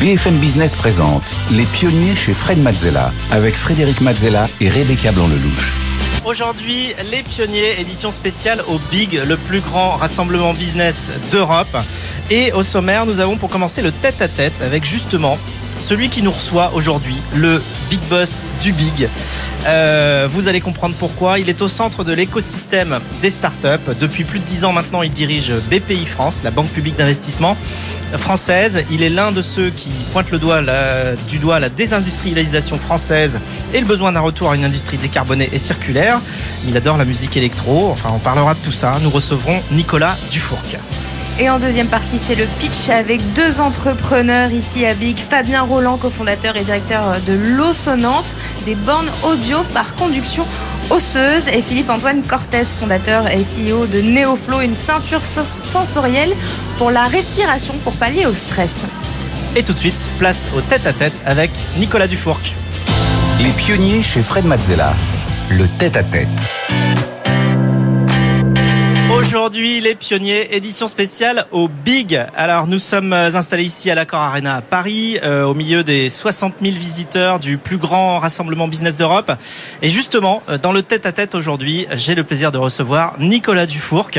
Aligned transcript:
BFM 0.00 0.38
Business 0.38 0.76
présente 0.76 1.24
Les 1.50 1.64
pionniers 1.64 2.14
chez 2.14 2.32
Fred 2.32 2.62
Mazzella 2.62 3.10
avec 3.32 3.56
Frédéric 3.56 4.00
Mazzella 4.00 4.48
et 4.60 4.68
Rebecca 4.68 5.10
Blanc-Lelouch. 5.10 5.72
Aujourd'hui, 6.24 6.94
les 7.10 7.24
pionniers, 7.24 7.80
édition 7.80 8.12
spéciale 8.12 8.62
au 8.68 8.78
Big, 8.92 9.14
le 9.14 9.36
plus 9.36 9.58
grand 9.58 9.96
rassemblement 9.96 10.54
business 10.54 11.10
d'Europe. 11.32 11.76
Et 12.30 12.52
au 12.52 12.62
sommaire, 12.62 13.06
nous 13.06 13.18
avons 13.18 13.36
pour 13.36 13.50
commencer 13.50 13.82
le 13.82 13.90
tête-à-tête 13.90 14.62
avec 14.62 14.84
justement 14.84 15.36
celui 15.80 16.08
qui 16.08 16.22
nous 16.22 16.30
reçoit 16.30 16.72
aujourd'hui, 16.74 17.16
le 17.34 17.62
big 17.90 18.00
boss 18.08 18.42
du 18.62 18.72
big. 18.72 19.08
Euh, 19.66 20.28
vous 20.30 20.48
allez 20.48 20.60
comprendre 20.60 20.94
pourquoi. 20.98 21.38
Il 21.38 21.48
est 21.48 21.62
au 21.62 21.68
centre 21.68 22.04
de 22.04 22.12
l'écosystème 22.12 23.00
des 23.22 23.30
startups. 23.30 23.94
Depuis 24.00 24.24
plus 24.24 24.38
de 24.38 24.44
10 24.44 24.64
ans 24.64 24.72
maintenant, 24.72 25.02
il 25.02 25.12
dirige 25.12 25.52
BPI 25.70 26.06
France, 26.06 26.42
la 26.42 26.50
banque 26.50 26.68
publique 26.68 26.96
d'investissement 26.96 27.56
française. 28.16 28.84
Il 28.90 29.02
est 29.02 29.10
l'un 29.10 29.32
de 29.32 29.42
ceux 29.42 29.70
qui 29.70 29.90
pointent 30.12 30.30
le 30.30 30.38
doigt 30.38 30.62
du 31.28 31.38
doigt 31.38 31.60
la 31.60 31.68
désindustrialisation 31.68 32.78
française 32.78 33.38
et 33.74 33.80
le 33.80 33.86
besoin 33.86 34.12
d'un 34.12 34.20
retour 34.20 34.50
à 34.50 34.56
une 34.56 34.64
industrie 34.64 34.96
décarbonée 34.96 35.48
et 35.52 35.58
circulaire. 35.58 36.20
Il 36.66 36.76
adore 36.76 36.96
la 36.96 37.04
musique 37.04 37.36
électro. 37.36 37.90
Enfin, 37.90 38.10
on 38.14 38.18
parlera 38.18 38.54
de 38.54 38.60
tout 38.60 38.72
ça. 38.72 38.98
Nous 39.02 39.10
recevrons 39.10 39.60
Nicolas 39.72 40.16
Dufourc. 40.30 40.62
Et 41.40 41.48
en 41.48 41.60
deuxième 41.60 41.86
partie, 41.86 42.18
c'est 42.18 42.34
le 42.34 42.46
pitch 42.58 42.88
avec 42.88 43.20
deux 43.32 43.60
entrepreneurs 43.60 44.50
ici 44.50 44.84
à 44.84 44.94
Big. 44.94 45.16
Fabien 45.16 45.62
Roland, 45.62 45.96
cofondateur 45.96 46.56
et 46.56 46.64
directeur 46.64 47.20
de 47.24 47.32
l'eau 47.32 47.72
sonnante, 47.72 48.34
des 48.66 48.74
bornes 48.74 49.10
audio 49.22 49.58
par 49.72 49.94
conduction 49.94 50.44
osseuse. 50.90 51.46
Et 51.46 51.62
Philippe-Antoine 51.62 52.22
Cortez, 52.22 52.64
fondateur 52.64 53.28
et 53.28 53.38
CEO 53.38 53.86
de 53.86 54.00
Neoflow, 54.00 54.62
une 54.62 54.74
ceinture 54.74 55.24
sensorielle 55.24 56.34
pour 56.76 56.90
la 56.90 57.04
respiration 57.04 57.74
pour 57.84 57.92
pallier 57.94 58.26
au 58.26 58.34
stress. 58.34 58.86
Et 59.54 59.62
tout 59.62 59.72
de 59.72 59.78
suite, 59.78 60.08
place 60.18 60.48
au 60.56 60.60
tête-à-tête 60.60 61.22
avec 61.24 61.52
Nicolas 61.78 62.08
Dufourc. 62.08 62.40
Les 63.40 63.50
pionniers 63.50 64.02
chez 64.02 64.22
Fred 64.22 64.44
Mazzella. 64.44 64.92
Le 65.50 65.68
tête-à-tête. 65.78 66.52
Aujourd'hui, 69.28 69.82
les 69.82 69.94
pionniers, 69.94 70.56
édition 70.56 70.88
spéciale 70.88 71.44
au 71.52 71.68
Big. 71.68 72.18
Alors, 72.34 72.66
nous 72.66 72.78
sommes 72.78 73.12
installés 73.12 73.64
ici 73.64 73.90
à 73.90 73.94
l'Accord 73.94 74.20
Arena 74.20 74.56
à 74.56 74.62
Paris, 74.62 75.18
euh, 75.22 75.44
au 75.44 75.52
milieu 75.52 75.84
des 75.84 76.08
60 76.08 76.54
000 76.62 76.74
visiteurs 76.74 77.38
du 77.38 77.58
plus 77.58 77.76
grand 77.76 78.20
rassemblement 78.20 78.68
business 78.68 78.96
d'Europe. 78.96 79.30
Et 79.82 79.90
justement, 79.90 80.42
euh, 80.48 80.56
dans 80.56 80.72
le 80.72 80.80
tête-à-tête 80.80 81.34
aujourd'hui, 81.34 81.86
j'ai 81.92 82.14
le 82.14 82.24
plaisir 82.24 82.52
de 82.52 82.56
recevoir 82.56 83.16
Nicolas 83.20 83.66
Dufourc. 83.66 84.12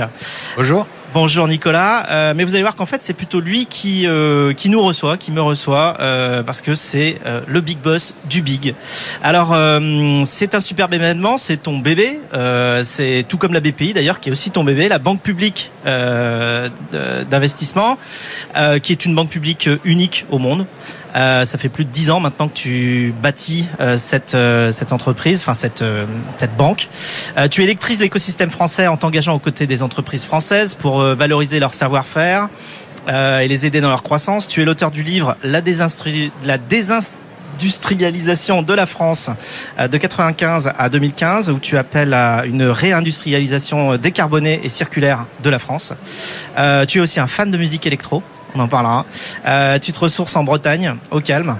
Bonjour. 0.55 0.85
Bonjour 1.11 1.47
Nicolas, 1.47 2.05
euh, 2.11 2.33
mais 2.35 2.43
vous 2.43 2.53
allez 2.53 2.61
voir 2.61 2.75
qu'en 2.75 2.85
fait 2.85 3.01
c'est 3.01 3.15
plutôt 3.15 3.39
lui 3.39 3.65
qui 3.65 4.05
euh, 4.05 4.53
qui 4.53 4.69
nous 4.69 4.79
reçoit, 4.79 5.17
qui 5.17 5.31
me 5.31 5.41
reçoit, 5.41 5.97
euh, 5.99 6.43
parce 6.43 6.61
que 6.61 6.75
c'est 6.75 7.17
le 7.47 7.61
big 7.61 7.79
boss 7.79 8.13
du 8.29 8.43
big. 8.43 8.75
Alors 9.23 9.55
c'est 10.25 10.53
un 10.53 10.59
superbe 10.59 10.93
événement, 10.93 11.37
c'est 11.37 11.57
ton 11.57 11.79
bébé, 11.79 12.19
c'est 12.83 13.25
tout 13.27 13.39
comme 13.39 13.53
la 13.53 13.59
BPI 13.59 13.93
d'ailleurs 13.93 14.19
qui 14.19 14.29
est 14.29 14.31
aussi 14.31 14.51
ton 14.51 14.63
bébé, 14.63 14.87
la 14.87 14.99
banque 14.99 15.21
publique 15.21 15.71
d'investissement, 15.83 17.97
qui 18.83 18.91
est 18.91 19.05
une 19.05 19.15
banque 19.15 19.29
publique 19.29 19.67
unique 19.85 20.27
au 20.29 20.37
monde. 20.37 20.67
Euh, 21.15 21.45
ça 21.45 21.57
fait 21.57 21.69
plus 21.69 21.85
de 21.85 21.89
dix 21.89 22.11
ans 22.11 22.19
maintenant 22.19 22.47
que 22.47 22.53
tu 22.53 23.11
bâtis 23.21 23.67
euh, 23.79 23.97
cette 23.97 24.35
euh, 24.35 24.71
cette 24.71 24.93
entreprise, 24.93 25.41
enfin 25.41 25.55
cette 25.55 25.83
cette 26.37 26.55
banque. 26.55 26.87
tu 27.51 27.63
électrises 27.63 27.99
l'écosystème 27.99 28.51
français 28.51 28.87
en 28.87 28.95
t'engageant 28.97 29.33
aux 29.33 29.39
côtés 29.39 29.67
des 29.67 29.83
entreprises 29.83 30.25
françaises 30.25 30.75
pour 30.75 31.01
valoriser 31.01 31.59
leur 31.59 31.73
savoir-faire 31.73 32.47
et 33.07 33.47
les 33.47 33.65
aider 33.65 33.81
dans 33.81 33.89
leur 33.89 34.03
croissance. 34.03 34.47
Tu 34.47 34.61
es 34.61 34.65
l'auteur 34.65 34.91
du 34.91 35.01
livre 35.03 35.35
La, 35.43 35.61
désindustrialisation 35.61 38.61
de 38.61 38.73
la 38.73 38.85
France 38.85 39.29
de 39.79 39.97
95 39.97 40.71
à 40.77 40.89
2015 40.89 41.49
où 41.49 41.59
tu 41.59 41.77
appelles 41.77 42.13
à 42.13 42.45
une 42.45 42.63
réindustrialisation 42.63 43.97
décarbonée 43.97 44.61
et 44.63 44.69
circulaire 44.69 45.25
de 45.43 45.49
la 45.49 45.59
France. 45.59 45.91
tu 46.87 46.99
es 46.99 47.01
aussi 47.01 47.19
un 47.19 47.27
fan 47.27 47.51
de 47.51 47.57
musique 47.57 47.85
électro 47.85 48.23
on 48.55 48.59
en 48.59 48.67
parlera. 48.67 49.05
Euh, 49.45 49.79
tu 49.79 49.91
te 49.91 49.99
ressources 49.99 50.35
en 50.35 50.43
Bretagne, 50.43 50.95
au 51.11 51.21
calme. 51.21 51.57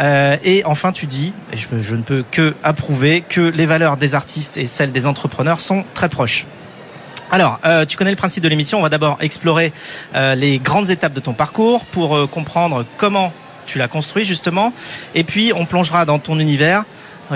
Euh, 0.00 0.36
et 0.42 0.64
enfin, 0.64 0.92
tu 0.92 1.06
dis, 1.06 1.32
et 1.52 1.56
je, 1.56 1.94
ne 1.94 2.02
peux 2.02 2.24
que 2.30 2.54
approuver, 2.62 3.22
que 3.22 3.40
les 3.40 3.66
valeurs 3.66 3.96
des 3.96 4.14
artistes 4.14 4.56
et 4.56 4.66
celles 4.66 4.92
des 4.92 5.06
entrepreneurs 5.06 5.60
sont 5.60 5.84
très 5.94 6.08
proches. 6.08 6.46
Alors, 7.30 7.58
euh, 7.64 7.84
tu 7.84 7.96
connais 7.96 8.10
le 8.10 8.16
principe 8.16 8.42
de 8.42 8.48
l'émission. 8.48 8.78
On 8.78 8.82
va 8.82 8.88
d'abord 8.88 9.18
explorer 9.20 9.72
les 10.14 10.58
grandes 10.58 10.90
étapes 10.90 11.12
de 11.12 11.20
ton 11.20 11.32
parcours 11.32 11.84
pour 11.86 12.28
comprendre 12.30 12.84
comment 12.98 13.32
tu 13.66 13.78
l'as 13.78 13.88
construit 13.88 14.24
justement. 14.24 14.72
Et 15.14 15.24
puis, 15.24 15.52
on 15.54 15.64
plongera 15.64 16.04
dans 16.04 16.18
ton 16.18 16.38
univers 16.38 16.84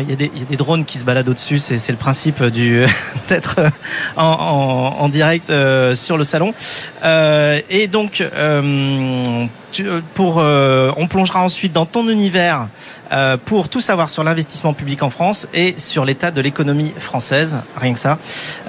il 0.01 0.11
y, 0.11 0.13
a 0.13 0.17
des, 0.17 0.31
il 0.35 0.41
y, 0.41 0.43
a 0.43 0.47
des, 0.47 0.57
drones 0.57 0.85
qui 0.85 0.99
se 0.99 1.05
baladent 1.05 1.29
au-dessus, 1.29 1.59
c'est 1.59 1.89
le 1.91 1.97
principe 1.97 2.43
du 2.45 2.85
d'être 3.29 3.57
en, 4.17 4.25
en, 4.25 5.05
en, 5.05 5.09
direct 5.09 5.51
euh, 5.51 5.95
sur 5.95 6.17
le 6.17 6.25
salon. 6.25 6.55
Euh, 7.05 7.61
et 7.71 7.87
donc, 7.87 8.21
euh, 8.21 9.47
pour, 10.15 10.39
euh, 10.39 10.93
on 10.97 11.07
plongera 11.07 11.43
ensuite 11.43 11.73
dans 11.73 11.87
ton 11.87 12.09
univers 12.09 12.69
euh, 13.13 13.37
pour 13.37 13.69
tout 13.69 13.81
savoir 13.81 14.11
sur 14.11 14.25
l'investissement 14.25 14.73
public 14.73 15.03
en 15.03 15.11
France 15.11 15.47
et 15.55 15.75
sur 15.79 16.05
l'état 16.05 16.31
de 16.31 16.41
l'économie 16.41 16.93
française, 16.99 17.59
rien 17.77 17.93
que 17.93 17.99
ça. 17.99 18.19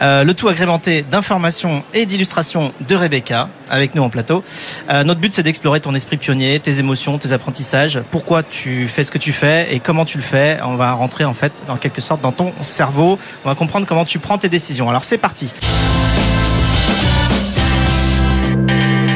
le 0.02 0.32
tout 0.34 0.48
agrémenté 0.48 1.04
d'informations 1.04 1.84
et 1.94 2.06
d'illustrations 2.06 2.74
de 2.88 2.96
Rebecca 2.96 3.50
avec 3.70 3.96
nous 3.96 4.04
en 4.04 4.10
plateau. 4.10 4.44
notre 4.90 5.20
but 5.20 5.34
c'est 5.34 5.44
d'explorer 5.44 5.80
ton 5.80 5.94
esprit 5.94 6.18
pionnier, 6.18 6.60
tes 6.60 6.80
émotions, 6.80 7.18
tes 7.18 7.34
apprentissages, 7.34 8.02
pourquoi 8.12 8.44
tu 8.44 8.88
fais 8.88 9.04
ce 9.04 9.12
que 9.12 9.18
tu 9.18 9.34
fais 9.34 9.74
et 9.74 9.80
comment 9.80 10.06
tu 10.06 10.18
le 10.18 10.24
fais. 10.24 10.60
On 10.64 10.76
va 10.76 10.92
rentrer 10.94 11.26
en 11.26 11.34
fait 11.34 11.52
en 11.68 11.76
quelque 11.76 12.02
sorte 12.02 12.22
dans 12.22 12.32
ton 12.32 12.54
cerveau. 12.62 13.20
On 13.46 13.50
va 13.50 13.56
comprendre 13.56 13.86
comment 13.88 14.06
tu 14.06 14.20
prends 14.20 14.38
tes 14.38 14.50
décisions. 14.50 14.90
Alors 14.90 15.04
c'est 15.04 15.18
parti. 15.18 15.54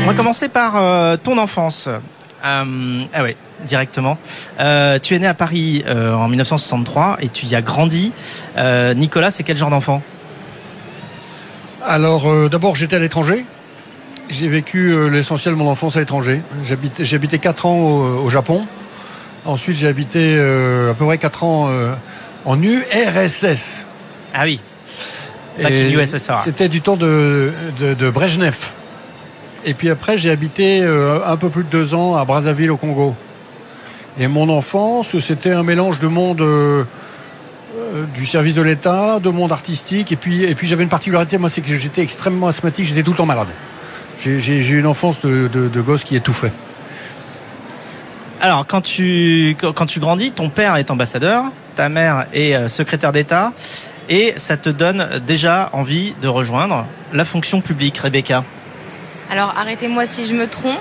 On 0.03 0.05
va 0.05 0.15
commencer 0.15 0.49
par 0.49 0.75
euh, 0.75 1.15
ton 1.15 1.37
enfance. 1.37 1.87
Euh, 1.87 3.03
ah 3.13 3.23
oui, 3.23 3.37
directement. 3.65 4.17
Euh, 4.59 4.99
tu 4.99 5.15
es 5.15 5.19
né 5.19 5.27
à 5.27 5.33
Paris 5.33 5.85
en 5.87 6.27
1963 6.27 7.19
et 7.21 7.29
tu 7.29 7.45
y 7.45 7.55
as 7.55 7.61
grandi. 7.61 8.11
Nicolas, 8.95 9.31
c'est 9.31 9.43
quel 9.43 9.55
genre 9.55 9.69
d'enfant? 9.69 10.01
Alors, 11.85 12.49
d'abord, 12.49 12.75
j'étais 12.75 12.97
à 12.97 12.99
l'étranger. 12.99 13.45
J'ai 14.29 14.49
vécu 14.49 15.09
l'essentiel 15.09 15.53
de 15.53 15.59
mon 15.59 15.69
enfance 15.69 15.95
à 15.95 15.99
l'étranger. 15.99 16.41
J'ai 16.99 17.15
habité 17.15 17.39
4 17.39 17.65
ans 17.65 17.77
au, 17.77 18.29
Japon. 18.29 18.65
Ensuite, 19.45 19.77
j'ai 19.77 19.87
habité 19.87 20.37
à 20.37 20.93
peu 20.93 21.05
près 21.05 21.17
4 21.17 21.43
ans 21.45 21.69
en 22.43 22.61
URSS. 22.61 23.85
Ah 24.33 24.43
oui. 24.43 24.59
C'était 26.43 26.67
du 26.67 26.81
temps 26.81 26.97
de, 26.97 27.53
de, 27.79 27.93
de 27.93 28.09
Brejnev. 28.09 28.71
Et 29.65 29.73
puis 29.73 29.89
après, 29.89 30.17
j'ai 30.17 30.29
habité 30.29 30.81
euh, 30.81 31.19
un 31.25 31.37
peu 31.37 31.49
plus 31.49 31.63
de 31.63 31.69
deux 31.69 31.93
ans 31.93 32.15
à 32.15 32.25
Brazzaville 32.25 32.71
au 32.71 32.77
Congo. 32.77 33.15
Et 34.19 34.27
mon 34.27 34.49
enfance, 34.49 35.17
c'était 35.19 35.51
un 35.51 35.63
mélange 35.63 35.99
de 35.99 36.07
monde 36.07 36.41
euh, 36.41 36.83
euh, 37.77 38.03
du 38.13 38.25
service 38.25 38.55
de 38.55 38.61
l'État, 38.61 39.19
de 39.19 39.29
monde 39.29 39.51
artistique. 39.51 40.11
Et 40.11 40.15
puis, 40.17 40.43
et 40.43 40.53
puis 40.53 40.67
j'avais 40.67 40.83
une 40.83 40.89
particularité, 40.89 41.37
moi, 41.37 41.49
c'est 41.49 41.61
que 41.61 41.73
j'étais 41.73 42.01
extrêmement 42.01 42.47
asthmatique, 42.47 42.87
j'étais 42.87 43.03
tout 43.03 43.11
le 43.11 43.17
temps 43.17 43.25
malade. 43.25 43.47
J'ai 44.19 44.57
eu 44.57 44.79
une 44.79 44.85
enfance 44.85 45.19
de, 45.21 45.49
de, 45.49 45.81
gosse 45.81 46.05
qui 46.05 46.15
étouffait. 46.15 46.53
Alors, 48.39 48.65
quand 48.65 48.79
tu, 48.79 49.57
quand 49.59 49.85
tu 49.85 49.99
grandis, 49.99 50.31
ton 50.31 50.49
père 50.49 50.77
est 50.77 50.91
ambassadeur, 50.91 51.45
ta 51.75 51.89
mère 51.89 52.27
est 52.31 52.69
secrétaire 52.69 53.11
d'État, 53.11 53.51
et 54.07 54.33
ça 54.37 54.55
te 54.55 54.69
donne 54.69 55.09
déjà 55.27 55.69
envie 55.73 56.13
de 56.21 56.29
rejoindre 56.29 56.85
la 57.11 57.25
fonction 57.25 57.59
publique, 57.59 57.97
Rebecca. 57.97 58.45
Alors 59.33 59.55
arrêtez-moi 59.57 60.05
si 60.05 60.27
je 60.27 60.35
me 60.35 60.45
trompe, 60.45 60.77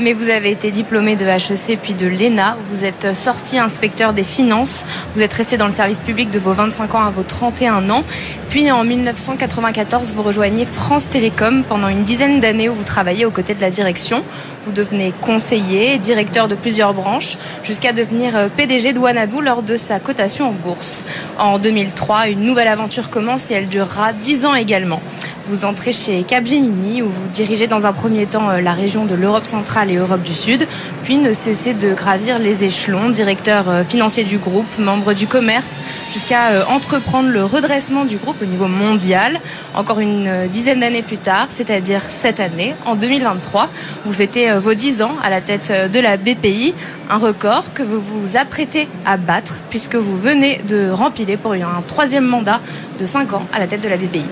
mais 0.00 0.14
vous 0.14 0.28
avez 0.28 0.50
été 0.50 0.72
diplômé 0.72 1.14
de 1.14 1.24
HEC 1.24 1.78
puis 1.80 1.94
de 1.94 2.08
l'ENA. 2.08 2.56
Vous 2.68 2.84
êtes 2.84 3.14
sorti 3.14 3.56
inspecteur 3.56 4.12
des 4.12 4.24
finances. 4.24 4.84
Vous 5.14 5.22
êtes 5.22 5.32
resté 5.32 5.56
dans 5.56 5.66
le 5.66 5.72
service 5.72 6.00
public 6.00 6.28
de 6.32 6.40
vos 6.40 6.54
25 6.54 6.92
ans 6.96 7.04
à 7.04 7.10
vos 7.10 7.22
31 7.22 7.88
ans. 7.90 8.02
Puis 8.50 8.68
en 8.72 8.82
1994, 8.82 10.12
vous 10.12 10.24
rejoignez 10.24 10.64
France 10.64 11.08
Télécom 11.08 11.62
pendant 11.62 11.86
une 11.86 12.02
dizaine 12.02 12.40
d'années 12.40 12.68
où 12.68 12.74
vous 12.74 12.82
travaillez 12.82 13.26
aux 13.26 13.30
côtés 13.30 13.54
de 13.54 13.60
la 13.60 13.70
direction. 13.70 14.24
Vous 14.64 14.72
devenez 14.72 15.14
conseiller, 15.20 15.96
directeur 15.98 16.48
de 16.48 16.56
plusieurs 16.56 16.94
branches, 16.94 17.38
jusqu'à 17.62 17.92
devenir 17.92 18.36
euh, 18.36 18.48
PDG 18.48 18.92
de 18.92 18.98
Wanadoo 18.98 19.40
lors 19.40 19.62
de 19.62 19.76
sa 19.76 20.00
cotation 20.00 20.48
en 20.48 20.52
bourse. 20.52 21.04
En 21.38 21.60
2003, 21.60 22.30
une 22.30 22.40
nouvelle 22.40 22.66
aventure 22.66 23.08
commence 23.08 23.52
et 23.52 23.54
elle 23.54 23.68
durera 23.68 24.12
10 24.12 24.46
ans 24.46 24.54
également. 24.56 25.00
Vous 25.46 25.66
entrez 25.66 25.92
chez 25.92 26.22
Capgemini 26.22 27.02
où 27.02 27.08
vous 27.10 27.28
dirigez 27.28 27.66
dans 27.66 27.86
un 27.86 27.92
premier 27.92 28.24
temps 28.24 28.48
euh, 28.48 28.62
la 28.62 28.72
région 28.72 29.04
de 29.04 29.14
l'Europe 29.14 29.44
centrale 29.44 29.90
et 29.90 29.96
Europe 29.96 30.22
du 30.22 30.32
Sud, 30.32 30.66
puis 31.02 31.18
ne 31.18 31.34
cessez 31.34 31.74
de 31.74 31.92
gravir 31.92 32.38
les 32.38 32.64
échelons, 32.64 33.10
directeur 33.10 33.68
euh, 33.68 33.84
financier 33.84 34.24
du 34.24 34.38
groupe, 34.38 34.66
membre 34.78 35.12
du 35.12 35.26
commerce, 35.26 35.80
jusqu'à 36.14 36.46
euh, 36.46 36.64
entreprendre 36.70 37.28
le 37.28 37.44
redressement 37.44 38.06
du 38.06 38.16
groupe 38.16 38.40
au 38.40 38.46
niveau 38.46 38.68
mondial. 38.68 39.38
Encore 39.74 40.00
une 40.00 40.48
dizaine 40.48 40.80
d'années 40.80 41.02
plus 41.02 41.18
tard, 41.18 41.48
c'est-à-dire 41.50 42.00
cette 42.08 42.40
année, 42.40 42.74
en 42.86 42.94
2023, 42.94 43.68
vous 44.06 44.12
fêtez 44.14 44.50
vos 44.52 44.72
10 44.72 45.02
ans 45.02 45.14
à 45.22 45.28
la 45.28 45.42
tête 45.42 45.90
de 45.92 46.00
la 46.00 46.16
BPI, 46.16 46.72
un 47.10 47.18
record 47.18 47.74
que 47.74 47.82
vous 47.82 48.00
vous 48.00 48.38
apprêtez 48.38 48.88
à 49.04 49.18
battre 49.18 49.60
puisque 49.68 49.96
vous 49.96 50.16
venez 50.16 50.62
de 50.68 50.88
rempiler 50.88 51.36
pour 51.36 51.52
un 51.52 51.82
troisième 51.86 52.24
mandat 52.24 52.60
de 52.98 53.04
5 53.04 53.34
ans 53.34 53.46
à 53.52 53.58
la 53.58 53.66
tête 53.66 53.82
de 53.82 53.88
la 53.88 53.98
BPI. 53.98 54.24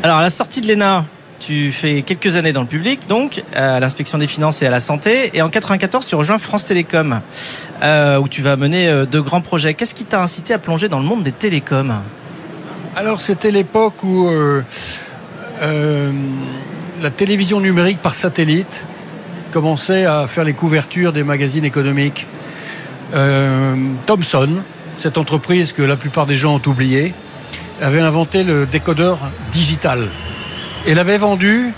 Alors, 0.00 0.18
à 0.18 0.22
la 0.22 0.30
sortie 0.30 0.60
de 0.60 0.68
l'ENA, 0.68 1.06
tu 1.40 1.72
fais 1.72 2.02
quelques 2.02 2.36
années 2.36 2.52
dans 2.52 2.60
le 2.60 2.68
public, 2.68 3.00
donc 3.08 3.42
à 3.52 3.80
l'inspection 3.80 4.16
des 4.18 4.28
finances 4.28 4.62
et 4.62 4.66
à 4.66 4.70
la 4.70 4.78
santé. 4.78 5.32
Et 5.34 5.42
en 5.42 5.48
94, 5.48 6.06
tu 6.06 6.14
rejoins 6.14 6.38
France 6.38 6.64
Télécom, 6.64 7.20
euh, 7.82 8.18
où 8.18 8.28
tu 8.28 8.40
vas 8.40 8.54
mener 8.54 8.86
euh, 8.86 9.06
de 9.06 9.18
grands 9.18 9.40
projets. 9.40 9.74
Qu'est-ce 9.74 9.96
qui 9.96 10.04
t'a 10.04 10.22
incité 10.22 10.54
à 10.54 10.58
plonger 10.58 10.88
dans 10.88 11.00
le 11.00 11.04
monde 11.04 11.24
des 11.24 11.32
télécoms? 11.32 11.94
Alors, 12.94 13.20
c'était 13.20 13.50
l'époque 13.50 14.04
où 14.04 14.28
euh, 14.28 14.62
la 17.02 17.10
télévision 17.10 17.60
numérique 17.60 17.98
par 18.00 18.14
satellite 18.14 18.84
commençait 19.50 20.04
à 20.04 20.28
faire 20.28 20.44
les 20.44 20.54
couvertures 20.54 21.12
des 21.12 21.24
magazines 21.24 21.64
économiques. 21.64 22.26
Thomson, 24.06 24.50
cette 24.96 25.18
entreprise 25.18 25.72
que 25.72 25.82
la 25.82 25.96
plupart 25.96 26.26
des 26.26 26.36
gens 26.36 26.54
ont 26.54 26.68
oubliée, 26.68 27.14
avait 27.80 28.00
inventé 28.00 28.44
le 28.44 28.66
décodeur 28.66 29.18
digital 29.52 30.08
et 30.86 30.94
l'avait 30.94 31.18
vendu 31.18 31.72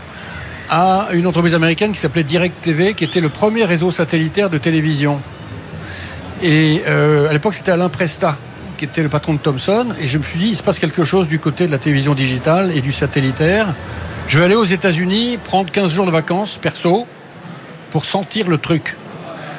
à 0.68 1.08
une 1.12 1.26
entreprise 1.26 1.54
américaine 1.54 1.92
qui 1.92 1.98
s'appelait 1.98 2.22
Direct 2.22 2.62
TV, 2.62 2.94
qui 2.94 3.04
était 3.04 3.20
le 3.20 3.28
premier 3.28 3.64
réseau 3.64 3.90
satellitaire 3.90 4.50
de 4.50 4.58
télévision. 4.58 5.20
Et 6.42 6.82
euh, 6.86 7.28
à 7.28 7.32
l'époque, 7.32 7.54
c'était 7.54 7.72
Alain 7.72 7.88
Presta 7.88 8.36
qui 8.80 8.86
était 8.86 9.02
le 9.02 9.10
patron 9.10 9.34
de 9.34 9.38
Thomson. 9.38 9.88
Et 10.00 10.06
je 10.06 10.16
me 10.16 10.22
suis 10.22 10.38
dit, 10.38 10.48
il 10.48 10.56
se 10.56 10.62
passe 10.62 10.78
quelque 10.78 11.04
chose 11.04 11.28
du 11.28 11.38
côté 11.38 11.66
de 11.66 11.70
la 11.70 11.76
télévision 11.76 12.14
digitale 12.14 12.72
et 12.74 12.80
du 12.80 12.94
satellitaire. 12.94 13.74
Je 14.26 14.38
vais 14.38 14.46
aller 14.46 14.54
aux 14.54 14.64
États-Unis 14.64 15.38
prendre 15.44 15.70
15 15.70 15.92
jours 15.92 16.06
de 16.06 16.10
vacances 16.10 16.56
perso 16.56 17.06
pour 17.90 18.06
sentir 18.06 18.48
le 18.48 18.56
truc. 18.56 18.96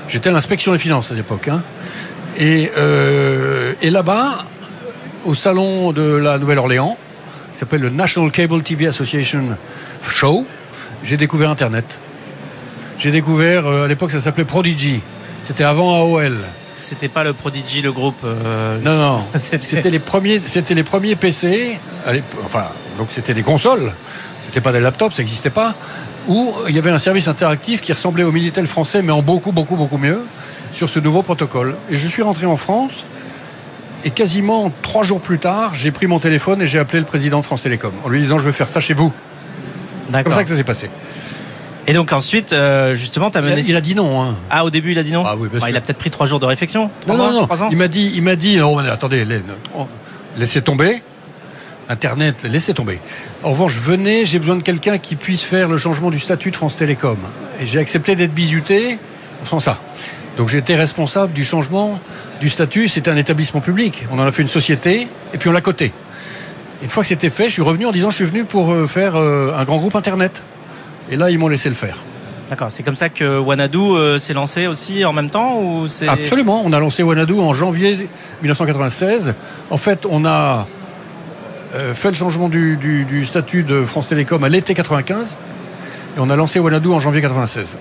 J'étais 0.08 0.30
à 0.30 0.32
l'inspection 0.32 0.72
des 0.72 0.80
finances 0.80 1.12
à 1.12 1.16
l'époque. 1.16 1.50
Hein. 1.50 1.62
Et, 2.36 2.72
euh, 2.78 3.74
et 3.84 3.92
là-bas, 3.92 4.46
au 5.26 5.36
salon 5.36 5.92
de 5.92 6.02
la 6.02 6.38
Nouvelle-Orléans, 6.38 6.98
qui 7.54 7.60
s'appelle 7.60 7.82
le 7.82 7.90
National 7.90 8.32
Cable 8.32 8.62
TV 8.64 8.88
Association 8.88 9.44
Show, 10.08 10.46
j'ai 11.04 11.18
découvert 11.18 11.50
Internet. 11.50 11.86
J'ai 12.98 13.12
découvert, 13.12 13.68
euh, 13.68 13.86
à 13.86 13.88
l'époque 13.88 14.12
ça 14.12 14.20
s'appelait 14.20 14.46
Prodigy, 14.46 15.02
c'était 15.44 15.64
avant 15.64 15.96
AOL. 15.96 16.38
C'était 16.78 17.08
pas 17.08 17.24
le 17.24 17.34
Prodigy, 17.34 17.82
le 17.82 17.92
groupe. 17.92 18.18
Euh, 18.24 18.78
non, 18.84 18.98
non. 18.98 19.24
c'était 19.40 19.90
les 19.90 20.00
premiers, 20.00 20.42
c'était 20.46 20.74
les 20.74 20.84
premiers 20.84 21.16
PC. 21.16 21.78
Enfin, 22.44 22.66
donc 22.98 23.08
c'était 23.12 23.34
des 23.34 23.44
consoles. 23.44 23.92
C'était 24.46 24.62
pas 24.62 24.72
des 24.72 24.80
laptops, 24.80 25.16
ça 25.16 25.22
n'existait 25.22 25.50
pas. 25.50 25.76
Où 26.28 26.54
il 26.68 26.76
y 26.76 26.80
avait 26.80 26.90
un 26.90 27.00
service 27.00 27.28
interactif 27.28 27.82
qui 27.82 27.94
ressemblait 27.94 28.24
au 28.24 28.32
Minitel 28.32 28.68
français, 28.68 29.02
mais 29.02 29.12
en 29.12 29.22
beaucoup, 29.22 29.52
beaucoup, 29.52 29.76
beaucoup 29.76 29.98
mieux 29.98 30.22
sur 30.74 30.90
ce 30.90 31.00
nouveau 31.00 31.22
protocole. 31.22 31.76
Et 31.90 31.98
je 31.98 32.08
suis 32.08 32.22
rentré 32.22 32.46
en 32.46 32.58
France 32.58 33.06
et 34.04 34.10
quasiment 34.10 34.72
trois 34.82 35.04
jours 35.04 35.22
plus 35.22 35.40
tard, 35.40 35.74
j'ai 35.76 35.92
pris 35.92 36.08
mon 36.08 36.20
téléphone 36.20 36.62
et 36.62 36.68
j'ai 36.68 36.80
appelé 36.80 37.00
le 37.00 37.06
président 37.06 37.40
de 37.40 37.46
France 37.46 37.64
Télécom 37.64 37.94
en 38.04 38.10
lui 38.10 38.22
disant 38.22 38.40
je 38.40 38.46
veux 38.46 38.52
faire 38.52 38.68
ça 38.68 38.80
chez 38.80 38.94
vous. 38.94 39.12
C'est 40.14 40.24
comme 40.24 40.34
ça 40.34 40.44
que 40.44 40.50
ça 40.50 40.56
s'est 40.56 40.64
passé. 40.64 40.90
Et 41.88 41.94
donc 41.94 42.14
ensuite, 42.14 42.54
euh, 42.54 42.94
justement, 42.94 43.32
tu 43.32 43.38
as 43.38 43.42
mené. 43.42 43.62
Il 43.68 43.76
a, 43.76 43.82
dit 43.82 43.96
non. 43.96 44.22
Hein. 44.22 44.36
Ah, 44.50 44.66
au 44.66 44.70
début, 44.70 44.92
il 44.92 45.00
a 45.00 45.04
dit 45.04 45.12
non. 45.12 45.24
Ah 45.26 45.36
oui, 45.38 45.50
bah, 45.52 45.70
il 45.70 45.76
a 45.76 45.82
peut-être 45.82 45.98
pris 45.98 46.12
trois 46.12 46.26
jours 46.26 46.40
de 46.40 46.46
réflexion. 46.46 46.92
Non, 47.08 47.18
non, 47.18 47.32
non. 47.32 47.48
Il 47.72 47.78
m'a 47.78 47.88
dit, 47.88 48.12
il 48.16 48.22
m'a 48.22 48.36
dit, 48.36 48.58
non, 48.58 48.78
attendez, 48.78 49.26
laissez 50.38 50.62
tomber. 50.62 51.02
Internet, 51.90 52.44
laissez 52.44 52.74
tomber. 52.74 53.00
En 53.44 53.50
revanche, 53.50 53.76
venez, 53.76 54.26
j'ai 54.26 54.40
besoin 54.40 54.56
de 54.56 54.64
quelqu'un 54.64 54.98
qui 54.98 55.16
puisse 55.16 55.42
faire 55.42 55.68
le 55.68 55.78
changement 55.78 56.10
du 56.10 56.20
statut 56.20 56.52
de 56.52 56.56
France 56.56 56.78
Télécom. 56.78 57.18
Et 57.60 57.68
j'ai 57.68 57.80
accepté 57.80 58.16
d'être 58.16 58.34
bizuté 58.34 58.98
en 59.42 59.46
faisant 59.46 59.60
ça. 59.60 59.80
Donc 60.38 60.50
j'ai 60.50 60.58
été 60.58 60.76
responsable 60.76 61.34
du 61.34 61.44
changement 61.44 62.00
du 62.40 62.50
statut. 62.50 62.88
C'était 62.88 63.12
un 63.12 63.18
établissement 63.18 63.62
public. 63.62 64.06
On 64.12 64.20
en 64.20 64.24
a 64.24 64.32
fait 64.32 64.42
une 64.42 64.48
société 64.48 65.08
et 65.34 65.38
puis 65.38 65.50
on 65.50 65.52
l'a 65.52 65.62
coté. 65.62 65.92
Une 66.82 66.90
fois 66.90 67.04
que 67.04 67.10
c'était 67.10 67.30
fait, 67.30 67.46
je 67.46 67.54
suis 67.54 67.62
revenu 67.62 67.86
en 67.86 67.92
disant 67.92 68.10
je 68.10 68.16
suis 68.16 68.26
venu 68.26 68.44
pour 68.44 68.72
euh, 68.72 68.88
faire 68.88 69.16
euh, 69.16 69.54
un 69.56 69.64
grand 69.66 69.78
groupe 69.78 69.96
Internet. 69.96 70.42
Et 71.12 71.16
là, 71.16 71.30
ils 71.30 71.38
m'ont 71.38 71.48
laissé 71.48 71.70
le 71.70 71.76
faire. 71.76 71.98
D'accord, 72.50 72.72
c'est 72.72 72.84
comme 72.84 72.96
ça 72.96 73.10
que 73.10 73.38
Wanadu 73.38 73.78
euh, 73.78 74.20
s'est 74.20 74.34
lancé 74.34 74.68
aussi 74.68 75.06
en 75.06 75.14
même 75.14 75.30
temps 75.30 75.62
ou 75.62 75.86
Absolument, 76.08 76.64
on 76.66 76.74
a 76.74 76.80
lancé 76.80 77.04
Wanadu 77.04 77.34
en 77.34 77.54
janvier 77.54 78.10
1996. 78.42 79.36
En 79.70 79.78
fait, 79.78 80.06
on 80.10 80.26
a 80.26 80.68
fait 81.94 82.10
le 82.10 82.16
changement 82.16 82.50
du, 82.50 82.76
du 82.76 83.26
statut 83.26 83.64
de 83.64 83.86
France 83.86 84.10
Télécom 84.10 84.44
à 84.44 84.50
l'été 84.50 84.74
95 84.74 85.38
et 86.18 86.20
on 86.20 86.30
a 86.30 86.36
lancé 86.36 86.60
Wanadu 86.60 86.90
en 86.90 87.00
janvier 87.00 87.22
96. 87.22 87.78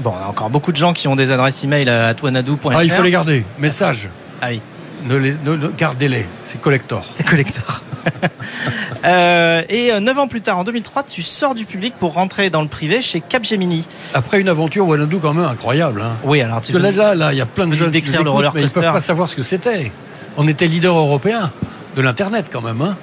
Bon, 0.00 0.14
a 0.14 0.26
encore 0.28 0.50
beaucoup 0.50 0.72
de 0.72 0.76
gens 0.76 0.92
qui 0.92 1.08
ont 1.08 1.16
des 1.16 1.30
adresses 1.30 1.62
email 1.64 1.88
à 1.88 2.14
toanadou.fr. 2.14 2.70
Ah, 2.74 2.84
il 2.84 2.90
faut 2.90 3.02
les 3.02 3.10
garder. 3.10 3.44
Message. 3.58 4.08
Ah 4.40 4.48
oui. 4.50 4.62
Ne 5.04 5.16
les, 5.16 5.36
gardez-les. 5.76 6.26
C'est 6.44 6.60
collector. 6.60 7.04
C'est 7.12 7.26
collector. 7.26 7.82
euh, 9.04 9.62
et 9.68 9.92
euh, 9.92 10.00
neuf 10.00 10.16
ans 10.18 10.28
plus 10.28 10.40
tard, 10.40 10.58
en 10.58 10.64
2003, 10.64 11.02
tu 11.02 11.22
sors 11.22 11.54
du 11.54 11.64
public 11.64 11.94
pour 11.98 12.14
rentrer 12.14 12.50
dans 12.50 12.62
le 12.62 12.68
privé 12.68 13.02
chez 13.02 13.20
Capgemini. 13.20 13.86
Après 14.14 14.40
une 14.40 14.48
aventure 14.48 14.86
Wanadu 14.86 15.18
quand 15.18 15.34
même 15.34 15.44
incroyable. 15.44 16.02
Hein. 16.02 16.16
Oui, 16.24 16.40
alors 16.40 16.62
tu 16.62 16.72
Parce 16.72 16.84
que 16.84 16.90
là, 16.90 17.14
là, 17.14 17.32
il 17.32 17.38
y 17.38 17.40
a 17.40 17.46
plein 17.46 17.66
de 17.66 17.72
jeunes 17.72 17.90
qui 17.90 18.00
le 18.00 18.30
roller 18.30 18.52
mais 18.54 18.62
ils 18.62 18.70
peuvent 18.70 18.92
pas 18.92 19.00
savoir 19.00 19.28
ce 19.28 19.36
que 19.36 19.42
c'était. 19.42 19.90
On 20.36 20.48
était 20.48 20.66
leader 20.66 20.96
européen 20.96 21.50
de 21.96 22.02
l'internet 22.02 22.46
quand 22.50 22.62
même. 22.62 22.80
Hein 22.80 22.96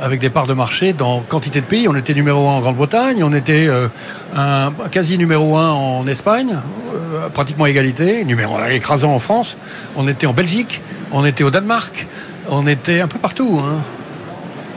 avec 0.00 0.20
des 0.20 0.30
parts 0.30 0.46
de 0.46 0.54
marché 0.54 0.92
dans 0.92 1.20
quantité 1.20 1.60
de 1.60 1.66
pays. 1.66 1.88
On 1.88 1.96
était 1.96 2.14
numéro 2.14 2.48
un 2.48 2.52
en 2.52 2.60
Grande-Bretagne, 2.60 3.22
on 3.24 3.32
était 3.32 3.66
euh, 3.68 3.88
un, 4.34 4.72
quasi 4.90 5.18
numéro 5.18 5.56
un 5.56 5.70
en 5.70 6.06
Espagne, 6.06 6.58
euh, 6.94 7.28
pratiquement 7.28 7.66
égalité, 7.66 8.24
numéro 8.24 8.56
un 8.56 8.66
écrasant 8.66 9.14
en 9.14 9.18
France. 9.18 9.56
On 9.96 10.08
était 10.08 10.26
en 10.26 10.32
Belgique, 10.32 10.80
on 11.12 11.24
était 11.24 11.44
au 11.44 11.50
Danemark, 11.50 12.06
on 12.48 12.66
était 12.66 13.00
un 13.00 13.08
peu 13.08 13.18
partout. 13.18 13.60
Hein. 13.62 13.80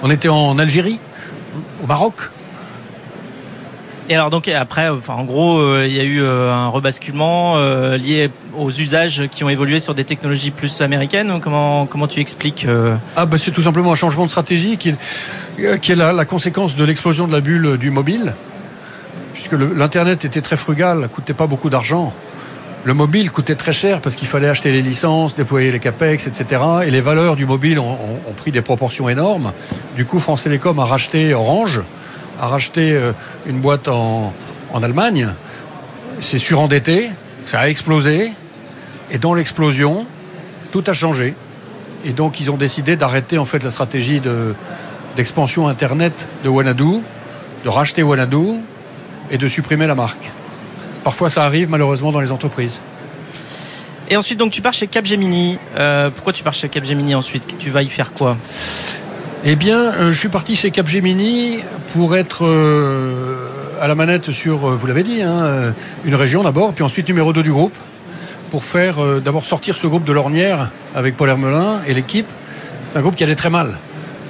On 0.02 0.10
était 0.10 0.30
en 0.30 0.58
Algérie, 0.58 1.00
au 1.84 1.88
Maroc. 1.88 2.16
Et 4.12 4.16
alors 4.16 4.32
donc 4.32 4.48
après, 4.48 4.90
en 4.90 5.24
gros, 5.24 5.60
euh, 5.60 5.86
il 5.88 5.96
y 5.96 6.00
a 6.00 6.04
eu 6.04 6.24
euh, 6.24 6.52
un 6.52 6.68
rebasculement 6.68 7.58
euh, 7.58 7.96
lié 7.96 8.32
aux 8.58 8.72
usages 8.72 9.28
qui 9.30 9.44
ont 9.44 9.50
évolué 9.50 9.80
sur 9.80 9.94
des 9.94 10.04
technologies 10.04 10.50
plus 10.50 10.82
américaines. 10.82 11.40
Comment 11.44 11.86
comment 11.86 12.08
tu 12.08 12.20
expliques 12.20 12.66
Ah 13.16 13.28
bah 13.28 13.38
c'est 13.38 13.52
tout 13.52 13.62
simplement 13.62 13.92
un 13.92 13.96
changement 13.96 14.26
de 14.26 14.32
stratégie 14.32 14.78
qui 14.78 14.90
est, 14.90 15.80
qui 15.80 15.92
est 15.92 15.96
la, 15.96 16.12
la 16.12 16.26
conséquence 16.26 16.76
de 16.76 16.84
l'explosion 16.84 17.28
de 17.28 17.34
la 17.34 17.40
bulle 17.40 17.78
du 17.78 17.92
mobile, 17.92 18.34
puisque 19.36 19.54
l'internet 19.54 20.26
était 20.26 20.42
très 20.42 20.58
frugal, 20.58 21.08
coûtait 21.10 21.36
pas 21.36 21.46
beaucoup 21.46 21.70
d'argent. 21.70 22.12
Le 22.86 22.96
mobile 22.96 23.30
coûtait 23.30 23.56
très 23.56 23.74
cher 23.74 24.02
parce 24.02 24.16
qu'il 24.16 24.28
fallait 24.28 24.50
acheter 24.50 24.72
les 24.72 24.82
licences, 24.82 25.36
déployer 25.36 25.72
les 25.72 25.80
capex, 25.80 26.26
etc. 26.26 26.64
Et 26.84 26.90
les 26.90 27.02
valeurs 27.02 27.36
du 27.36 27.46
mobile 27.46 27.78
ont, 27.78 27.92
ont 27.92 28.34
pris 28.36 28.52
des 28.52 28.62
proportions 28.62 29.08
énormes. 29.08 29.52
Du 29.96 30.06
coup, 30.06 30.18
France 30.20 30.44
Télécom 30.44 30.80
a 30.80 30.86
racheté 30.86 31.36
Orange 31.36 31.82
a 32.40 32.48
racheté 32.48 32.94
euh, 32.94 33.12
une 33.46 33.60
boîte 33.60 33.88
en, 33.88 34.34
Allemagne, 34.82 35.34
c'est 36.22 36.38
surendetté, 36.38 37.10
ça 37.44 37.60
a 37.62 37.70
explosé, 37.70 38.32
et 39.12 39.18
dans 39.18 39.34
l'explosion, 39.34 40.06
tout 40.72 40.84
a 40.86 40.94
changé. 40.94 41.34
Et 42.06 42.14
donc 42.14 42.40
ils 42.40 42.52
ont 42.52 42.56
décidé 42.56 42.96
d'arrêter 42.96 43.40
en 43.40 43.46
fait 43.46 43.64
la 43.64 43.72
stratégie 43.72 44.22
d'expansion 45.18 45.68
internet 45.68 46.28
de 46.44 46.50
Wanadu, 46.50 47.02
de 47.66 47.70
racheter 47.70 48.04
Wanadu 48.04 48.60
et 49.32 49.38
de 49.38 49.48
supprimer 49.48 49.88
la 49.88 49.96
marque. 49.96 50.32
Parfois 51.04 51.30
ça 51.30 51.44
arrive 51.44 51.70
malheureusement 51.70 52.12
dans 52.12 52.22
les 52.22 52.32
entreprises. 52.32 52.80
Et 54.10 54.16
ensuite 54.18 54.38
donc 54.38 54.52
tu 54.52 54.62
pars 54.62 54.74
chez 54.74 54.88
Capgemini. 54.88 55.58
Euh, 55.78 56.12
pourquoi 56.12 56.32
tu 56.32 56.44
pars 56.44 56.54
chez 56.54 56.70
Capgemini 56.70 57.16
ensuite? 57.16 57.58
Tu 57.58 57.70
vas 57.72 57.82
y 57.82 57.90
faire 57.90 58.14
quoi? 58.14 58.38
Eh 59.52 59.56
bien, 59.56 59.80
euh, 59.80 60.14
je 60.14 60.20
suis 60.20 60.30
parti 60.30 60.56
chez 60.56 60.70
Capgemini 60.70 61.58
pour 61.94 62.16
être 62.16 62.46
euh, 62.46 63.50
à 63.82 63.88
la 63.88 63.96
manette 63.96 64.32
sur, 64.32 64.70
euh, 64.70 64.76
vous 64.76 64.86
l'avez 64.86 65.02
dit, 65.02 65.24
hein, 65.24 65.74
une 66.06 66.14
région 66.14 66.44
d'abord, 66.44 66.72
puis 66.72 66.84
ensuite 66.84 67.08
numéro 67.08 67.34
2 67.34 67.42
du 67.42 67.52
groupe, 67.52 67.74
pour 68.52 68.64
faire 68.64 69.00
d'abord 69.20 69.44
sortir 69.44 69.76
ce 69.76 69.88
groupe 69.88 70.04
de 70.04 70.14
l'ornière 70.14 70.70
avec 70.94 71.18
Paul 71.18 71.30
Hermelin 71.30 71.82
et 71.88 71.96
l'équipe. 71.96 72.28
C'est 72.92 73.00
un 73.00 73.02
groupe 73.02 73.16
qui 73.16 73.24
allait 73.24 73.34
très 73.34 73.50
mal, 73.50 73.80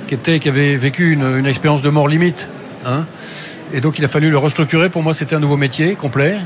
qui, 0.07 0.13
était, 0.13 0.39
qui 0.39 0.47
avait 0.47 0.77
vécu 0.77 1.11
une, 1.11 1.45
expérience 1.45 1.81
de 1.81 1.89
mort 1.89 2.07
limite. 2.07 2.47
Hein. 2.85 3.03
et 3.73 3.81
donc 3.81 3.99
il 3.99 4.05
a 4.05 4.07
fallu 4.07 4.29
le 4.29 4.37
restructurer. 4.37 4.87
Pour 4.87 5.03
moi, 5.03 5.13
c'était 5.13 5.35
un 5.35 5.41
nouveau 5.41 5.57
métier 5.57 5.95
complet. 5.95 6.37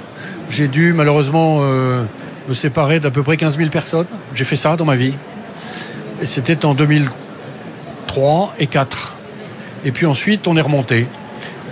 J'ai 0.49 0.67
dû 0.67 0.93
malheureusement 0.93 1.61
me 1.61 2.53
séparer 2.53 2.99
d'à 2.99 3.11
peu 3.11 3.21
près 3.21 3.37
15 3.37 3.57
000 3.57 3.69
personnes. 3.69 4.07
J'ai 4.33 4.45
fait 4.45 4.55
ça 4.55 4.75
dans 4.77 4.85
ma 4.85 4.95
vie. 4.95 5.13
Et 6.21 6.25
c'était 6.25 6.65
en 6.65 6.73
2000 6.73 7.07
3 8.13 8.53
et 8.59 8.67
4. 8.67 9.15
Et 9.85 9.91
puis 9.91 10.05
ensuite, 10.05 10.47
on 10.47 10.55
est 10.55 10.61
remonté 10.61 11.07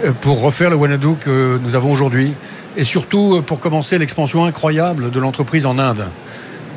euh, 0.03 0.12
pour 0.12 0.41
refaire 0.41 0.71
le 0.71 0.75
Wanadu 0.75 1.10
que 1.19 1.60
nous 1.62 1.75
avons 1.75 1.91
aujourd'hui. 1.91 2.33
Et 2.75 2.83
surtout 2.83 3.36
euh, 3.36 3.41
pour 3.43 3.60
commencer 3.60 4.00
l'expansion 4.00 4.43
incroyable 4.45 5.12
de 5.12 5.19
l'entreprise 5.19 5.67
en 5.67 5.77
Inde. 5.77 6.07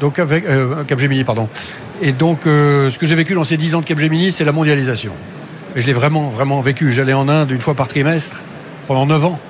Donc 0.03 0.19
avec 0.19 0.45
euh, 0.45 0.85
Capgemini, 0.85 1.25
pardon. 1.25 1.49
Et 2.03 2.13
donc, 2.13 2.41
ce 2.45 2.99
que 2.99 3.07
j'ai 3.07 3.15
vécu 3.15 3.33
dans 3.33 3.45
ces 3.45 3.57
10 3.57 3.77
ans 3.77 3.81
de 3.81 3.87
Capgemini, 3.87 4.33
c'est 4.33 4.45
la 4.45 4.53
mondialisation. 4.53 5.13
Et 5.75 5.81
je 5.81 5.87
l'ai 5.87 5.95
vraiment, 5.95 6.29
vraiment 6.29 6.61
vécu. 6.61 6.93
J'allais 6.93 7.15
en 7.15 7.31
Inde 7.31 7.51
une 7.51 7.63
fois 7.63 7.75
par 7.75 7.89
trimestre 7.89 8.43
pendant 8.87 9.07
9 9.07 9.25
ans. 9.25 9.41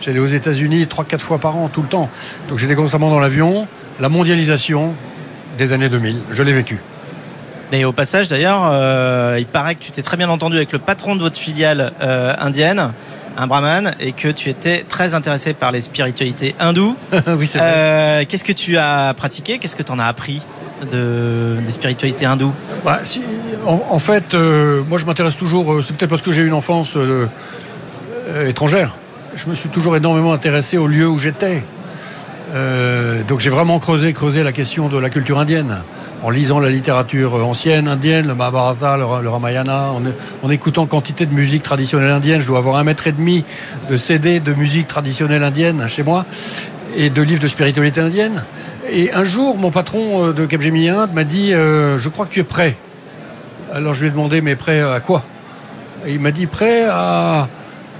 J'allais 0.00 0.20
aux 0.20 0.26
États-Unis 0.26 0.84
3-4 0.84 1.18
fois 1.18 1.38
par 1.38 1.56
an, 1.56 1.68
tout 1.68 1.82
le 1.82 1.88
temps. 1.88 2.08
Donc 2.48 2.58
j'étais 2.58 2.76
constamment 2.76 3.10
dans 3.10 3.20
l'avion. 3.20 3.66
La 4.00 4.08
mondialisation 4.08 4.94
des 5.58 5.74
années 5.74 5.90
2000, 5.90 6.20
je 6.30 6.42
l'ai 6.42 6.54
vécu. 6.54 6.78
Et 7.72 7.84
au 7.84 7.92
passage, 7.92 8.28
d'ailleurs, 8.28 8.62
euh, 8.70 9.36
il 9.38 9.46
paraît 9.46 9.74
que 9.74 9.80
tu 9.80 9.90
t'es 9.90 10.02
très 10.02 10.16
bien 10.16 10.28
entendu 10.28 10.56
avec 10.56 10.72
le 10.72 10.78
patron 10.78 11.16
de 11.16 11.20
votre 11.20 11.38
filiale 11.38 11.92
euh, 12.02 12.34
indienne, 12.38 12.92
un 13.36 13.46
brahman, 13.46 13.94
et 14.00 14.12
que 14.12 14.28
tu 14.28 14.48
étais 14.48 14.84
très 14.88 15.14
intéressé 15.14 15.54
par 15.54 15.72
les 15.72 15.80
spiritualités 15.80 16.54
hindoues. 16.60 16.96
oui, 17.38 17.48
c'est 17.48 17.58
vrai. 17.58 17.72
Euh, 17.74 18.24
Qu'est-ce 18.28 18.44
que 18.44 18.52
tu 18.52 18.76
as 18.76 19.14
pratiqué? 19.14 19.58
Qu'est-ce 19.58 19.76
que 19.76 19.82
tu 19.82 19.92
en 19.92 19.98
as 19.98 20.06
appris 20.06 20.40
de, 20.90 21.56
des 21.64 21.72
spiritualités 21.72 22.26
hindoues? 22.26 22.52
Bah, 22.84 23.00
si, 23.02 23.22
en, 23.66 23.80
en 23.90 23.98
fait, 23.98 24.34
moi 24.34 24.98
je 24.98 25.06
m'intéresse 25.06 25.36
toujours, 25.36 25.82
c'est 25.82 25.96
peut-être 25.96 26.10
parce 26.10 26.22
que 26.22 26.32
j'ai 26.32 26.42
eu 26.42 26.46
une 26.46 26.54
enfance 26.54 26.96
étrangère. 28.46 28.94
Je 29.34 29.48
me 29.48 29.54
suis 29.54 29.68
toujours 29.68 29.96
énormément 29.96 30.32
intéressé 30.32 30.78
au 30.78 30.86
lieu 30.86 31.08
où 31.08 31.18
j'étais. 31.18 31.64
Euh, 32.54 33.22
donc 33.24 33.40
j'ai 33.40 33.50
vraiment 33.50 33.78
creusé, 33.78 34.12
creusé 34.12 34.42
la 34.42 34.52
question 34.52 34.88
de 34.88 34.98
la 34.98 35.10
culture 35.10 35.38
indienne. 35.38 35.78
En 36.24 36.30
lisant 36.30 36.58
la 36.58 36.70
littérature 36.70 37.34
ancienne 37.34 37.86
indienne, 37.86 38.28
le 38.28 38.34
Mahabharata, 38.34 38.96
le, 38.96 39.28
Ramayana, 39.28 39.90
en, 40.42 40.50
écoutant 40.50 40.86
quantité 40.86 41.26
de 41.26 41.34
musique 41.34 41.62
traditionnelle 41.62 42.12
indienne. 42.12 42.40
Je 42.40 42.46
dois 42.46 42.60
avoir 42.60 42.76
un 42.76 42.82
mètre 42.82 43.06
et 43.06 43.12
demi 43.12 43.44
de 43.90 43.98
CD 43.98 44.40
de 44.40 44.54
musique 44.54 44.88
traditionnelle 44.88 45.42
indienne 45.42 45.86
chez 45.86 46.02
moi 46.02 46.24
et 46.96 47.10
de 47.10 47.20
livres 47.20 47.42
de 47.42 47.46
spiritualité 47.46 48.00
indienne. 48.00 48.42
Et 48.90 49.12
un 49.12 49.24
jour, 49.24 49.58
mon 49.58 49.70
patron 49.70 50.28
euh, 50.28 50.32
de 50.32 50.46
Capgemini 50.46 50.88
Inde 50.88 51.12
m'a 51.12 51.24
dit 51.24 51.52
euh, 51.52 51.98
Je 51.98 52.08
crois 52.08 52.24
que 52.24 52.32
tu 52.32 52.40
es 52.40 52.44
prêt. 52.44 52.78
Alors 53.74 53.92
je 53.92 54.00
lui 54.00 54.08
ai 54.08 54.10
demandé 54.10 54.40
Mais 54.40 54.56
prêt 54.56 54.80
à 54.80 55.00
quoi? 55.00 55.24
Il 56.08 56.20
m'a 56.20 56.30
dit 56.30 56.46
Prêt 56.46 56.86
à, 56.88 57.48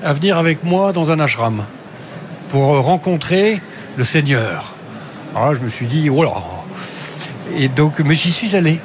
venir 0.02 0.38
avec 0.38 0.64
moi 0.64 0.94
dans 0.94 1.10
un 1.10 1.20
ashram 1.20 1.62
pour 2.48 2.68
rencontrer 2.84 3.60
le 3.98 4.04
Seigneur. 4.06 4.72
Alors 5.34 5.52
là, 5.52 5.58
je 5.58 5.62
me 5.62 5.68
suis 5.68 5.86
dit 5.86 6.08
Oh 6.08 6.22
là 6.22 6.32
Et 7.56 7.68
donc, 7.68 8.00
mais 8.00 8.14
j'y 8.14 8.32
suis 8.32 8.56
allé. 8.56 8.80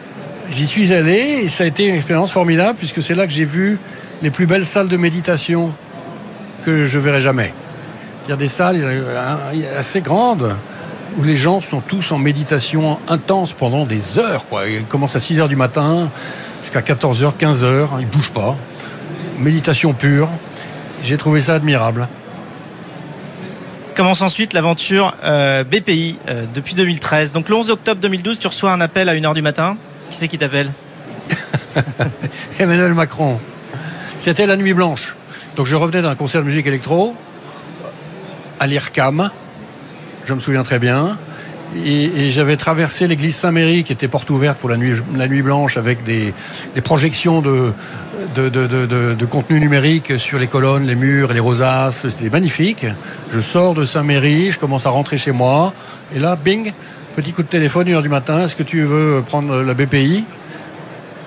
J'y 0.51 0.65
suis 0.65 0.93
allé 0.93 1.41
et 1.43 1.47
ça 1.47 1.63
a 1.63 1.67
été 1.67 1.85
une 1.85 1.95
expérience 1.95 2.31
formidable 2.31 2.77
puisque 2.77 3.03
c'est 3.03 3.13
là 3.15 3.27
que 3.27 3.33
j'ai 3.33 3.45
vu 3.45 3.79
les 4.21 4.31
plus 4.31 4.47
belles 4.47 4.65
salles 4.65 4.87
de 4.87 4.97
méditation 4.97 5.71
que 6.65 6.85
je 6.85 6.99
verrai 6.99 7.21
jamais. 7.21 7.53
Il 8.25 8.31
y 8.31 8.33
a 8.33 8.37
des 8.37 8.47
salles 8.47 8.83
assez 9.77 10.01
grandes 10.01 10.55
où 11.17 11.23
les 11.23 11.35
gens 11.35 11.61
sont 11.61 11.81
tous 11.81 12.11
en 12.11 12.17
méditation 12.17 12.99
intense 13.07 13.53
pendant 13.53 13.85
des 13.85 14.17
heures. 14.17 14.47
Quoi. 14.47 14.67
Ils 14.67 14.85
commencent 14.85 15.15
à 15.15 15.19
6 15.19 15.39
heures 15.39 15.49
du 15.49 15.55
matin 15.55 16.09
jusqu'à 16.61 16.81
14 16.81 17.23
heures, 17.23 17.37
15 17.37 17.63
heures. 17.63 17.97
Ils 17.99 18.07
bougent 18.07 18.31
pas. 18.31 18.55
Méditation 19.39 19.93
pure. 19.93 20.29
J'ai 21.03 21.17
trouvé 21.17 21.41
ça 21.41 21.55
admirable. 21.55 22.07
Commence 23.95 24.21
ensuite 24.21 24.53
l'aventure 24.53 25.15
euh, 25.23 25.63
BPI 25.63 26.17
euh, 26.27 26.45
depuis 26.53 26.75
2013. 26.75 27.31
Donc 27.31 27.49
le 27.49 27.55
11 27.55 27.71
octobre 27.71 27.99
2012, 28.01 28.39
tu 28.39 28.47
reçois 28.47 28.71
un 28.71 28.81
appel 28.81 29.09
à 29.09 29.15
1h 29.15 29.33
du 29.33 29.41
matin. 29.41 29.77
Qui 30.09 30.17
c'est 30.17 30.27
qui 30.27 30.37
t'appelle? 30.37 30.71
Emmanuel 32.59 32.93
Macron. 32.93 33.39
C'était 34.19 34.45
la 34.45 34.55
nuit 34.55 34.73
blanche. 34.73 35.15
Donc 35.55 35.65
je 35.65 35.75
revenais 35.75 36.01
d'un 36.01 36.15
concert 36.15 36.41
de 36.41 36.47
musique 36.47 36.67
électro 36.67 37.15
à 38.59 38.67
l'IRCAM, 38.67 39.31
je 40.25 40.33
me 40.33 40.39
souviens 40.39 40.63
très 40.63 40.79
bien. 40.79 41.17
Et, 41.75 42.31
j'avais 42.31 42.57
traversé 42.57 43.07
l'église 43.07 43.35
Saint-Méry, 43.35 43.83
qui 43.83 43.93
était 43.93 44.07
porte 44.07 44.29
ouverte 44.29 44.57
pour 44.57 44.69
la 44.69 44.77
nuit, 44.77 44.93
la 45.15 45.27
nuit 45.27 45.41
blanche, 45.41 45.77
avec 45.77 46.03
des, 46.03 46.33
projections 46.83 47.41
de, 47.41 47.73
de, 48.35 48.49
de, 48.49 49.25
contenu 49.25 49.59
numérique 49.59 50.19
sur 50.19 50.39
les 50.39 50.47
colonnes, 50.47 50.85
les 50.85 50.95
murs 50.95 51.33
les 51.33 51.39
rosaces. 51.39 52.07
C'était 52.09 52.29
magnifique. 52.29 52.85
Je 53.31 53.39
sors 53.39 53.73
de 53.73 53.85
Saint-Méry, 53.85 54.51
je 54.51 54.59
commence 54.59 54.85
à 54.85 54.89
rentrer 54.89 55.17
chez 55.17 55.31
moi. 55.31 55.73
Et 56.15 56.19
là, 56.19 56.35
bing, 56.35 56.73
petit 57.15 57.33
coup 57.33 57.43
de 57.43 57.47
téléphone, 57.47 57.87
une 57.87 57.95
heure 57.95 58.01
du 58.01 58.09
matin. 58.09 58.45
Est-ce 58.45 58.55
que 58.55 58.63
tu 58.63 58.83
veux 58.83 59.23
prendre 59.25 59.61
la 59.61 59.73
BPI 59.73 60.25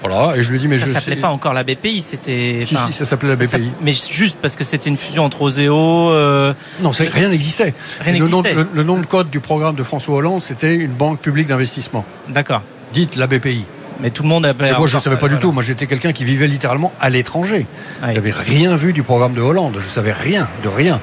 voilà, 0.04 0.36
et 0.36 0.42
je 0.42 0.50
lui 0.50 0.56
ai 0.56 0.60
dit, 0.60 0.68
mais 0.68 0.78
ça 0.78 0.86
je 0.86 0.92
s'appelait 0.92 1.14
sais- 1.16 1.20
pas 1.20 1.28
encore 1.30 1.52
la 1.52 1.62
BPI, 1.64 2.00
c'était. 2.02 2.60
Si, 2.64 2.74
enfin, 2.76 2.88
si, 2.88 2.92
ça 2.92 3.04
s'appelait 3.04 3.36
la 3.36 3.46
ça 3.46 3.58
BPI. 3.58 3.70
Mais 3.82 3.92
juste 3.92 4.38
parce 4.42 4.56
que 4.56 4.64
c'était 4.64 4.90
une 4.90 4.96
fusion 4.96 5.24
entre 5.24 5.42
Oseo. 5.42 6.10
euh, 6.10 6.52
Non, 6.80 6.90
rien 6.90 7.28
n'existait. 7.28 7.74
Rien 8.00 8.18
le, 8.18 8.28
nom, 8.28 8.42
le, 8.42 8.66
le 8.74 8.82
nom 8.82 8.98
de 8.98 9.06
code 9.06 9.30
du 9.30 9.40
programme 9.40 9.76
de 9.76 9.82
François 9.82 10.16
Hollande, 10.16 10.42
c'était 10.42 10.74
une 10.74 10.92
banque 10.92 11.20
publique 11.20 11.46
d'investissement. 11.46 12.04
D'accord. 12.28 12.62
Dite 12.92 13.16
la 13.16 13.26
BPI. 13.26 13.64
Mais 14.00 14.10
tout 14.10 14.24
le 14.24 14.28
monde 14.28 14.44
appelait. 14.44 14.70
Et 14.70 14.76
moi, 14.76 14.86
je 14.88 14.96
ne 14.96 15.02
savais 15.02 15.14
ça, 15.16 15.20
pas 15.20 15.28
du 15.28 15.34
voilà. 15.34 15.40
tout. 15.42 15.52
Moi, 15.52 15.62
j'étais 15.62 15.86
quelqu'un 15.86 16.12
qui 16.12 16.24
vivait 16.24 16.48
littéralement 16.48 16.92
à 17.00 17.08
l'étranger. 17.08 17.66
Ouais. 18.02 18.08
Je 18.10 18.14
n'avais 18.14 18.32
rien 18.32 18.74
vu 18.74 18.92
du 18.92 19.04
programme 19.04 19.34
de 19.34 19.40
Hollande. 19.40 19.76
Je 19.78 19.88
savais 19.88 20.12
rien, 20.12 20.48
de 20.64 20.68
rien. 20.68 21.00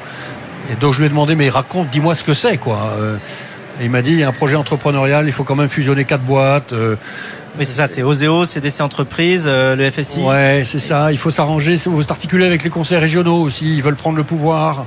Et 0.72 0.75
donc, 0.75 0.94
je 0.94 1.00
lui 1.00 1.06
ai 1.06 1.10
demandé, 1.10 1.36
mais 1.36 1.50
raconte, 1.50 1.89
dis-moi 1.89 2.13
ce 2.15 2.25
que 2.25 2.34
c'est, 2.34 2.58
quoi. 2.58 2.96
Euh, 2.98 3.15
et 3.79 3.86
il 3.86 3.89
m'a 3.89 4.01
dit, 4.01 4.12
il 4.12 4.20
y 4.20 4.24
a 4.24 4.27
un 4.27 4.34
projet 4.34 4.58
entrepreneurial, 4.58 5.25
il 5.27 5.32
faut 5.32 5.46
quand 5.46 5.56
même 5.56 5.70
fusionner 5.70 6.03
quatre 6.03 6.24
boîtes. 6.24 6.74
euh, 6.74 6.98
Oui, 7.58 7.65
c'est 7.65 7.74
ça, 7.75 7.88
c'est 7.88 8.03
Oseo, 8.03 8.46
CDC 8.46 8.82
Entreprises, 8.82 9.44
euh, 9.46 9.75
le 9.75 9.89
FSI. 9.91 10.22
Ouais, 10.22 10.63
c'est 10.65 10.79
ça. 10.79 11.12
Il 11.12 11.18
faut 11.18 11.32
s'arranger, 11.32 11.74
il 11.74 11.79
faut 11.79 12.01
s'articuler 12.03 12.46
avec 12.46 12.63
les 12.63 12.70
conseils 12.70 13.00
régionaux 13.00 13.41
aussi. 13.41 13.75
Ils 13.75 13.84
veulent 13.84 13.96
prendre 13.96 14.18
le 14.18 14.24
pouvoir. 14.24 14.86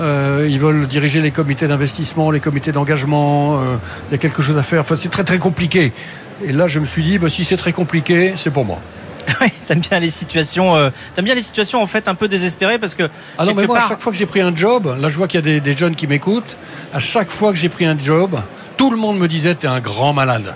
Euh, 0.00 0.46
ils 0.48 0.60
veulent 0.60 0.86
diriger 0.86 1.20
les 1.20 1.32
comités 1.32 1.66
d'investissement, 1.66 2.30
les 2.30 2.38
comités 2.40 2.70
d'engagement. 2.70 3.60
euh, 3.60 3.76
il 4.08 4.12
y 4.12 4.14
a 4.14 4.18
quelque 4.18 4.42
chose 4.42 4.56
à 4.56 4.62
faire. 4.62 4.82
Enfin, 4.82 4.94
c'est 4.96 5.08
très 5.08 5.24
très 5.24 5.38
compliqué. 5.38 5.92
Et 6.44 6.52
là, 6.52 6.68
je 6.68 6.78
me 6.78 6.86
suis 6.86 7.02
dit, 7.02 7.18
bah, 7.18 7.28
si 7.28 7.44
c'est 7.44 7.56
très 7.56 7.72
compliqué, 7.72 8.34
c'est 8.36 8.50
pour 8.52 8.64
moi. 8.64 8.78
Ouais, 9.42 9.52
t'aimes 9.66 9.80
bien 9.80 9.98
les 10.00 10.08
situations. 10.10 10.74
euh, 10.76 10.88
t'aimes 11.14 11.24
bien 11.26 11.34
les 11.34 11.42
situations 11.42 11.82
en 11.82 11.86
fait 11.86 12.08
un 12.08 12.14
peu 12.14 12.28
désespérées 12.28 12.78
parce 12.78 12.94
que. 12.94 13.08
Ah 13.36 13.44
non, 13.44 13.54
mais 13.54 13.66
moi, 13.66 13.78
à 13.78 13.88
chaque 13.88 14.00
fois 14.00 14.10
que 14.12 14.16
j'ai 14.18 14.24
pris 14.26 14.40
un 14.40 14.54
job, 14.56 14.94
là, 14.98 15.10
je 15.10 15.16
vois 15.18 15.26
qu'il 15.28 15.38
y 15.38 15.42
a 15.42 15.44
des, 15.44 15.60
des 15.60 15.76
jeunes 15.76 15.94
qui 15.96 16.06
m'écoutent. 16.06 16.56
À 16.94 16.98
chaque 17.00 17.28
fois 17.28 17.52
que 17.52 17.58
j'ai 17.58 17.68
pris 17.68 17.84
un 17.86 17.98
job, 17.98 18.40
tout 18.78 18.90
le 18.90 18.96
monde 18.96 19.18
me 19.18 19.28
disait, 19.28 19.54
t'es 19.54 19.66
un 19.66 19.80
grand 19.80 20.12
malade. 20.14 20.54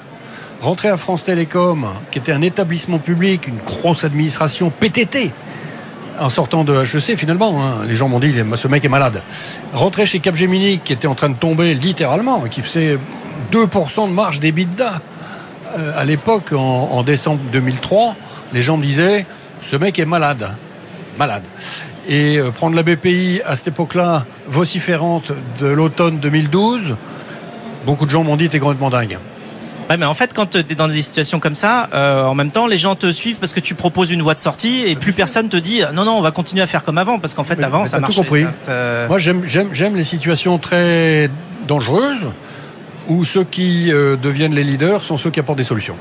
Rentrer 0.62 0.90
à 0.90 0.96
France 0.96 1.24
Télécom, 1.24 1.88
qui 2.12 2.20
était 2.20 2.30
un 2.30 2.40
établissement 2.40 2.98
public, 2.98 3.48
une 3.48 3.58
grosse 3.58 4.04
administration 4.04 4.70
PTT, 4.70 5.32
en 6.20 6.28
sortant 6.28 6.62
de 6.62 6.72
HEC 6.72 7.18
finalement, 7.18 7.60
hein, 7.60 7.84
les 7.84 7.96
gens 7.96 8.08
m'ont 8.08 8.20
dit, 8.20 8.32
ce 8.56 8.68
mec 8.68 8.84
est 8.84 8.88
malade. 8.88 9.22
Rentrer 9.72 10.06
chez 10.06 10.20
Capgemini, 10.20 10.78
qui 10.78 10.92
était 10.92 11.08
en 11.08 11.16
train 11.16 11.30
de 11.30 11.34
tomber 11.34 11.74
littéralement, 11.74 12.42
qui 12.42 12.62
faisait 12.62 12.96
2% 13.50 14.08
de 14.08 14.12
marge 14.12 14.38
d'EBITDA. 14.38 15.00
Euh, 15.78 15.92
à 15.96 16.04
l'époque, 16.04 16.52
en, 16.52 16.60
en 16.60 17.02
décembre 17.02 17.40
2003, 17.52 18.14
les 18.52 18.62
gens 18.62 18.76
me 18.76 18.84
disaient, 18.84 19.26
ce 19.62 19.74
mec 19.74 19.98
est 19.98 20.04
malade. 20.04 20.48
Malade. 21.18 21.42
Et 22.06 22.38
euh, 22.38 22.52
prendre 22.52 22.76
la 22.76 22.84
BPI 22.84 23.40
à 23.44 23.56
cette 23.56 23.68
époque-là, 23.68 24.26
vociférante 24.46 25.32
de 25.58 25.66
l'automne 25.66 26.18
2012, 26.18 26.96
beaucoup 27.84 28.06
de 28.06 28.10
gens 28.12 28.22
m'ont 28.22 28.36
dit, 28.36 28.48
t'es 28.48 28.60
complètement 28.60 28.90
dingue. 28.90 29.18
Ouais, 29.92 29.98
mais 29.98 30.06
en 30.06 30.14
fait, 30.14 30.32
quand 30.32 30.46
tu 30.46 30.56
es 30.56 30.62
dans 30.74 30.88
des 30.88 31.02
situations 31.02 31.38
comme 31.38 31.54
ça, 31.54 31.90
euh, 31.92 32.24
en 32.24 32.34
même 32.34 32.50
temps, 32.50 32.66
les 32.66 32.78
gens 32.78 32.94
te 32.94 33.12
suivent 33.12 33.36
parce 33.36 33.52
que 33.52 33.60
tu 33.60 33.74
proposes 33.74 34.10
une 34.10 34.22
voie 34.22 34.32
de 34.32 34.38
sortie 34.38 34.84
et 34.86 34.96
plus 34.96 35.12
personne 35.12 35.50
te 35.50 35.56
dit 35.58 35.82
non, 35.92 36.06
non, 36.06 36.12
on 36.16 36.22
va 36.22 36.30
continuer 36.30 36.62
à 36.62 36.66
faire 36.66 36.82
comme 36.82 36.96
avant 36.96 37.18
parce 37.18 37.34
qu'en 37.34 37.44
fait, 37.44 37.56
Mais- 37.56 37.64
avant, 37.64 37.80
mais 37.80 37.84
ça 37.90 37.98
t'as 38.00 38.06
tout 38.06 38.12
marchait. 38.12 38.16
compris. 38.22 38.42
Ça- 38.62 39.02
ça- 39.02 39.06
Moi, 39.08 39.18
j'aime, 39.18 39.94
les 39.94 40.04
situations 40.04 40.56
très 40.56 41.28
dangereuses 41.68 42.30
où 43.06 43.22
ceux 43.26 43.44
qui 43.44 43.92
euh, 43.92 44.16
deviennent 44.16 44.54
les 44.54 44.64
leaders 44.64 45.02
sont 45.04 45.18
ceux 45.18 45.28
qui 45.28 45.40
apportent 45.40 45.58
des 45.58 45.62
solutions. 45.62 45.96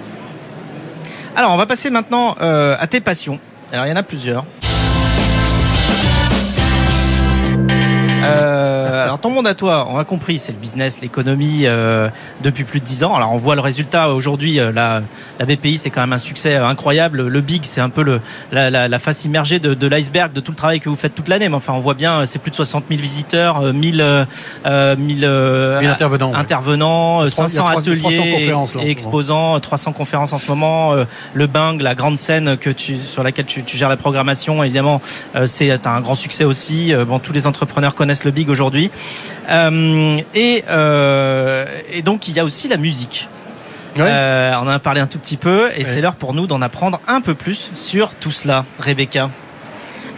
Alors, 1.36 1.52
on 1.52 1.58
va 1.58 1.66
passer 1.66 1.90
maintenant 1.90 2.38
euh, 2.40 2.78
à 2.80 2.88
tes 2.88 3.02
passions. 3.02 3.40
Alors, 3.74 3.88
il 3.88 3.90
y 3.90 3.92
en 3.92 3.98
a 3.98 4.04
plusieurs. 4.04 4.46
Euh, 8.24 9.01
alors 9.12 9.20
ton 9.20 9.30
monde 9.30 9.46
à 9.48 9.54
toi, 9.56 9.88
on 9.90 9.98
a 9.98 10.06
compris, 10.06 10.40
c'est 10.40 10.54
le 10.54 10.58
business, 10.58 11.02
l'économie 11.02 11.64
euh, 11.66 12.08
depuis 12.42 12.64
plus 12.64 12.80
de 12.80 12.86
10 12.86 13.04
ans. 13.04 13.14
Alors 13.14 13.34
on 13.34 13.38
voit 13.38 13.56
le 13.56 13.62
résultat 13.62 14.10
aujourd'hui. 14.14 14.58
euh, 14.58 14.72
la, 14.72 15.02
la 15.38 15.46
BPI, 15.46 15.78
c'est 15.78 15.90
quand 15.90 16.00
même 16.00 16.14
un 16.14 16.18
succès 16.18 16.56
incroyable. 16.56 17.28
Le 17.28 17.42
Big, 17.42 17.66
c'est 17.66 17.82
un 17.82 17.90
peu 17.90 18.04
le, 18.04 18.22
la, 18.54 18.70
la, 18.70 18.88
la 18.88 19.00
face 19.00 19.26
immergée 19.26 19.60
de, 19.60 19.74
de 19.74 19.88
l'iceberg 19.88 20.32
de 20.32 20.40
tout 20.40 20.54
le 20.54 20.56
travail 20.56 20.80
que 20.80 20.88
vous 20.88 20.96
faites 20.96 21.14
toute 21.14 21.28
l'année. 21.28 21.50
Mais 21.50 21.56
enfin, 21.56 21.74
on 21.74 21.82
voit 21.82 21.94
bien, 21.94 22.20
euh, 22.22 22.26
c'est 22.26 22.40
plus 22.40 22.52
de 22.52 22.56
60 22.56 22.86
000 22.88 23.02
visiteurs, 23.02 23.60
euh, 23.62 23.74
1000, 23.74 24.02
euh, 24.02 24.96
1000 24.96 25.18
Mille 25.18 25.90
intervenants, 25.90 26.32
ouais. 26.32 26.38
intervenants, 26.38 27.24
euh, 27.24 27.28
Trois- 27.30 27.48
il 27.50 27.54
y 27.56 27.58
a 27.58 27.62
500 27.64 27.70
trois- 27.72 27.82
300 27.82 28.22
ateliers 28.22 28.88
et 28.88 28.90
exposants, 28.92 29.60
300 29.60 29.92
conférences 29.92 30.32
en 30.32 30.38
ce 30.38 30.48
moment. 30.48 30.94
euh, 30.94 31.04
Le 31.34 31.48
Bing, 31.48 31.82
la 31.82 31.96
grande 31.96 32.18
scène 32.18 32.56
que 32.56 32.70
tu, 32.70 32.98
sur 32.98 33.24
laquelle 33.24 33.46
tu, 33.46 33.64
tu 33.66 33.76
gères 33.76 33.90
la 33.90 33.98
programmation, 33.98 34.64
évidemment, 34.64 35.02
euh, 35.36 35.48
c'est 35.48 35.86
un 35.86 36.00
grand 36.00 36.16
succès 36.16 36.46
aussi. 36.46 36.94
Bon, 37.08 37.20
tous 37.20 37.34
les 37.34 37.46
entrepreneurs 37.46 37.94
connaissent 37.94 38.24
le 38.24 38.32
Big 38.32 38.50
aujourd'hui. 38.50 38.90
Euh, 39.50 40.18
et, 40.36 40.64
euh, 40.70 41.66
et 41.92 42.02
donc, 42.02 42.28
il 42.28 42.36
y 42.36 42.40
a 42.40 42.44
aussi 42.44 42.68
la 42.68 42.78
musique. 42.78 43.28
Ouais. 43.98 44.04
Euh, 44.08 44.52
on 44.56 44.62
en 44.62 44.68
a 44.68 44.80
parlé 44.80 45.02
un 45.02 45.08
tout 45.08 45.20
petit 45.20 45.38
peu, 45.38 45.70
et 45.76 45.80
Ouais. 45.80 45.84
c'est 45.84 46.00
l'heure 46.02 46.16
pour 46.16 46.34
nous 46.34 46.48
d'en 46.48 46.62
apprendre 46.62 47.02
un 47.08 47.20
peu 47.22 47.34
plus 47.36 47.72
sur 47.76 48.14
tout 48.16 48.32
cela, 48.32 48.66
Rebecca. 48.80 49.30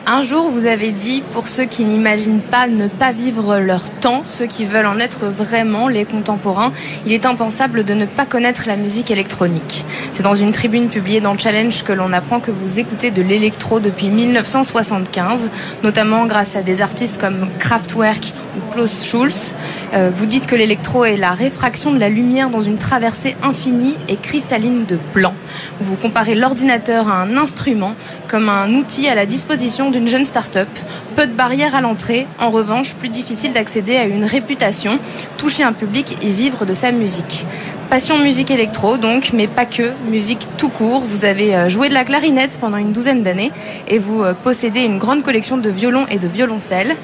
Un 0.06 0.22
jour, 0.22 0.50
vous 0.52 0.66
avez 0.66 0.92
dit, 0.92 1.24
pour 1.32 1.48
ceux 1.48 1.64
qui 1.64 1.86
n'imaginent 1.86 2.42
pas 2.42 2.68
ne 2.68 2.90
pas 2.90 3.14
vivre 3.14 3.58
leur 3.60 3.90
temps, 3.90 4.24
ceux 4.26 4.48
qui 4.48 4.66
veulent 4.66 4.86
en 4.86 5.00
être 5.00 5.28
vraiment 5.28 5.88
les 5.88 6.04
contemporains, 6.04 6.74
il 7.06 7.14
est 7.14 7.26
impensable 7.26 7.86
de 7.86 7.94
ne 7.94 8.06
pas 8.06 8.26
connaître 8.26 8.64
la 8.68 8.76
musique 8.76 9.12
électronique. 9.12 9.86
C'est 10.12 10.22
dans 10.24 10.36
une 10.36 10.52
tribune 10.52 10.90
publiée 10.90 11.22
dans 11.22 11.38
Challenge 11.38 11.84
que 11.84 11.94
l'on 11.94 12.12
apprend 12.12 12.42
que 12.42 12.52
vous 12.52 12.80
écoutez 12.80 13.12
de 13.12 13.22
l'électro 13.22 13.80
depuis 13.80 14.10
1975, 14.10 15.50
notamment 15.84 16.26
grâce 16.26 16.58
à 16.58 16.64
des 16.64 16.82
artistes 16.82 17.18
comme 17.18 17.48
Kraftwerk 17.60 18.34
Klaus 18.72 19.06
Schulz. 19.06 19.56
Euh, 19.94 20.12
vous 20.14 20.26
dites 20.26 20.48
que 20.48 20.56
l'électro 20.56 21.06
est 21.06 21.18
la 21.18 21.32
réfraction 21.32 21.92
de 21.92 22.00
la 22.00 22.10
lumière 22.10 22.50
dans 22.50 22.62
une 22.62 22.78
traversée 22.78 23.36
infinie 23.44 23.96
et 24.10 24.16
cristalline 24.16 24.86
de 24.86 24.98
blanc. 25.14 25.34
Vous 25.80 25.96
comparez 25.96 26.36
l'ordinateur 26.36 27.08
à 27.08 27.22
un 27.22 27.38
instrument, 27.38 27.96
comme 28.28 28.50
un 28.50 28.74
outil 28.74 29.08
à 29.08 29.16
la 29.16 29.26
disposition 29.26 29.92
d'une 29.92 30.08
jeune 30.08 30.26
start-up. 30.26 30.70
Peu 31.16 31.28
de 31.28 31.34
barrières 31.34 31.76
à 31.76 31.82
l'entrée, 31.82 32.28
en 32.40 32.50
revanche, 32.50 32.94
plus 32.96 33.10
difficile 33.10 33.54
d'accéder 33.54 33.96
à 33.96 34.06
une 34.06 34.26
réputation, 34.26 35.00
toucher 35.38 35.64
un 35.64 35.74
public 35.74 36.18
et 36.22 36.32
vivre 36.32 36.66
de 36.66 36.74
sa 36.74 36.92
musique. 36.92 37.46
Passion 37.94 38.18
musique 38.18 38.50
électro 38.50 38.98
donc, 38.98 39.34
mais 39.34 39.46
pas 39.46 39.66
que, 39.66 39.92
musique 40.10 40.48
tout 40.58 40.70
court. 40.70 41.02
Vous 41.02 41.26
avez 41.26 41.56
euh, 41.56 41.70
joué 41.70 41.90
de 41.90 41.94
la 41.94 42.04
clarinette 42.04 42.58
pendant 42.60 42.78
une 42.78 42.92
douzaine 42.92 43.22
d'années 43.22 43.52
et 43.88 44.00
vous 44.00 44.24
euh, 44.24 44.34
possédez 44.34 44.82
une 44.82 44.98
grande 44.98 45.22
collection 45.22 45.58
de 45.58 45.70
violons 45.70 46.08
et 46.10 46.18
de 46.18 46.28
violoncelles. 46.28 46.96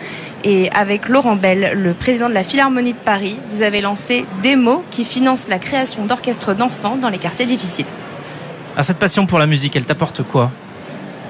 Et 0.44 0.70
avec 0.72 1.10
Laurent 1.10 1.36
Bell, 1.36 1.74
le 1.76 1.94
président 1.94 2.30
de 2.30 2.34
la 2.34 2.44
Philharmonie 2.44 2.94
de 2.94 2.98
Paris, 2.98 3.38
vous 3.52 3.62
avez 3.62 3.82
lancé 3.82 4.26
Demo 4.44 4.84
qui 4.90 5.04
finance 5.04 5.48
la 5.50 5.60
création 5.60 6.06
d'orchestres 6.06 6.56
d'enfants 6.56 6.96
dans 6.96 7.10
les 7.10 7.18
quartiers 7.18 7.46
difficiles. 7.46 7.86
Alors 8.76 8.86
cette 8.86 9.00
passion 9.00 9.26
pour 9.26 9.40
la 9.40 9.48
musique, 9.48 9.76
elle 9.76 9.86
t'apporte 9.86 10.24
quoi 10.24 10.52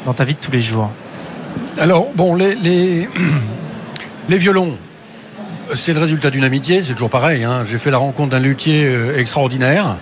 dans 0.05 0.13
ta 0.13 0.25
vie 0.25 0.35
de 0.35 0.39
tous 0.39 0.51
les 0.51 0.59
jours? 0.59 0.91
Alors, 1.79 2.07
bon, 2.13 2.35
les, 2.35 2.55
les, 2.55 3.09
les 4.29 4.37
violons, 4.37 4.77
c'est 5.75 5.93
le 5.93 5.99
résultat 5.99 6.29
d'une 6.29 6.43
amitié, 6.43 6.83
c'est 6.83 6.93
toujours 6.93 7.09
pareil. 7.09 7.43
Hein. 7.43 7.63
J'ai 7.69 7.79
fait 7.79 7.91
la 7.91 7.97
rencontre 7.97 8.29
d'un 8.29 8.39
luthier 8.39 8.85
euh, 8.85 9.17
extraordinaire 9.17 9.97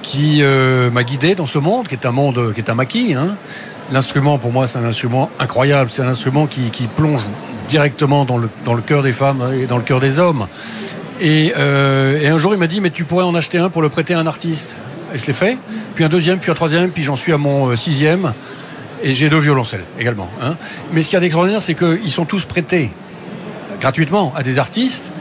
qui 0.00 0.38
euh, 0.42 0.90
m'a 0.90 1.04
guidé 1.04 1.34
dans 1.34 1.46
ce 1.46 1.58
monde, 1.58 1.88
qui 1.88 1.94
est 1.94 2.06
un 2.06 2.12
monde, 2.12 2.52
qui 2.54 2.60
est 2.60 2.70
un 2.70 2.74
maquis. 2.74 3.14
Hein. 3.14 3.36
L'instrument, 3.92 4.38
pour 4.38 4.52
moi, 4.52 4.66
c'est 4.66 4.78
un 4.78 4.84
instrument 4.84 5.30
incroyable. 5.38 5.90
C'est 5.92 6.00
un 6.00 6.08
instrument 6.08 6.46
qui, 6.46 6.70
plonge 6.96 7.20
directement 7.68 8.24
dans 8.24 8.38
le, 8.38 8.48
cœur 8.80 9.02
des 9.02 9.12
femmes 9.12 9.42
et 9.52 9.66
dans 9.66 9.76
le 9.76 9.82
cœur 9.82 10.00
des 10.00 10.18
hommes. 10.18 10.46
Et, 11.20 11.52
euh, 11.58 12.18
et 12.18 12.28
un 12.28 12.38
jour, 12.38 12.54
il 12.54 12.58
m'a 12.58 12.68
dit, 12.68 12.80
mais 12.80 12.88
tu 12.88 13.04
pourrais 13.04 13.24
en 13.24 13.34
acheter 13.34 13.58
un 13.58 13.68
pour 13.68 13.82
le 13.82 13.90
prêter 13.90 14.14
à 14.14 14.18
un 14.18 14.26
artiste. 14.26 14.76
Et 15.14 15.18
je 15.18 15.26
l'ai 15.26 15.34
fait. 15.34 15.58
Puis 15.94 16.04
un 16.04 16.08
deuxième, 16.08 16.38
puis 16.38 16.50
un 16.50 16.54
troisième, 16.54 16.90
puis 16.90 17.02
j'en 17.02 17.16
suis 17.16 17.34
à 17.34 17.38
mon 17.38 17.68
euh, 17.68 17.76
sixième. 17.76 18.32
Et 19.02 19.14
j'ai 19.14 19.28
deux 19.28 19.40
violoncelles 19.40 19.84
également. 20.00 20.30
Hein. 20.40 20.56
Mais 20.92 21.02
ce 21.02 21.10
qu'il 21.10 21.16
y 21.16 21.18
a 21.18 21.20
d'extraordinaire, 21.20 21.62
c'est 21.62 21.74
qu'ils 21.74 22.10
sont 22.10 22.24
tous 22.24 22.46
prêtés 22.46 22.90
gratuitement 23.78 24.32
à 24.34 24.42
des 24.42 24.58
artistes 24.58 25.12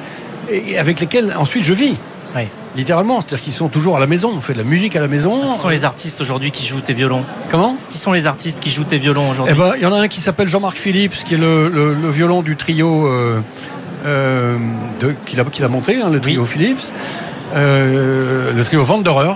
avec 0.78 1.02
lesquels 1.02 1.36
ensuite 1.38 1.64
je 1.64 1.74
vis. 1.74 1.98
Littéralement, 2.76 3.20
c'est-à-dire 3.20 3.44
qu'ils 3.44 3.54
sont 3.54 3.68
toujours 3.68 3.98
à 3.98 4.00
la 4.00 4.08
maison, 4.08 4.32
on 4.34 4.40
fait 4.40 4.54
de 4.54 4.60
la 4.60 4.64
musique 4.64 4.96
à 4.96 5.02
la 5.02 5.08
maison. 5.08 5.52
Qui 5.54 5.60
sont 5.60 5.70
les 5.70 5.84
artistes 5.84 6.22
aujourd'hui 6.22 6.52
qui 6.52 6.66
jouent 6.66 6.80
tes 6.80 6.94
violons 6.94 7.26
Comment? 7.50 7.76
Qui 7.92 7.98
sont 7.98 8.14
les 8.14 8.28
artistes 8.28 8.62
qui 8.62 8.72
jouent 8.72 8.86
tes 8.86 8.98
violons 8.98 9.30
aujourd'hui? 9.30 9.54
Eh 9.56 9.60
ben, 9.60 9.74
il 9.76 9.84
y 9.84 9.86
en 9.86 9.94
a 9.94 10.00
un 10.00 10.08
qui 10.08 10.22
s'appelle 10.22 10.48
Jean-Marc 10.48 10.78
Phillips, 10.78 11.24
qui 11.26 11.34
est 11.34 11.38
le, 11.38 11.68
le, 11.68 11.94
le 11.94 12.10
violon 12.10 12.42
du 12.42 12.56
trio 12.56 13.08
euh, 13.08 13.42
euh, 14.06 14.58
qu'il 15.26 15.40
a, 15.40 15.44
qu 15.44 15.64
a, 15.64 15.68
monté, 15.68 16.02
hein, 16.02 16.10
le 16.10 16.22
trio 16.22 16.44
oui. 16.44 16.48
Phillips, 16.48 16.92
euh, 17.56 18.54
le 18.54 18.64
trio 18.64 18.84
Vanderer. 18.86 19.36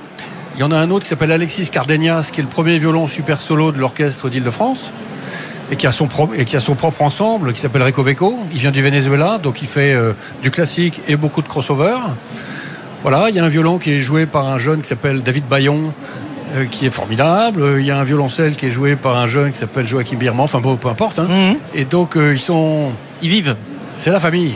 Il 0.56 0.62
y 0.62 0.64
en 0.64 0.72
a 0.72 0.78
un 0.78 0.90
autre 0.90 1.04
qui 1.04 1.10
s'appelle 1.10 1.34
Alexis 1.34 1.70
Cardenias, 1.70 2.30
qui 2.32 2.40
est 2.40 2.44
le 2.44 2.50
premier 2.50 2.80
violon 2.80 3.08
super 3.08 3.38
solo 3.38 3.74
de 3.74 3.78
l'orchestre 3.78 4.30
d'Île-de-France 4.30 4.94
et 5.72 5.76
qui 5.76 5.88
a 5.88 5.92
son 5.92 6.08
propre 6.08 6.36
et 6.38 6.46
qui 6.46 6.56
a 6.56 6.60
son 6.60 6.76
propre 6.76 7.02
ensemble 7.02 7.52
qui 7.54 7.60
s'appelle 7.60 7.84
Recoveco. 7.84 8.38
Il 8.54 8.60
vient 8.60 8.72
du 8.72 8.82
Venezuela, 8.82 9.38
donc 9.38 9.62
il 9.62 9.68
fait 9.68 9.94
euh, 9.94 10.14
du 10.42 10.52
classique 10.52 11.02
et 11.08 11.18
beaucoup 11.18 11.42
de 11.42 11.48
crossover. 11.48 11.98
Voilà, 13.08 13.30
il 13.30 13.36
y 13.36 13.40
a 13.40 13.46
un 13.46 13.50
violon 13.50 13.78
qui 13.78 13.92
est 13.92 14.02
joué 14.02 14.26
par 14.26 14.48
un 14.48 14.58
jeune 14.58 14.82
qui 14.82 14.88
s'appelle 14.88 15.22
David 15.22 15.46
Bayon, 15.46 15.94
euh, 16.56 16.66
qui 16.66 16.88
est 16.88 16.90
formidable. 16.90 17.76
Il 17.78 17.86
y 17.86 17.92
a 17.92 18.00
un 18.00 18.04
violoncelle 18.04 18.56
qui 18.56 18.66
est 18.66 18.72
joué 18.72 18.96
par 18.96 19.16
un 19.16 19.28
jeune 19.28 19.52
qui 19.52 19.60
s'appelle 19.60 19.88
Joachim 19.88 20.16
Birman. 20.16 20.44
Enfin 20.44 20.60
bon, 20.60 20.76
peu 20.76 20.88
importe. 20.88 21.20
Hein. 21.20 21.28
Mhm. 21.30 21.36
Mm 21.36 21.52
-hmm. 21.52 21.58
Et 21.76 21.86
donc 21.86 22.18
euh, 22.18 22.34
ils 22.34 22.40
sont. 22.40 22.94
Ils 23.22 23.30
vivent. 23.30 23.56
C'est 23.96 24.10
la 24.10 24.20
famille. 24.20 24.56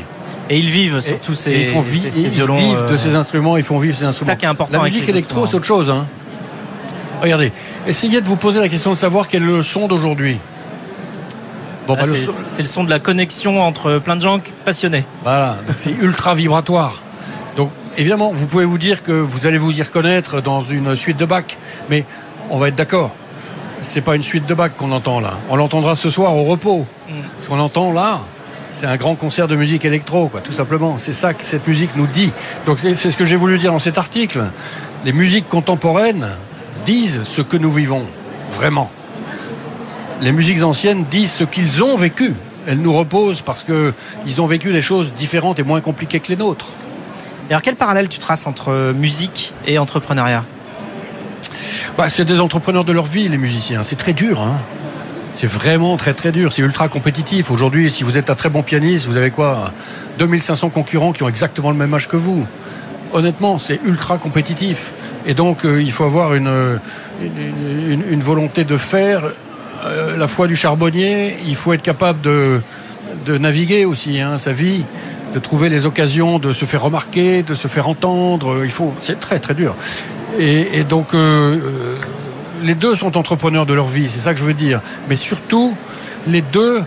Et 0.50 0.58
ils 0.58 0.72
vivent 0.72 1.00
surtout 1.00 1.36
ces, 1.36 1.52
et 1.52 1.62
ils 1.62 1.74
font 1.74 1.82
vi 1.82 2.00
ces, 2.02 2.12
ces 2.12 2.22
ils 2.22 2.30
violons. 2.30 2.58
vivent 2.58 2.88
de 2.90 2.96
euh, 2.96 2.98
ces 2.98 3.14
instruments, 3.14 3.56
ils 3.56 3.64
font 3.72 3.78
vivre 3.78 3.96
ces 3.96 4.08
instruments. 4.08 4.32
ça 4.32 4.36
qui 4.36 4.46
est 4.46 4.54
important 4.56 4.82
La 4.82 4.90
musique 4.90 5.10
électro, 5.10 5.46
c'est 5.46 5.58
autre 5.60 5.72
chose. 5.76 5.88
Hein. 5.92 6.08
Regardez, 7.22 7.52
essayez 7.86 8.20
de 8.20 8.28
vous 8.32 8.40
poser 8.46 8.60
la 8.66 8.70
question 8.74 8.92
de 8.96 9.00
savoir 9.06 9.28
quel 9.28 9.44
est 9.44 9.58
le 9.58 9.62
son 9.62 9.88
d'aujourd'hui. 9.88 10.38
Bon, 11.86 11.94
bah, 11.94 12.06
c'est 12.06 12.26
son... 12.26 12.64
le 12.68 12.72
son 12.76 12.84
de 12.84 12.90
la 12.90 13.02
connexion 13.10 13.54
entre 13.70 14.00
plein 14.06 14.16
de 14.20 14.24
gens 14.28 14.42
passionnés. 14.66 15.06
Voilà, 15.24 15.50
donc 15.68 15.78
c'est 15.84 15.96
ultra 16.08 16.34
vibratoire. 16.34 16.94
Évidemment, 18.00 18.32
vous 18.34 18.48
pouvez 18.48 18.64
vous 18.64 18.78
dire 18.78 19.04
que 19.04 19.12
vous 19.12 19.46
allez 19.46 19.58
vous 19.58 19.78
y 19.78 19.84
reconnaître 19.84 20.40
dans 20.40 20.64
une 20.64 20.96
suite 20.96 21.18
de 21.18 21.26
Bach, 21.26 21.44
mais 21.90 22.06
on 22.50 22.58
va 22.58 22.70
être 22.70 22.76
d'accord. 22.76 23.14
C'est 23.82 24.00
pas 24.00 24.16
une 24.16 24.24
suite 24.24 24.46
de 24.46 24.54
Bach 24.54 24.72
qu'on 24.78 24.94
entend 24.94 25.20
là. 25.20 25.34
On 25.50 25.58
l'entendra 25.58 25.98
ce 25.98 26.10
soir 26.10 26.34
au 26.34 26.46
repos. 26.46 26.88
Mm. 27.10 27.14
Ce 27.40 27.50
qu'on 27.50 27.60
entend 27.60 27.92
là, 27.92 28.22
c'est 28.70 28.86
un 28.86 28.96
grand 28.96 29.16
concert 29.16 29.50
de 29.50 29.58
musique 29.58 29.84
électro, 29.84 30.30
quoi, 30.30 30.40
tout 30.40 30.54
simplement. 30.54 30.96
C'est 30.98 31.12
ça 31.12 31.34
que 31.34 31.44
cette 31.44 31.68
musique 31.68 31.90
nous 31.98 32.08
dit. 32.08 32.32
Donc 32.66 32.80
c'est 32.80 32.96
ce 32.96 33.18
que 33.18 33.26
j'ai 33.26 33.36
voulu 33.36 33.60
dire 33.60 33.74
dans 33.74 33.80
cet 33.80 33.98
article. 33.98 34.46
Les 35.04 35.12
musiques 35.12 35.50
contemporaines 35.50 36.30
disent 36.86 37.24
ce 37.26 37.42
que 37.42 37.58
nous 37.58 37.72
vivons, 37.72 38.06
vraiment. 38.54 38.90
Les 40.22 40.32
musiques 40.32 40.64
anciennes 40.64 41.04
disent 41.12 41.34
ce 41.34 41.44
qu'ils 41.44 41.84
ont 41.84 41.98
vécu. 41.98 42.34
Elles 42.66 42.80
nous 42.80 42.94
reposent 42.94 43.42
parce 43.42 43.66
qu'ils 43.66 44.42
ont 44.42 44.46
vécu 44.46 44.72
des 44.72 44.82
choses 44.82 45.12
différentes 45.12 45.60
et 45.60 45.64
moins 45.64 45.82
compliquées 45.82 46.22
que 46.22 46.30
les 46.30 46.38
nôtres. 46.38 46.76
Alors 47.50 47.62
quel 47.62 47.76
parallèle 47.76 48.08
tu 48.10 48.20
traces 48.20 48.46
entre 48.46 48.94
musique 48.94 49.54
et 49.66 49.80
entrepreneuriat? 49.80 50.46
Bah, 51.98 52.08
C'est 52.10 52.26
des 52.26 52.40
entrepreneurs 52.40 52.86
de 52.86 52.92
leur 52.92 53.06
vie, 53.06 53.28
les 53.28 53.38
musiciens. 53.38 53.84
C'est 53.84 53.96
très 53.96 54.14
dur. 54.14 54.42
Hein 54.42 54.58
c'est 55.34 55.48
vraiment 55.48 55.96
très 55.96 56.14
très 56.14 56.34
dur, 56.34 56.52
c'est 56.52 56.62
ultra 56.62 56.90
compétitif. 56.90 57.50
Aujourd'hui, 57.50 57.90
si 57.92 58.04
vous 58.04 58.18
êtes 58.18 58.30
un 58.30 58.36
très 58.36 58.50
bon 58.50 58.62
pianiste, 58.62 59.06
vous 59.06 59.16
avez 59.16 59.32
quoi? 59.32 59.72
2500 60.18 60.70
concurrents 60.70 61.14
qui 61.14 61.24
ont 61.24 61.30
exactement 61.30 61.72
le 61.72 61.78
même 61.78 61.94
âge 61.94 62.10
que 62.10 62.18
vous. 62.18 62.46
Honnêtement, 63.14 63.58
c'est 63.58 63.80
ultra 63.86 64.18
compétitif. 64.18 64.92
Et 65.26 65.34
donc, 65.34 65.64
euh, 65.64 65.82
il 65.82 65.94
faut 65.94 66.04
avoir 66.04 66.34
une, 66.34 66.80
une, 67.22 68.04
une, 68.12 68.20
volonté 68.20 68.66
de 68.66 68.76
faire 68.76 69.24
euh, 69.86 70.18
la 70.18 70.28
foi 70.28 70.48
du 70.48 70.58
charbonnier. 70.58 71.38
Il 71.48 71.56
faut 71.56 71.72
être 71.72 71.82
capable 71.82 72.20
de, 72.20 72.62
de 73.26 73.38
naviguer 73.38 73.86
aussi 73.86 74.20
hein, 74.20 74.38
sa 74.38 74.52
vie, 74.52 74.84
de 75.34 75.40
trouver 75.40 75.70
les 75.70 75.86
occasions 75.86 76.40
de 76.40 76.54
se 76.54 76.66
faire 76.66 76.82
remarquer, 76.82 77.44
de 77.44 77.56
se 77.56 77.68
faire 77.68 77.88
entendre. 77.88 78.62
Il 78.64 78.72
faut, 78.72 78.94
c'est 79.02 79.20
très 79.20 79.40
très 79.40 79.54
dur. 79.54 79.76
Et, 80.38 80.84
donc, 80.84 81.14
euh, 81.14 81.98
les 82.64 82.76
deux 82.76 82.96
sont 82.96 83.18
entrepreneurs 83.18 83.66
de 83.66 83.74
leur 83.74 83.88
vie, 83.88 84.08
c'est 84.10 84.20
ça 84.20 84.34
que 84.34 84.40
je 84.40 84.46
veux 84.46 84.54
dire. 84.54 84.82
Mais 85.10 85.16
surtout, 85.16 85.76
les 86.28 86.42
deux 86.42 86.82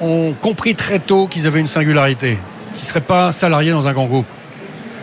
ont 0.00 0.34
compris 0.40 0.74
très 0.74 0.98
tôt 0.98 1.26
qu'ils 1.26 1.46
avaient 1.46 1.60
une 1.60 1.68
singularité, 1.68 2.38
qu'ils 2.74 2.82
ne 2.82 2.88
seraient 2.88 3.00
pas 3.00 3.30
salariés 3.32 3.70
dans 3.70 3.86
un 3.86 3.92
grand 3.92 4.06
groupe. 4.06 4.26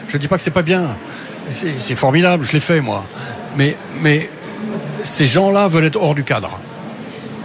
Je 0.08 0.18
ne 0.18 0.22
dis 0.22 0.28
pas 0.28 0.38
que 0.38 0.44
c'est 0.44 0.52
pas 0.52 0.62
bien, 0.62 0.96
c'est 1.80 1.96
formidable, 1.96 2.44
je 2.44 2.52
l'ai 2.54 2.60
fait 2.60 2.82
moi. 2.82 3.06
Mais, 3.56 3.78
mais 4.02 4.30
ces 5.04 5.26
gens-là 5.26 5.68
veulent 5.68 5.86
être 5.86 6.02
hors 6.02 6.16
du 6.16 6.24
cadre. 6.24 6.60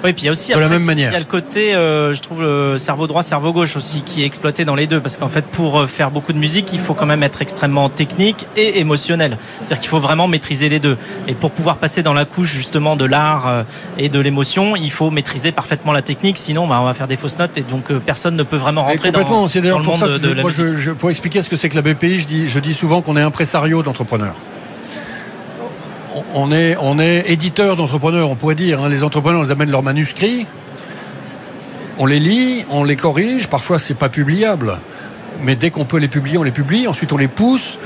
Oui, 0.05 0.13
puis 0.13 0.23
il 0.23 0.27
y 0.27 0.29
a 0.29 0.33
aussi 0.33 0.51
de 0.51 0.55
après, 0.55 0.65
la 0.65 0.71
même 0.71 0.85
manière. 0.85 1.11
Il 1.11 1.15
y 1.15 1.17
a 1.17 1.21
le 1.21 1.25
côté, 1.25 1.75
euh, 1.75 2.15
je 2.15 2.21
trouve, 2.21 2.43
le 2.43 2.79
cerveau 2.79 3.07
droit, 3.07 3.23
cerveau 3.23 3.53
gauche 3.53 3.77
aussi, 3.77 4.03
qui 4.03 4.23
est 4.23 4.27
exploité 4.27 4.65
dans 4.65 4.75
les 4.75 4.87
deux, 4.87 5.01
parce 5.01 5.17
qu'en 5.17 5.29
fait, 5.29 5.45
pour 5.47 5.89
faire 5.89 6.11
beaucoup 6.11 6.33
de 6.33 6.39
musique, 6.39 6.73
il 6.73 6.79
faut 6.79 6.95
quand 6.95 7.07
même 7.07 7.23
être 7.23 7.43
extrêmement 7.43 7.89
technique 7.89 8.47
et 8.57 8.79
émotionnel. 8.79 9.39
C'est-à-dire 9.59 9.81
qu'il 9.81 9.89
faut 9.89 10.01
vraiment 10.01 10.29
maîtriser 10.29 10.69
les 10.69 10.81
deux. 10.81 10.97
Et 11.27 11.35
pour 11.35 11.51
pouvoir 11.51 11.77
passer 11.77 12.03
dans 12.03 12.15
la 12.15 12.25
couche 12.25 12.53
justement 12.53 12.97
de 12.97 13.05
l'art 13.05 13.49
euh, 13.49 13.63
et 13.99 14.09
de 14.09 14.21
l'émotion, 14.21 14.77
il 14.77 14.91
faut 14.91 15.11
maîtriser 15.11 15.53
parfaitement 15.53 15.93
la 15.93 16.03
technique, 16.03 16.39
sinon, 16.39 16.67
bah, 16.67 16.79
on 16.81 16.85
va 16.85 16.95
faire 16.95 17.09
des 17.09 17.17
fausses 17.17 17.39
notes 17.39 17.57
et 17.57 17.63
donc 17.63 17.91
euh, 17.91 18.01
personne 18.05 18.37
ne 18.37 18.43
peut 18.43 18.57
vraiment 18.57 18.85
rentrer 18.85 19.11
dans, 19.11 19.21
dans 19.21 19.79
le 19.79 19.85
monde 19.85 20.01
de, 20.03 20.19
de, 20.19 20.33
la 20.33 20.43
moi, 20.43 20.51
musique. 20.51 20.67
Je, 20.67 20.77
je, 20.77 20.91
pour 20.91 21.11
expliquer 21.11 21.43
ce 21.43 21.49
que 21.49 21.57
c'est 21.57 21.69
que 21.69 21.77
la 21.77 21.83
BPI, 21.83 22.21
je 22.21 22.27
dis, 22.27 22.49
je 22.49 22.59
dis 22.59 22.75
souvent 22.75 23.03
qu'on 23.03 23.17
est 23.17 23.23
impresario 23.23 23.83
d'entrepreneurs 23.83 24.35
on 26.35 26.53
est, 26.53 26.77
on 26.81 26.99
éditeur 26.99 27.77
d'entrepreneurs, 27.77 28.31
on 28.31 28.35
pourrait 28.35 28.55
dire. 28.55 28.83
Hein. 28.83 28.89
Les 28.89 29.03
entrepreneurs, 29.05 29.43
les 29.43 29.51
amènent 29.51 29.71
leurs 29.71 29.83
manuscrits, 29.83 30.47
on 31.99 32.07
les 32.07 32.21
lit, 32.21 32.65
on 32.71 32.85
les 32.85 32.97
corrige. 32.97 33.49
Parfois, 33.49 33.79
c'est 33.79 33.95
pas 33.95 34.09
publiable, 34.09 34.79
mais 35.43 35.57
dès 35.57 35.71
qu'on 35.71 35.85
peut 35.85 35.99
les 35.99 36.09
publier, 36.09 36.39
on 36.39 36.43
les 36.43 36.51
publie. 36.51 36.87
Ensuite, 36.87 37.13
on 37.13 37.17
les 37.17 37.29
pousse. 37.29 37.79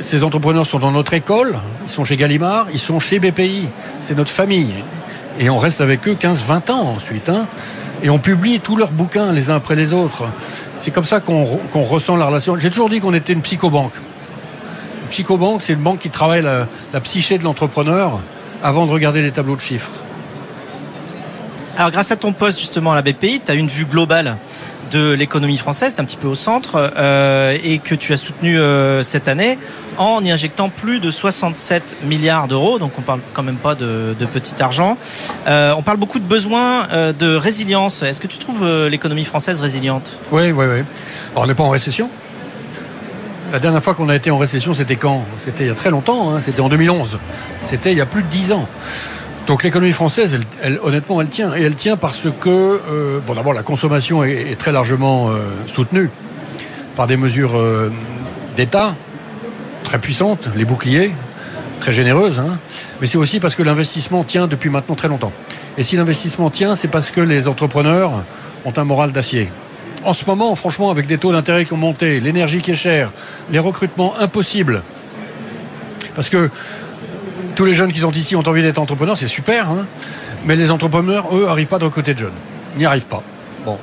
Ces 0.00 0.22
entrepreneurs 0.22 0.66
sont 0.66 0.78
dans 0.78 0.92
notre 0.92 1.14
école, 1.14 1.56
ils 1.86 1.90
sont 1.90 2.04
chez 2.04 2.16
Gallimard, 2.16 2.66
ils 2.72 2.78
sont 2.78 3.00
chez 3.00 3.18
BPI. 3.18 3.66
C'est 3.98 4.16
notre 4.16 4.30
famille. 4.30 4.74
Et 5.40 5.48
on 5.48 5.58
reste 5.58 5.80
avec 5.80 6.06
eux 6.06 6.16
15-20 6.20 6.70
ans 6.70 6.94
ensuite. 6.96 7.28
Hein. 7.28 7.46
Et 8.02 8.10
on 8.10 8.18
publie 8.18 8.60
tous 8.60 8.76
leurs 8.76 8.92
bouquins 8.92 9.32
les 9.32 9.50
uns 9.50 9.56
après 9.56 9.74
les 9.74 9.92
autres. 9.92 10.24
C'est 10.78 10.90
comme 10.90 11.04
ça 11.04 11.20
qu'on 11.20 11.44
qu 11.72 11.78
ressent 11.78 12.16
la 12.16 12.26
relation. 12.26 12.58
J'ai 12.58 12.70
toujours 12.70 12.90
dit 12.90 13.00
qu'on 13.00 13.14
était 13.14 13.32
une 13.32 13.42
psychobanque. 13.42 13.94
Psychobanque, 15.06 15.62
c'est 15.62 15.72
une 15.72 15.80
banque 15.80 16.00
qui 16.00 16.10
travaille 16.10 16.42
la, 16.42 16.68
la 16.92 17.00
psyché 17.00 17.38
de 17.38 17.44
l'entrepreneur 17.44 18.20
avant 18.62 18.86
de 18.86 18.92
regarder 18.92 19.22
les 19.22 19.32
tableaux 19.32 19.56
de 19.56 19.60
chiffres. 19.60 19.90
Alors 21.76 21.90
grâce 21.90 22.10
à 22.10 22.16
ton 22.16 22.32
poste 22.32 22.58
justement 22.58 22.92
à 22.92 22.94
la 22.94 23.02
BPI, 23.02 23.42
tu 23.44 23.52
as 23.52 23.54
une 23.54 23.68
vue 23.68 23.84
globale 23.84 24.38
de 24.90 25.12
l'économie 25.12 25.56
française, 25.56 25.94
tu 25.94 26.00
un 26.00 26.04
petit 26.04 26.16
peu 26.16 26.28
au 26.28 26.34
centre, 26.34 26.92
euh, 26.96 27.56
et 27.62 27.78
que 27.78 27.94
tu 27.94 28.12
as 28.12 28.16
soutenu 28.16 28.58
euh, 28.58 29.02
cette 29.02 29.28
année 29.28 29.58
en 29.98 30.22
y 30.22 30.30
injectant 30.30 30.68
plus 30.68 31.00
de 31.00 31.10
67 31.10 32.04
milliards 32.04 32.48
d'euros, 32.48 32.78
donc 32.78 32.92
on 32.98 33.02
parle 33.02 33.20
quand 33.32 33.42
même 33.42 33.56
pas 33.56 33.74
de, 33.74 34.14
de 34.18 34.26
petit 34.26 34.62
argent. 34.62 34.96
Euh, 35.46 35.74
on 35.76 35.82
parle 35.82 35.96
beaucoup 35.96 36.18
de 36.18 36.24
besoins 36.24 36.86
de 37.18 37.34
résilience. 37.34 38.02
Est-ce 38.02 38.20
que 38.20 38.26
tu 38.26 38.38
trouves 38.38 38.66
l'économie 38.88 39.24
française 39.24 39.60
résiliente? 39.60 40.18
Oui, 40.32 40.52
oui, 40.52 40.66
oui. 40.66 40.82
Alors, 41.32 41.44
on 41.44 41.46
n'est 41.46 41.54
pas 41.54 41.64
en 41.64 41.70
récession. 41.70 42.10
La 43.56 43.60
dernière 43.60 43.82
fois 43.82 43.94
qu'on 43.94 44.10
a 44.10 44.14
été 44.14 44.30
en 44.30 44.36
récession, 44.36 44.74
c'était 44.74 44.96
quand? 44.96 45.24
C'était 45.38 45.64
il 45.64 45.68
y 45.68 45.70
a 45.70 45.74
très 45.74 45.88
longtemps, 45.88 46.30
hein, 46.30 46.40
c'était 46.40 46.60
en 46.60 46.68
2011. 46.68 47.18
C'était 47.62 47.90
il 47.90 47.96
y 47.96 48.02
a 48.02 48.04
plus 48.04 48.22
de 48.22 48.28
10 48.28 48.52
ans. 48.52 48.68
Donc 49.46 49.62
l'économie 49.62 49.94
française, 49.94 50.38
honnêtement, 50.82 51.22
elle 51.22 51.28
tient. 51.28 51.56
Et 51.56 51.62
elle 51.62 51.74
tient 51.74 51.96
parce 51.96 52.28
que, 52.38 52.50
euh, 52.50 53.20
bon, 53.26 53.34
d'abord, 53.34 53.54
la 53.54 53.62
consommation 53.62 54.22
est, 54.22 54.50
est 54.50 54.56
très 54.56 54.72
largement 54.72 55.30
euh, 55.30 55.38
soutenue 55.68 56.10
par 56.96 57.06
des 57.06 57.16
mesures 57.16 57.56
euh, 57.56 57.90
d'État 58.58 58.94
très 59.84 59.98
puissantes, 60.00 60.50
les 60.54 60.66
boucliers, 60.66 61.12
très 61.80 61.92
généreuses. 61.92 62.38
Hein. 62.38 62.58
Mais 63.00 63.06
c'est 63.06 63.16
aussi 63.16 63.40
parce 63.40 63.54
que 63.54 63.62
l'investissement 63.62 64.22
tient 64.22 64.48
depuis 64.48 64.68
maintenant 64.68 64.96
très 64.96 65.08
longtemps. 65.08 65.32
Et 65.78 65.82
si 65.82 65.96
l'investissement 65.96 66.50
tient, 66.50 66.76
c'est 66.76 66.88
parce 66.88 67.10
que 67.10 67.22
les 67.22 67.48
entrepreneurs 67.48 68.22
ont 68.66 68.74
un 68.76 68.84
moral 68.84 69.12
d'acier. 69.12 69.50
En 70.04 70.12
ce 70.12 70.24
moment, 70.26 70.54
franchement, 70.54 70.90
avec 70.90 71.06
des 71.06 71.18
taux 71.18 71.32
d'intérêt 71.32 71.64
qui 71.64 71.72
ont 71.72 71.78
monté, 71.78 72.20
l'énergie 72.20 72.60
qui 72.60 72.70
est 72.70 72.76
chère, 72.76 73.12
les 73.50 73.58
recrutements 73.58 74.14
impossibles, 74.18 74.82
parce 76.14 76.30
que 76.30 76.50
tous 77.54 77.64
les 77.64 77.74
jeunes 77.74 77.92
qui 77.92 78.00
sont 78.00 78.12
ici 78.12 78.36
ont 78.36 78.46
envie 78.46 78.62
d'être 78.62 78.78
entrepreneurs, 78.78 79.18
c'est 79.18 79.26
super, 79.26 79.70
hein 79.70 79.86
mais 80.44 80.54
les 80.54 80.70
entrepreneurs, 80.70 81.34
eux, 81.34 81.46
n'arrivent 81.46 81.66
pas 81.66 81.78
de 81.78 81.84
recruter 81.84 82.14
de 82.14 82.20
jeunes. 82.20 82.32
Ils 82.74 82.80
n'y 82.80 82.86
arrivent 82.86 83.08
pas. 83.08 83.22
Bon. 83.64 83.78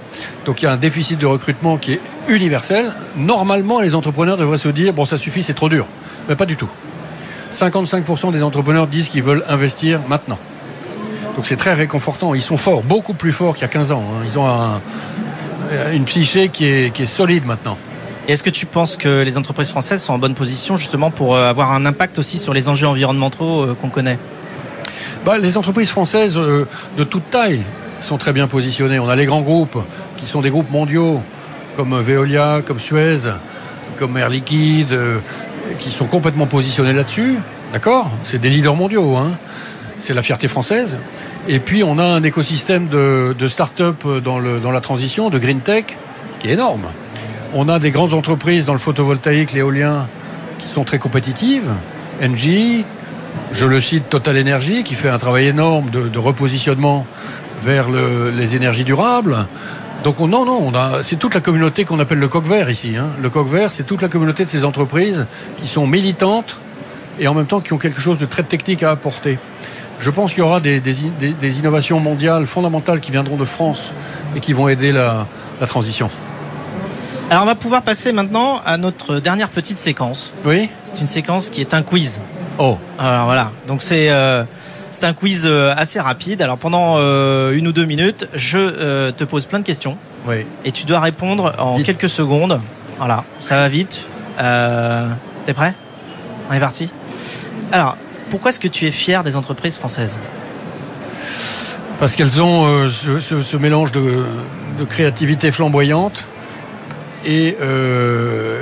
Donc 0.45 0.61
il 0.61 0.65
y 0.65 0.67
a 0.67 0.71
un 0.71 0.77
déficit 0.77 1.19
de 1.19 1.25
recrutement 1.25 1.77
qui 1.77 1.93
est 1.93 2.01
universel. 2.29 2.93
Normalement, 3.17 3.81
les 3.81 3.95
entrepreneurs 3.95 4.37
devraient 4.37 4.57
se 4.57 4.69
dire, 4.69 4.93
bon, 4.93 5.05
ça 5.05 5.17
suffit, 5.17 5.43
c'est 5.43 5.55
trop 5.55 5.67
dur. 5.67 5.85
Mais 6.29 6.37
pas 6.37 6.45
du 6.45 6.55
tout. 6.55 6.69
55% 7.51 8.31
des 8.31 8.43
entrepreneurs 8.43 8.87
disent 8.87 9.09
qu'ils 9.09 9.23
veulent 9.23 9.43
investir 9.49 9.99
maintenant. 10.07 10.39
Donc 11.35 11.45
c'est 11.45 11.57
très 11.57 11.73
réconfortant. 11.73 12.33
Ils 12.33 12.41
sont 12.41 12.57
forts, 12.57 12.81
beaucoup 12.81 13.13
plus 13.13 13.33
forts 13.33 13.55
qu'il 13.55 13.63
y 13.63 13.65
a 13.65 13.69
15 13.69 13.91
ans. 13.91 14.03
hein. 14.09 14.23
Ils 14.25 14.39
ont 14.39 14.47
un, 14.47 14.81
une 15.93 16.05
psyché 16.05 16.49
qui 16.49 16.65
est, 16.65 16.93
qui 16.93 17.03
est 17.03 17.07
solide 17.07 17.45
maintenant. 17.45 17.77
Est-ce 18.27 18.43
que 18.43 18.49
tu 18.49 18.65
penses 18.65 18.95
que 18.95 19.21
les 19.21 19.37
entreprises 19.37 19.69
françaises 19.69 20.01
sont 20.01 20.13
en 20.13 20.17
bonne 20.17 20.33
position 20.35 20.77
justement 20.77 21.11
pour 21.11 21.35
euh, 21.35 21.49
avoir 21.49 21.73
un 21.73 21.85
impact 21.85 22.19
aussi 22.19 22.39
sur 22.39 22.53
les 22.53 22.69
enjeux 22.69 22.87
environnementaux 22.87 23.61
euh, 23.61 23.77
qu'on 23.79 23.89
connaît? 23.89 24.17
Bah, 25.25 25.37
les 25.37 25.57
entreprises 25.57 25.89
françaises 25.89 26.37
euh, 26.37 26.67
de 26.97 27.03
toute 27.03 27.29
taille 27.29 27.63
sont 28.01 28.17
très 28.17 28.33
bien 28.33 28.47
positionnées. 28.47 28.99
On 28.99 29.09
a 29.09 29.15
les 29.15 29.25
grands 29.25 29.41
groupes 29.41 29.77
qui 30.17 30.25
sont 30.25 30.41
des 30.41 30.49
groupes 30.49 30.71
mondiaux 30.71 31.21
comme 31.75 31.99
Veolia, 31.99 32.61
comme 32.65 32.79
Suez, 32.79 33.19
comme 33.97 34.17
Air 34.17 34.29
Liquide, 34.29 34.91
euh, 34.91 35.19
qui 35.79 35.91
sont 35.91 36.05
complètement 36.05 36.45
positionnés 36.45 36.93
là-dessus. 36.93 37.37
D'accord? 37.71 38.11
C'est 38.23 38.39
des 38.39 38.49
leaders 38.49 38.75
mondiaux. 38.75 39.15
Hein 39.15 39.31
C'est 39.99 40.13
la 40.13 40.21
fierté 40.21 40.47
française. 40.47 40.97
Et 41.47 41.59
puis 41.59 41.83
on 41.83 41.99
a 41.99 42.05
un 42.05 42.23
écosystème 42.23 42.87
de, 42.87 43.47
start-up 43.47 44.05
dans, 44.23 44.39
la 44.39 44.81
transition, 44.81 45.29
de 45.29 45.37
green 45.39 45.59
tech, 45.59 45.85
qui 46.39 46.47
est 46.49 46.53
énorme. 46.53 46.85
On 47.53 47.69
a 47.69 47.79
des 47.79 47.91
grandes 47.91 48.13
entreprises 48.13 48.65
dans 48.65 48.73
le 48.73 48.79
photovoltaïque, 48.79 49.51
l'éolien, 49.53 50.07
qui 50.59 50.67
sont 50.67 50.83
très 50.85 50.99
compétitives. 50.99 51.69
Engie, 52.23 52.85
je 53.51 53.65
le 53.65 53.81
cite, 53.81 54.09
Total 54.09 54.39
Energy, 54.39 54.83
qui 54.83 54.95
fait 54.95 55.09
un 55.09 55.19
travail 55.19 55.47
énorme 55.47 55.89
de, 55.89 56.17
repositionnement 56.17 57.05
vers 57.63 57.89
le- 57.89 58.31
les 58.31 58.55
énergies 58.55 58.83
durables. 58.85 59.45
Donc 60.03 60.19
on, 60.19 60.27
non, 60.27 60.45
non, 60.45 60.71
on 60.73 61.03
c'est 61.03 61.17
toute 61.17 61.33
la 61.33 61.39
communauté 61.41 61.85
qu'on 61.85 61.99
appelle 61.99 62.19
le 62.19 62.27
coq 62.27 62.45
vert 62.45 62.69
ici. 62.69 62.95
hein. 62.97 63.09
Le 63.21 63.29
coq 63.29 63.47
vert, 63.47 63.69
c'est 63.69 63.83
toute 63.83 64.01
la 64.01 64.09
communauté 64.09 64.43
de 64.43 64.49
ces 64.49 64.65
entreprises 64.65 65.27
qui 65.61 65.67
sont 65.67 65.87
militantes 65.87 66.59
et 67.19 67.27
en 67.27 67.33
même 67.33 67.45
temps 67.45 67.61
qui 67.61 67.73
ont 67.73 67.77
quelque 67.77 68.01
chose 68.01 68.17
de 68.17 68.25
très 68.25 68.43
technique 68.43 68.83
à 68.83 68.91
apporter. 68.91 69.37
Je 70.03 70.09
pense 70.09 70.31
qu'il 70.33 70.39
y 70.39 70.45
aura 70.45 70.59
des, 70.59 70.81
des, 70.81 70.95
des- 71.17 71.31
des 71.31 71.59
innovations 71.59 71.97
mondiales 72.01 72.45
fondamentales 72.45 72.99
qui 72.99 73.11
viendront 73.11 73.37
de 73.37 73.45
France 73.45 73.93
et 74.35 74.41
qui 74.41 74.51
vont 74.51 74.67
aider 74.67 74.91
la, 74.91 75.27
la 75.61 75.65
transition. 75.67 76.09
Alors 77.29 77.43
on 77.43 77.45
va 77.45 77.55
pouvoir 77.55 77.83
passer 77.83 78.11
maintenant 78.11 78.59
à 78.65 78.75
notre 78.77 79.19
dernière 79.21 79.47
petite 79.47 79.79
séquence. 79.79 80.33
Oui 80.43 80.69
C'est 80.83 80.99
une 80.99 81.07
séquence 81.07 81.49
qui 81.49 81.61
est 81.61 81.73
un 81.73 81.81
quiz. 81.83 82.19
Oh, 82.59 82.77
Alors 82.99 83.25
voilà, 83.25 83.51
donc 83.65 83.81
c'est 83.81 84.11
euh, 84.11 84.43
c'est 84.91 85.05
un 85.05 85.13
quiz 85.13 85.43
euh, 85.45 85.73
assez 85.77 86.01
rapide. 86.01 86.41
Alors 86.41 86.57
pendant 86.57 86.95
euh, 86.97 87.53
une 87.53 87.65
ou 87.69 87.71
deux 87.71 87.85
minutes, 87.85 88.27
je 88.33 88.57
euh, 88.59 89.11
te 89.13 89.23
pose 89.23 89.45
plein 89.45 89.59
de 89.59 89.63
questions 89.63 89.97
oui. 90.27 90.45
et 90.65 90.71
tu 90.73 90.85
dois 90.85 90.99
répondre 90.99 91.53
en 91.57 91.77
Vite. 91.77 91.85
quelques 91.85 92.09
secondes. 92.09 92.59
Voilà, 92.97 93.23
ça 93.39 93.55
va 93.55 93.69
vite. 93.69 94.05
T'es 95.45 95.53
prêt? 95.53 95.73
On 96.49 96.53
est 96.53 96.59
parti? 96.59 96.89
Alors, 97.71 97.95
pourquoi 98.29 98.49
est-ce 98.49 98.59
que 98.59 98.67
tu 98.67 98.85
es 98.87 98.91
fier 98.91 99.23
des 99.23 99.35
entreprises 99.35 99.77
françaises 99.77 100.19
Parce 101.99 102.15
qu'elles 102.15 102.41
ont 102.41 102.65
euh, 102.65 102.89
ce, 102.89 103.19
ce- 103.19 103.41
ce 103.41 103.57
mélange 103.57 103.91
de, 103.91 104.23
de 104.79 104.83
créativité 104.85 105.51
flamboyante 105.51 106.25
et, 107.25 107.57
euh, 107.61 108.61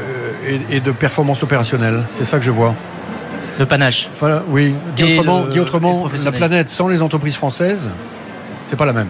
et, 0.70 0.78
et 0.78 0.80
de 0.80 0.92
performance 0.92 1.42
opérationnelle. 1.44 2.04
C'est 2.12 2.26
ça 2.26 2.38
que 2.38 2.44
je 2.44 2.52
vois. 2.52 2.76
Le 3.60 3.66
panache. 3.66 4.10
Voilà, 4.18 4.44
oui. 4.50 4.74
Dit 4.96 5.04
Et 5.04 5.18
autrement, 5.20 5.44
le- 5.44 5.50
dit 5.52 5.58
et 5.58 5.62
autrement 5.62 6.08
le 6.08 6.24
la 6.24 6.32
planète 6.32 6.70
sans 6.70 6.88
les 6.88 7.02
entreprises 7.02 7.36
françaises, 7.36 7.90
c'est 8.64 8.76
pas 8.76 8.86
la 8.86 8.94
même. 8.94 9.10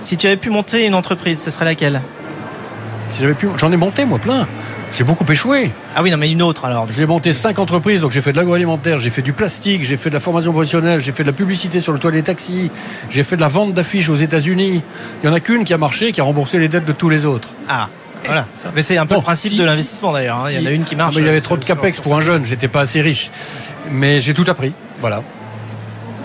Si 0.00 0.16
tu 0.16 0.26
avais 0.26 0.36
pu 0.36 0.50
monter 0.50 0.86
une 0.86 0.94
entreprise, 0.94 1.40
ce 1.40 1.50
serait 1.50 1.64
laquelle? 1.64 2.00
Si 3.10 3.20
j'avais 3.20 3.34
pu, 3.34 3.48
j'en 3.56 3.70
ai 3.70 3.76
monté 3.76 4.04
moi 4.04 4.18
plein. 4.18 4.46
J'ai 4.92 5.04
beaucoup 5.04 5.24
échoué. 5.30 5.72
Ah 5.96 6.02
oui, 6.02 6.10
non, 6.10 6.18
mais 6.18 6.30
une 6.30 6.42
autre 6.42 6.66
alors. 6.66 6.86
J'ai 6.94 7.06
monté 7.06 7.32
cinq 7.32 7.58
entreprises, 7.58 8.02
donc 8.02 8.10
j'ai 8.10 8.20
fait 8.20 8.32
de 8.32 8.36
l'agroalimentaire, 8.36 8.98
j'ai 8.98 9.08
fait 9.08 9.22
du 9.22 9.32
plastique, 9.32 9.84
j'ai 9.84 9.96
fait 9.96 10.10
de 10.10 10.14
la 10.14 10.20
formation 10.20 10.52
professionnelle, 10.52 11.00
j'ai 11.00 11.12
fait 11.12 11.22
de 11.22 11.28
la 11.28 11.32
publicité 11.34 11.80
sur 11.80 11.92
le 11.94 11.98
toit 11.98 12.10
des 12.10 12.22
taxis, 12.22 12.70
j'ai 13.08 13.24
fait 13.24 13.36
de 13.36 13.40
la 13.40 13.48
vente 13.48 13.72
d'affiches 13.72 14.10
aux 14.10 14.16
États-Unis. 14.16 14.82
Il 15.22 15.26
y 15.26 15.30
en 15.30 15.34
a 15.34 15.40
qu'une 15.40 15.64
qui 15.64 15.72
a 15.72 15.78
marché, 15.78 16.12
qui 16.12 16.20
a 16.20 16.24
remboursé 16.24 16.58
les 16.58 16.68
dettes 16.68 16.84
de 16.84 16.92
tous 16.92 17.08
les 17.08 17.24
autres. 17.24 17.48
Ah, 17.70 17.88
voilà. 18.26 18.46
Mais 18.74 18.82
c'est 18.82 18.98
un 18.98 19.06
peu 19.06 19.14
Bon, 19.14 19.20
le 19.20 19.24
principe 19.24 19.52
si- 19.52 19.58
de 19.58 19.64
l'investissement 19.64 20.12
d'ailleurs. 20.12 20.44
hein. 20.44 20.50
Il 20.50 20.60
y 20.60 20.62
en 20.62 20.66
a 20.66 20.72
une 20.72 20.84
qui 20.84 20.94
marche. 20.94 21.14
Ah, 21.14 21.18
mais 21.18 21.22
il 21.22 21.26
y 21.26 21.30
avait 21.30 21.38
euh, 21.38 21.42
trop 21.42 21.56
de 21.56 21.64
capex 21.64 21.98
pour 22.00 22.14
un 22.14 22.20
jeune, 22.20 22.44
j'étais 22.44 22.68
pas 22.68 22.82
assez 22.82 23.00
riche. 23.00 23.30
Mais 23.90 24.20
j'ai 24.20 24.34
tout 24.34 24.44
appris. 24.46 24.74
Voilà. 25.00 25.22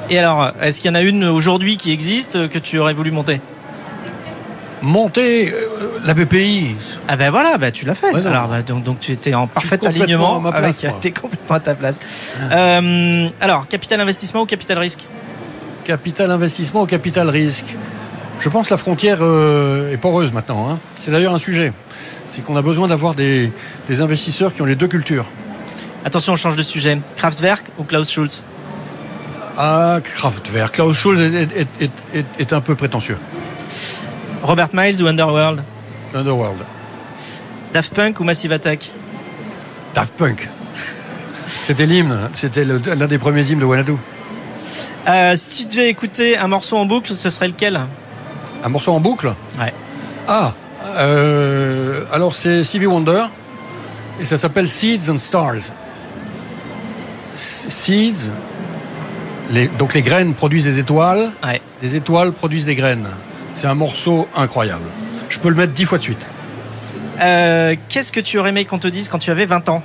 Et 0.09 0.19
alors, 0.19 0.51
est-ce 0.61 0.81
qu'il 0.81 0.89
y 0.89 0.91
en 0.91 0.95
a 0.95 1.01
une 1.01 1.23
aujourd'hui 1.23 1.77
qui 1.77 1.91
existe 1.93 2.35
euh, 2.35 2.47
que 2.49 2.59
tu 2.59 2.77
aurais 2.79 2.93
voulu 2.93 3.11
monter? 3.11 3.39
Monter 4.81 5.51
euh, 5.51 5.86
la 6.07 6.13
BPI, 6.13 6.75
Ah 7.07 7.15
ben 7.17 7.29
voilà, 7.29 7.57
bah 7.57 7.69
tu 7.71 7.85
l'as 7.85 7.93
fait. 7.93 8.11
Ouais, 8.11 8.25
alors 8.25 8.47
bah, 8.47 8.61
donc, 8.63 8.83
donc 8.83 8.99
tu 8.99 9.11
étais 9.11 9.33
en 9.35 9.45
parfait 9.47 9.77
alignement 9.85 10.41
place, 10.41 10.83
avec 10.83 10.99
t'es 11.01 11.11
complètement 11.11 11.55
à 11.55 11.59
ta 11.59 11.75
place. 11.75 11.99
Euh, 12.41 13.27
alors, 13.41 13.67
capital 13.67 13.99
investissement 14.01 14.41
ou 14.41 14.45
capital 14.45 14.79
risque? 14.79 15.05
Capital 15.83 16.31
investissement 16.31 16.81
ou 16.81 16.85
capital 16.85 17.29
risque? 17.29 17.75
Je 18.39 18.49
pense 18.49 18.67
que 18.67 18.73
la 18.73 18.77
frontière 18.77 19.17
euh, 19.21 19.91
est 19.91 19.97
poreuse 19.97 20.31
maintenant. 20.31 20.69
hein. 20.69 20.79
C'est 20.99 21.11
d'ailleurs 21.11 21.33
un 21.33 21.39
sujet. 21.39 21.73
C'est 22.29 22.43
qu'on 22.43 22.55
a 22.57 22.61
besoin 22.61 22.87
d'avoir 22.87 23.13
des, 23.15 23.51
des 23.87 24.01
investisseurs 24.01 24.53
qui 24.53 24.61
ont 24.61 24.65
les 24.65 24.75
deux 24.75 24.87
cultures. 24.87 25.25
Attention, 26.05 26.33
on 26.33 26.35
change 26.37 26.55
de 26.55 26.63
sujet. 26.63 26.99
Kraftwerk 27.15 27.65
ou 27.77 27.83
Klaus 27.83 28.09
Schulz? 28.11 28.43
Ah, 29.57 29.99
Kraftwerk. 30.03 30.75
Klaus 30.75 30.95
Schulz 30.97 31.19
est, 31.19 31.43
est- 31.43 31.67
est- 31.81 32.17
est- 32.19 32.25
est 32.39 32.53
un 32.53 32.61
peu 32.61 32.75
prétentieux. 32.75 33.17
Robert 34.43 34.69
Miles 34.73 35.01
ou 35.03 35.07
Underworld? 35.07 35.63
Underworld. 36.13 36.59
Daft 37.73 37.93
Punk 37.93 38.19
ou 38.19 38.23
Massive 38.23 38.51
Attack? 38.51 38.91
Daft 39.93 40.13
Punk. 40.13 40.49
C'était 41.47 41.85
l'hymne. 41.85 42.29
C'était 42.33 42.65
le- 42.65 42.81
l'un 42.97 43.07
des 43.07 43.17
premiers 43.17 43.45
hymnes 43.49 43.59
de 43.59 43.65
Wanadu. 43.65 43.93
Euh, 45.07 45.35
Si 45.37 45.67
tu 45.67 45.75
devais 45.77 45.89
écouter 45.89 46.37
un 46.37 46.47
morceau 46.47 46.77
en 46.77 46.85
boucle, 46.85 47.13
ce 47.13 47.29
serait 47.29 47.47
lequel? 47.47 47.79
Un 48.63 48.69
morceau 48.69 48.91
en 48.93 48.99
boucle? 48.99 49.33
Ouais. 49.59 49.73
Ah, 50.27 50.53
euh, 50.97 52.03
alors 52.11 52.33
c'est 52.35 52.63
Stevie 52.63 52.85
Wonder 52.87 53.23
et 54.19 54.25
ça 54.25 54.37
s'appelle 54.37 54.67
Seeds 54.67 55.09
and 55.09 55.17
Stars. 55.19 55.71
Seeds, 57.35 58.31
les- 59.51 59.67
donc 59.67 59.93
les 59.93 60.01
graines 60.01 60.33
produisent 60.33 60.63
des 60.65 60.79
étoiles, 60.79 61.31
Ouais. 61.43 61.61
des 61.81 61.95
étoiles 61.95 62.31
produisent 62.31 62.65
des 62.65 62.75
graines. 62.75 63.07
C'est 63.53 63.67
un 63.67 63.75
morceau 63.75 64.27
incroyable. 64.35 64.85
Je 65.29 65.39
peux 65.39 65.49
le 65.49 65.55
mettre 65.55 65.73
dix 65.73 65.85
fois 65.85 65.97
de 65.97 66.03
suite. 66.03 66.25
Euh, 67.21 67.75
Qu'est-ce 67.89 68.11
que 68.11 68.19
tu 68.19 68.37
aurais 68.37 68.49
aimé 68.49 68.65
qu'on 68.65 68.77
te 68.79 68.87
dise 68.87 69.09
quand 69.09 69.19
tu 69.19 69.31
avais 69.31 69.45
20 69.45 69.69
ans? 69.69 69.83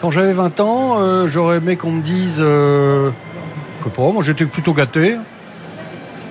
Quand 0.00 0.10
j'avais 0.10 0.32
20 0.32 0.60
ans, 0.60 0.96
euh, 1.00 1.26
j'aurais 1.26 1.56
aimé 1.56 1.76
qu'on 1.76 1.90
me 1.90 2.02
dise, 2.02 2.36
euh, 2.38 3.10
je 3.80 3.84
sais 3.84 3.90
pas, 3.90 4.12
moi 4.12 4.22
j'étais 4.22 4.46
plutôt 4.46 4.72
gâté. 4.74 5.16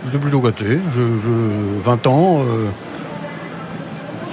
J'étais 0.06 0.18
plutôt 0.20 0.40
gâté. 0.40 0.80
Je, 0.90 1.18
je- 1.18 1.82
20 1.82 2.08
ans, 2.08 2.44
euh, 2.48 2.70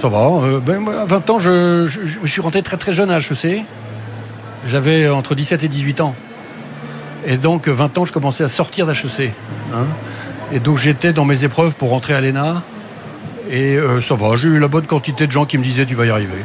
ça 0.01 0.07
va. 0.07 0.19
Euh, 0.19 0.59
ben, 0.61 0.79
moi, 0.79 1.01
à 1.01 1.05
20 1.05 1.29
ans, 1.31 1.39
je, 1.39 1.85
je- 1.87 1.99
je 2.23 2.31
suis 2.31 2.39
rentré 2.41 2.61
très 2.61 2.77
très 2.77 2.93
jeune 2.93 3.11
à 3.11 3.17
HEC. 3.19 3.63
J'avais 4.67 5.09
entre 5.09 5.35
17 5.35 5.63
et 5.63 5.67
18 5.67 5.99
ans. 5.99 6.15
Et 7.25 7.37
donc, 7.37 7.67
20 7.67 7.97
ans, 7.97 8.05
je 8.05 8.13
commençais 8.13 8.43
à 8.43 8.47
sortir 8.47 8.85
d'HEC. 8.87 9.33
Hein. 9.73 9.85
Et 10.53 10.59
donc 10.59 10.77
j'étais 10.77 11.11
dans 11.11 11.25
mes 11.25 11.43
épreuves 11.43 11.73
pour 11.73 11.89
rentrer 11.89 12.13
à 12.13 12.21
l'ENA. 12.21 12.61
Et 13.49 13.75
euh, 13.75 14.01
ça 14.01 14.15
va, 14.15 14.35
j'ai 14.35 14.47
eu 14.47 14.59
la 14.59 14.67
bonne 14.67 14.85
quantité 14.85 15.27
de 15.27 15.31
gens 15.31 15.45
qui 15.45 15.57
me 15.57 15.63
disaient 15.63 15.85
tu 15.85 15.95
vas 15.95 16.05
y 16.05 16.09
arriver. 16.09 16.43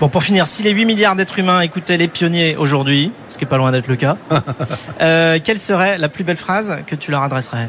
Bon, 0.00 0.08
pour 0.08 0.24
finir, 0.24 0.46
si 0.46 0.62
les 0.62 0.72
8 0.72 0.84
milliards 0.84 1.16
d'êtres 1.16 1.38
humains 1.38 1.60
écoutaient 1.60 1.96
les 1.96 2.08
pionniers 2.08 2.56
aujourd'hui, 2.56 3.12
ce 3.30 3.38
qui 3.38 3.44
est 3.44 3.48
pas 3.48 3.56
loin 3.56 3.72
d'être 3.72 3.88
le 3.88 3.96
cas, 3.96 4.16
euh, 5.00 5.38
quelle 5.42 5.58
serait 5.58 5.98
la 5.98 6.08
plus 6.08 6.24
belle 6.24 6.36
phrase 6.36 6.78
que 6.86 6.96
tu 6.96 7.10
leur 7.10 7.22
adresserais? 7.22 7.68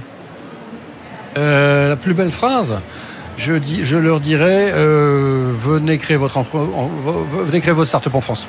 Euh, 1.37 1.89
la 1.89 1.95
plus 1.95 2.13
belle 2.13 2.31
phrase? 2.31 2.81
Je, 3.37 3.53
dis, 3.53 3.83
je 3.83 3.97
leur 3.97 4.21
dirais 4.21 4.71
venez 4.73 5.97
créer 5.97 6.15
votre 6.15 6.41
venez 7.45 7.59
créer 7.59 7.73
votre 7.73 7.89
start-up 7.89 8.15
en 8.15 8.21
France. 8.21 8.47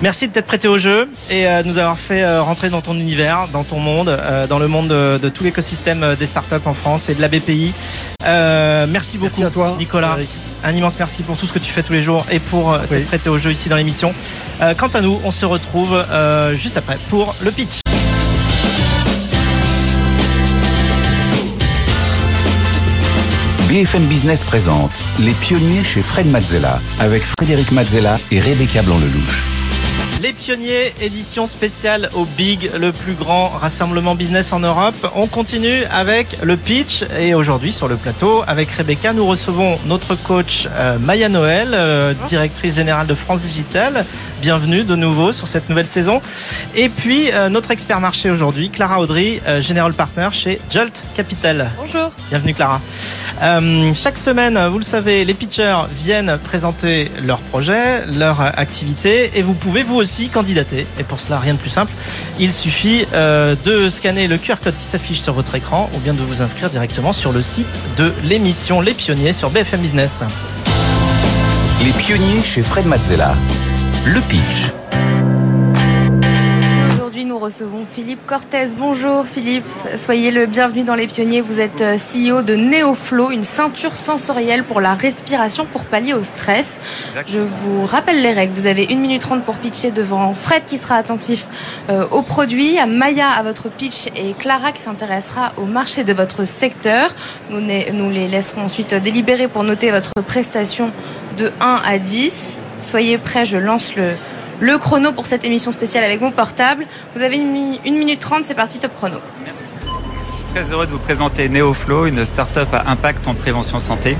Merci 0.00 0.28
de 0.28 0.32
t'être 0.32 0.46
prêté 0.46 0.68
au 0.68 0.78
jeu 0.78 1.08
et 1.28 1.46
euh, 1.48 1.62
de 1.64 1.68
nous 1.68 1.78
avoir 1.78 1.98
fait 1.98 2.22
euh, 2.22 2.40
rentrer 2.40 2.70
dans 2.70 2.80
ton 2.80 2.94
univers, 2.94 3.48
dans 3.52 3.64
ton 3.64 3.80
monde, 3.80 4.08
euh, 4.08 4.46
dans 4.46 4.60
le 4.60 4.68
monde 4.68 4.86
de, 4.88 5.18
de 5.20 5.28
tout 5.28 5.42
l'écosystème 5.42 6.14
des 6.16 6.26
startups 6.26 6.54
en 6.66 6.74
France 6.74 7.08
et 7.08 7.14
de 7.16 7.20
la 7.20 7.26
BPI. 7.28 7.72
Euh, 8.24 8.86
merci 8.88 9.18
beaucoup, 9.18 9.40
Merci 9.40 9.44
à 9.44 9.50
toi, 9.50 9.74
Nicolas. 9.78 10.14
Eric. 10.18 10.28
Un 10.64 10.72
immense 10.72 10.96
merci 10.98 11.22
pour 11.24 11.36
tout 11.36 11.46
ce 11.46 11.52
que 11.52 11.58
tu 11.58 11.72
fais 11.72 11.82
tous 11.82 11.92
les 11.92 12.02
jours 12.02 12.24
et 12.30 12.38
pour 12.38 12.72
euh, 12.72 12.78
Oui. 12.82 12.88
t'être 12.88 13.06
prêté 13.08 13.28
au 13.28 13.38
jeu 13.38 13.50
ici 13.50 13.68
dans 13.68 13.76
l'émission. 13.76 14.14
Euh, 14.60 14.72
quant 14.74 14.88
à 14.88 15.00
nous, 15.00 15.20
on 15.24 15.30
se 15.32 15.44
retrouve 15.44 15.92
euh, 16.10 16.54
juste 16.54 16.76
après 16.76 16.98
pour 17.10 17.34
le 17.42 17.50
pitch. 17.50 17.80
BFM 23.68 24.06
Business 24.06 24.44
présente 24.44 24.92
Les 25.18 25.32
pionniers 25.32 25.84
chez 25.84 26.00
Fred 26.02 26.26
Mazzella 26.26 26.80
avec 27.00 27.22
Frédéric 27.22 27.70
Mazzella 27.72 28.18
et 28.30 28.40
Rebecca 28.40 28.82
Blanc-Lelouch. 28.82 29.44
Les 30.20 30.32
pionniers, 30.32 30.92
édition 31.00 31.46
spéciale 31.46 32.10
au 32.12 32.24
Big, 32.24 32.72
le 32.76 32.90
plus 32.90 33.12
grand 33.12 33.50
rassemblement 33.50 34.16
business 34.16 34.52
en 34.52 34.58
Europe. 34.58 35.12
On 35.14 35.28
continue 35.28 35.84
avec 35.92 36.38
le 36.42 36.56
pitch 36.56 37.04
et 37.16 37.34
aujourd'hui 37.34 37.72
sur 37.72 37.86
le 37.86 37.94
plateau 37.94 38.42
avec 38.48 38.68
Rebecca, 38.72 39.12
nous 39.12 39.24
recevons 39.24 39.78
notre 39.86 40.16
coach 40.16 40.66
euh, 40.72 40.98
Maya 40.98 41.28
Noël, 41.28 41.70
euh, 41.72 42.14
directrice 42.26 42.74
générale 42.74 43.06
de 43.06 43.14
France 43.14 43.42
Digital. 43.42 44.04
Bienvenue 44.42 44.82
de 44.82 44.96
nouveau 44.96 45.30
sur 45.30 45.46
cette 45.46 45.68
nouvelle 45.68 45.86
saison. 45.86 46.20
Et 46.74 46.88
puis 46.88 47.30
euh, 47.32 47.48
notre 47.48 47.70
expert 47.70 48.00
marché 48.00 48.28
aujourd'hui, 48.28 48.70
Clara 48.70 49.00
Audry, 49.00 49.40
General 49.60 49.92
Partner 49.92 50.30
chez 50.32 50.60
Jolt 50.68 51.04
Capital. 51.14 51.70
Bonjour. 51.78 52.10
Bienvenue 52.30 52.54
Clara. 52.54 52.80
Chaque 53.94 54.18
semaine, 54.18 54.58
vous 54.66 54.78
le 54.78 54.84
savez, 54.84 55.24
les 55.24 55.34
pitchers 55.34 55.86
viennent 55.94 56.38
présenter 56.42 57.08
leurs 57.22 57.38
projets, 57.38 58.04
leur 58.06 58.40
activité 58.40 59.30
et 59.36 59.42
vous 59.42 59.54
pouvez 59.54 59.84
vous 59.84 59.94
aussi 59.94 60.07
candidater. 60.28 60.86
Et 60.98 61.04
pour 61.04 61.20
cela, 61.20 61.38
rien 61.38 61.54
de 61.54 61.58
plus 61.58 61.70
simple. 61.70 61.92
Il 62.38 62.52
suffit 62.52 63.06
euh, 63.12 63.54
de 63.64 63.88
scanner 63.88 64.26
le 64.26 64.38
QR 64.38 64.56
code 64.62 64.76
qui 64.76 64.84
s'affiche 64.84 65.20
sur 65.20 65.32
votre 65.32 65.54
écran 65.54 65.88
ou 65.94 65.98
bien 65.98 66.14
de 66.14 66.22
vous 66.22 66.42
inscrire 66.42 66.70
directement 66.70 67.12
sur 67.12 67.32
le 67.32 67.42
site 67.42 67.66
de 67.96 68.12
l'émission 68.24 68.80
Les 68.80 68.94
Pionniers 68.94 69.32
sur 69.32 69.50
BFM 69.50 69.80
Business. 69.80 70.24
Les 71.84 71.92
pionniers 71.92 72.42
chez 72.42 72.62
Fred 72.62 72.86
Mazzella. 72.86 73.34
Le 74.04 74.20
pitch. 74.22 74.77
Recevons 77.48 77.86
Philippe 77.90 78.26
Cortez. 78.26 78.66
Bonjour 78.76 79.24
Philippe, 79.24 79.64
soyez 79.96 80.30
le 80.30 80.44
bienvenu 80.44 80.84
dans 80.84 80.94
Les 80.94 81.06
Pionniers. 81.06 81.40
Vous 81.40 81.60
êtes 81.60 81.80
euh, 81.80 81.96
CEO 81.96 82.42
de 82.42 82.54
Neoflow, 82.54 83.30
une 83.30 83.42
ceinture 83.44 83.96
sensorielle 83.96 84.64
pour 84.64 84.82
la 84.82 84.92
respiration 84.92 85.64
pour 85.64 85.86
pallier 85.86 86.12
au 86.12 86.22
stress. 86.22 86.78
Je 87.26 87.40
vous 87.40 87.86
rappelle 87.86 88.20
les 88.20 88.34
règles. 88.34 88.52
Vous 88.52 88.66
avez 88.66 88.88
1 88.90 88.96
minute 88.96 89.22
30 89.22 89.44
pour 89.44 89.56
pitcher 89.56 89.92
devant 89.92 90.34
Fred 90.34 90.66
qui 90.66 90.76
sera 90.76 90.96
attentif 90.96 91.46
euh, 91.88 92.06
au 92.10 92.20
produit, 92.20 92.78
à 92.78 92.84
Maya 92.84 93.30
à 93.30 93.42
votre 93.42 93.70
pitch 93.70 94.08
et 94.08 94.34
Clara 94.38 94.70
qui 94.72 94.82
s'intéressera 94.82 95.54
au 95.56 95.64
marché 95.64 96.04
de 96.04 96.12
votre 96.12 96.44
secteur. 96.44 97.08
Nous, 97.48 97.62
nous 97.62 98.10
les 98.10 98.28
laisserons 98.28 98.64
ensuite 98.64 98.92
délibérer 98.92 99.48
pour 99.48 99.64
noter 99.64 99.90
votre 99.90 100.12
prestation 100.26 100.92
de 101.38 101.50
1 101.62 101.80
à 101.82 101.96
10. 101.96 102.58
Soyez 102.82 103.16
prêts, 103.16 103.46
je 103.46 103.56
lance 103.56 103.96
le, 103.96 104.16
le 104.60 104.76
chrono 104.78 105.12
pour 105.12 105.26
cette 105.26 105.44
émission 105.44 105.70
spéciale 105.70 106.04
avec 106.04 106.20
mon 106.20 106.30
portable. 106.30 106.84
Vous 107.14 107.22
avez 107.22 107.36
une, 107.38 107.52
mi- 107.52 107.80
une 107.84 107.96
minute 107.98 108.20
30, 108.20 108.44
c'est 108.44 108.54
parti, 108.54 108.78
top 108.78 108.94
chrono. 108.94 109.16
Merci. 109.44 109.74
Je 110.30 110.34
suis 110.34 110.44
très 110.44 110.72
heureux 110.72 110.86
de 110.86 110.92
vous 110.92 110.98
présenter 110.98 111.48
Neoflow, 111.48 112.06
une 112.06 112.24
start-up 112.24 112.68
à 112.72 112.90
impact 112.90 113.28
en 113.28 113.34
prévention 113.34 113.78
santé. 113.78 114.16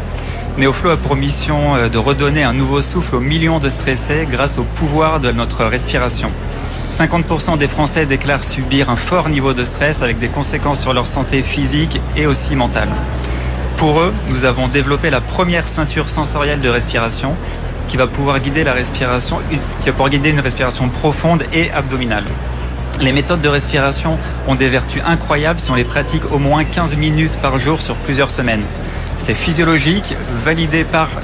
Neoflow 0.56 0.90
a 0.90 0.96
pour 0.96 1.16
mission 1.16 1.76
euh, 1.76 1.88
de 1.88 1.98
redonner 1.98 2.42
un 2.44 2.52
nouveau 2.52 2.82
souffle 2.82 3.16
aux 3.16 3.20
millions 3.20 3.58
de 3.58 3.68
stressés 3.68 4.26
grâce 4.30 4.58
au 4.58 4.62
pouvoir 4.64 5.20
de 5.20 5.30
notre 5.32 5.64
respiration. 5.64 6.30
50% 6.90 7.58
des 7.58 7.68
Français 7.68 8.06
déclarent 8.06 8.44
subir 8.44 8.88
un 8.90 8.96
fort 8.96 9.28
niveau 9.28 9.52
de 9.52 9.62
stress 9.62 10.00
avec 10.02 10.18
des 10.18 10.28
conséquences 10.28 10.80
sur 10.80 10.94
leur 10.94 11.06
santé 11.06 11.42
physique 11.42 12.00
et 12.16 12.26
aussi 12.26 12.56
mentale. 12.56 12.88
Pour 13.76 14.00
eux, 14.00 14.12
nous 14.28 14.44
avons 14.46 14.66
développé 14.68 15.10
la 15.10 15.20
première 15.20 15.68
ceinture 15.68 16.08
sensorielle 16.10 16.60
de 16.60 16.68
respiration 16.68 17.36
qui 17.88 17.96
va 17.96 18.06
pouvoir 18.06 18.38
guider 18.40 18.62
la 18.62 18.72
respiration, 18.72 19.38
qui 19.80 19.86
va 19.86 19.92
pouvoir 19.92 20.10
guider 20.10 20.30
une 20.30 20.40
respiration 20.40 20.88
profonde 20.88 21.44
et 21.52 21.70
abdominale. 21.72 22.24
Les 23.00 23.12
méthodes 23.12 23.40
de 23.40 23.48
respiration 23.48 24.18
ont 24.46 24.54
des 24.54 24.68
vertus 24.68 25.02
incroyables 25.06 25.58
si 25.58 25.70
on 25.70 25.74
les 25.74 25.84
pratique 25.84 26.30
au 26.32 26.38
moins 26.38 26.64
15 26.64 26.96
minutes 26.96 27.38
par 27.40 27.58
jour 27.58 27.80
sur 27.80 27.94
plusieurs 27.96 28.30
semaines. 28.30 28.62
C'est 29.18 29.34
physiologique, 29.34 30.14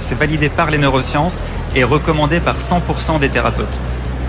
c'est 0.01 0.19
validé 0.19 0.49
par 0.49 0.71
les 0.71 0.79
neurosciences 0.79 1.39
et 1.75 1.85
recommandé 1.85 2.41
par 2.41 2.59
100% 2.59 3.21
des 3.21 3.29
thérapeutes. 3.29 3.79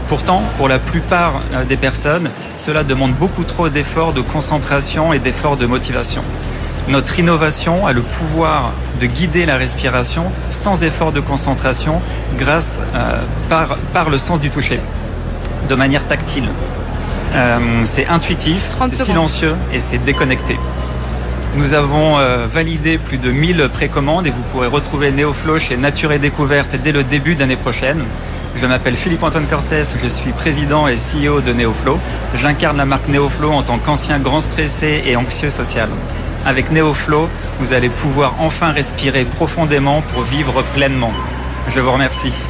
Pourtant, 0.08 0.44
pour 0.58 0.68
la 0.68 0.78
plupart 0.78 1.42
euh, 1.54 1.64
des 1.66 1.78
personnes, 1.78 2.30
cela 2.60 2.84
demande 2.84 3.14
beaucoup 3.14 3.44
trop 3.44 3.70
d'efforts 3.70 4.14
de 4.14 4.22
concentration 4.22 5.14
et 5.14 5.20
d'efforts 5.20 5.58
de 5.58 5.66
motivation. 5.66 6.24
Notre 6.88 7.18
innovation 7.18 7.88
a 7.88 7.94
le 7.94 8.02
pouvoir 8.02 8.72
de 9.02 9.08
guider 9.08 9.48
la 9.48 9.58
respiration 9.58 10.32
sans 10.52 10.84
effort 10.84 11.12
de 11.12 11.20
concentration 11.20 12.00
grâce 12.38 12.82
euh, 12.94 13.24
par, 13.50 13.78
par 13.92 14.12
le 14.12 14.20
sens 14.20 14.40
du 14.40 14.52
toucher, 14.52 14.80
de 15.68 15.76
manière 15.76 16.06
tactile. 16.06 16.48
Euh, 17.34 17.58
c'est 17.86 18.06
intuitif, 18.06 18.70
30 18.70 18.92
c'est 18.92 19.04
silencieux 19.04 19.56
et 19.74 19.80
c'est 19.80 19.98
déconnecté. 19.98 20.60
Nous 21.58 21.74
avons 21.74 22.20
euh, 22.20 22.46
validé 22.52 23.00
plus 23.00 23.18
de 23.18 23.32
1000 23.32 23.70
précommandes 23.74 24.28
et 24.28 24.30
vous 24.30 24.44
pourrez 24.52 24.68
retrouver 24.68 25.12
Neoflow 25.12 25.58
chez 25.58 25.78
Nature 25.78 26.12
et 26.12 26.20
Découverte 26.20 26.76
dès 26.84 26.92
le 26.92 27.04
début 27.04 27.34
d'année 27.34 27.56
prochaine. 27.56 28.04
Je 28.56 28.66
m'appelle 28.68 28.96
Philippe-Antoine 28.96 29.48
Cortés, 29.48 29.82
je 30.02 30.08
suis 30.08 30.32
président 30.32 30.88
et 30.88 30.96
CEO 30.96 31.42
de 31.42 31.52
Neoflow. 31.52 31.98
J'incarne 32.36 32.78
la 32.78 32.86
marque 32.86 33.08
Neoflow 33.08 33.52
en 33.52 33.64
tant 33.64 33.80
qu'ancien 33.80 34.20
grand 34.20 34.40
stressé 34.40 35.04
et 35.06 35.16
anxieux 35.16 35.50
social. 35.50 35.90
Avec 36.46 36.72
Neoflow, 36.72 37.28
vous 37.60 37.74
allez 37.74 37.90
pouvoir 37.90 38.36
enfin 38.40 38.72
respirer 38.72 39.26
profondément 39.26 40.02
pour 40.02 40.22
vivre 40.22 40.64
pleinement. 40.76 41.12
Je 41.70 41.80
vous 41.80 41.92
remercie. 41.92 42.44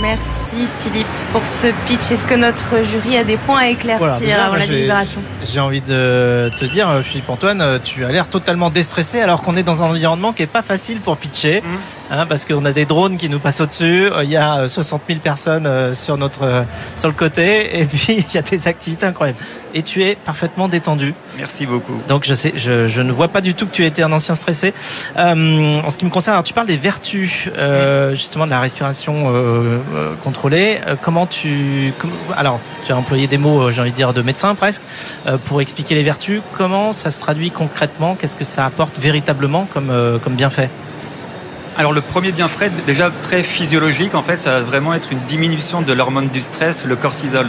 Merci 0.00 0.66
Philippe 0.78 1.06
pour 1.30 1.44
ce 1.44 1.68
pitch. 1.86 2.10
Est-ce 2.10 2.26
que 2.26 2.34
notre 2.34 2.84
jury 2.84 3.16
a 3.16 3.24
des 3.24 3.36
points 3.36 3.60
à 3.60 3.68
éclaircir 3.68 3.98
Voilà, 3.98 4.18
déjà, 4.18 4.44
avant 4.46 4.56
la 4.56 4.66
délibération 4.66 5.20
J'ai 5.44 5.60
envie 5.60 5.80
de 5.80 6.50
te 6.56 6.64
dire, 6.64 6.88
euh, 6.88 7.02
Philippe-Antoine, 7.02 7.60
euh, 7.60 7.78
tu 7.82 8.04
as 8.04 8.10
l'air 8.10 8.28
totalement 8.28 8.70
déstressé 8.70 9.20
alors 9.20 9.42
qu'on 9.42 9.56
est 9.56 9.62
dans 9.62 9.82
un 9.82 9.90
environnement 9.90 10.32
qui 10.32 10.42
est 10.42 10.46
pas 10.46 10.62
facile 10.62 11.00
pour 11.00 11.16
pitcher, 11.16 11.62
hein, 12.10 12.24
parce 12.26 12.44
qu'on 12.44 12.64
a 12.64 12.72
des 12.72 12.86
drones 12.86 13.16
qui 13.16 13.28
nous 13.28 13.40
passent 13.40 13.60
au-dessus, 13.60 14.06
euh, 14.10 14.24
il 14.24 14.30
y 14.30 14.36
a 14.36 14.60
euh, 14.60 14.68
60 14.68 15.02
000 15.06 15.20
personnes 15.20 15.66
euh, 15.66 15.92
sur 15.92 16.16
notre 16.16 16.44
euh, 16.44 16.62
sur 16.96 17.08
le 17.08 17.14
côté, 17.14 17.80
et 17.80 17.84
puis 17.84 18.06
il 18.30 18.34
y 18.34 18.38
a 18.38 18.42
des 18.42 18.68
activités 18.68 19.06
incroyables. 19.06 19.38
Et 19.74 19.82
tu 19.82 20.02
es 20.02 20.16
parfaitement 20.16 20.68
détendu. 20.68 21.14
Merci 21.38 21.66
beaucoup. 21.66 22.00
Donc 22.08 22.24
je 22.24 22.34
sais, 22.34 22.52
je, 22.56 22.88
je 22.88 23.02
ne 23.02 23.12
vois 23.12 23.28
pas 23.28 23.40
du 23.40 23.54
tout 23.54 23.66
que 23.66 23.72
tu 23.72 23.84
étais 23.84 24.02
un 24.02 24.12
ancien 24.12 24.34
stressé. 24.34 24.74
Euh, 25.16 25.80
en 25.80 25.90
ce 25.90 25.96
qui 25.96 26.04
me 26.04 26.10
concerne, 26.10 26.34
alors 26.34 26.44
tu 26.44 26.52
parles 26.52 26.66
des 26.66 26.76
vertus 26.76 27.48
euh, 27.56 28.14
justement 28.14 28.46
de 28.46 28.50
la 28.50 28.60
respiration 28.60 29.32
euh, 29.34 29.78
contrôlée. 30.24 30.80
Comment 31.02 31.26
tu, 31.26 31.92
com- 32.00 32.10
alors 32.36 32.58
tu 32.84 32.92
as 32.92 32.96
employé 32.96 33.26
des 33.26 33.38
mots, 33.38 33.70
j'ai 33.70 33.80
envie 33.80 33.92
de 33.92 33.96
dire 33.96 34.12
de 34.12 34.22
médecin 34.22 34.54
presque, 34.54 34.82
pour 35.44 35.60
expliquer 35.60 35.94
les 35.94 36.02
vertus. 36.02 36.40
Comment 36.58 36.92
ça 36.92 37.10
se 37.10 37.20
traduit 37.20 37.50
concrètement? 37.50 38.16
Qu'est-ce 38.16 38.36
que 38.36 38.44
ça 38.44 38.64
apporte 38.64 38.98
véritablement 38.98 39.68
comme 39.72 39.92
comme 40.24 40.34
bienfait? 40.34 40.68
Alors 41.76 41.92
le 41.92 42.00
premier 42.00 42.32
bienfait, 42.32 42.70
déjà 42.86 43.10
très 43.22 43.42
physiologique, 43.42 44.14
en 44.14 44.22
fait, 44.22 44.42
ça 44.42 44.50
va 44.50 44.60
vraiment 44.60 44.92
être 44.92 45.12
une 45.12 45.20
diminution 45.20 45.80
de 45.80 45.92
l'hormone 45.92 46.28
du 46.28 46.40
stress, 46.40 46.84
le 46.84 46.96
cortisol. 46.96 47.46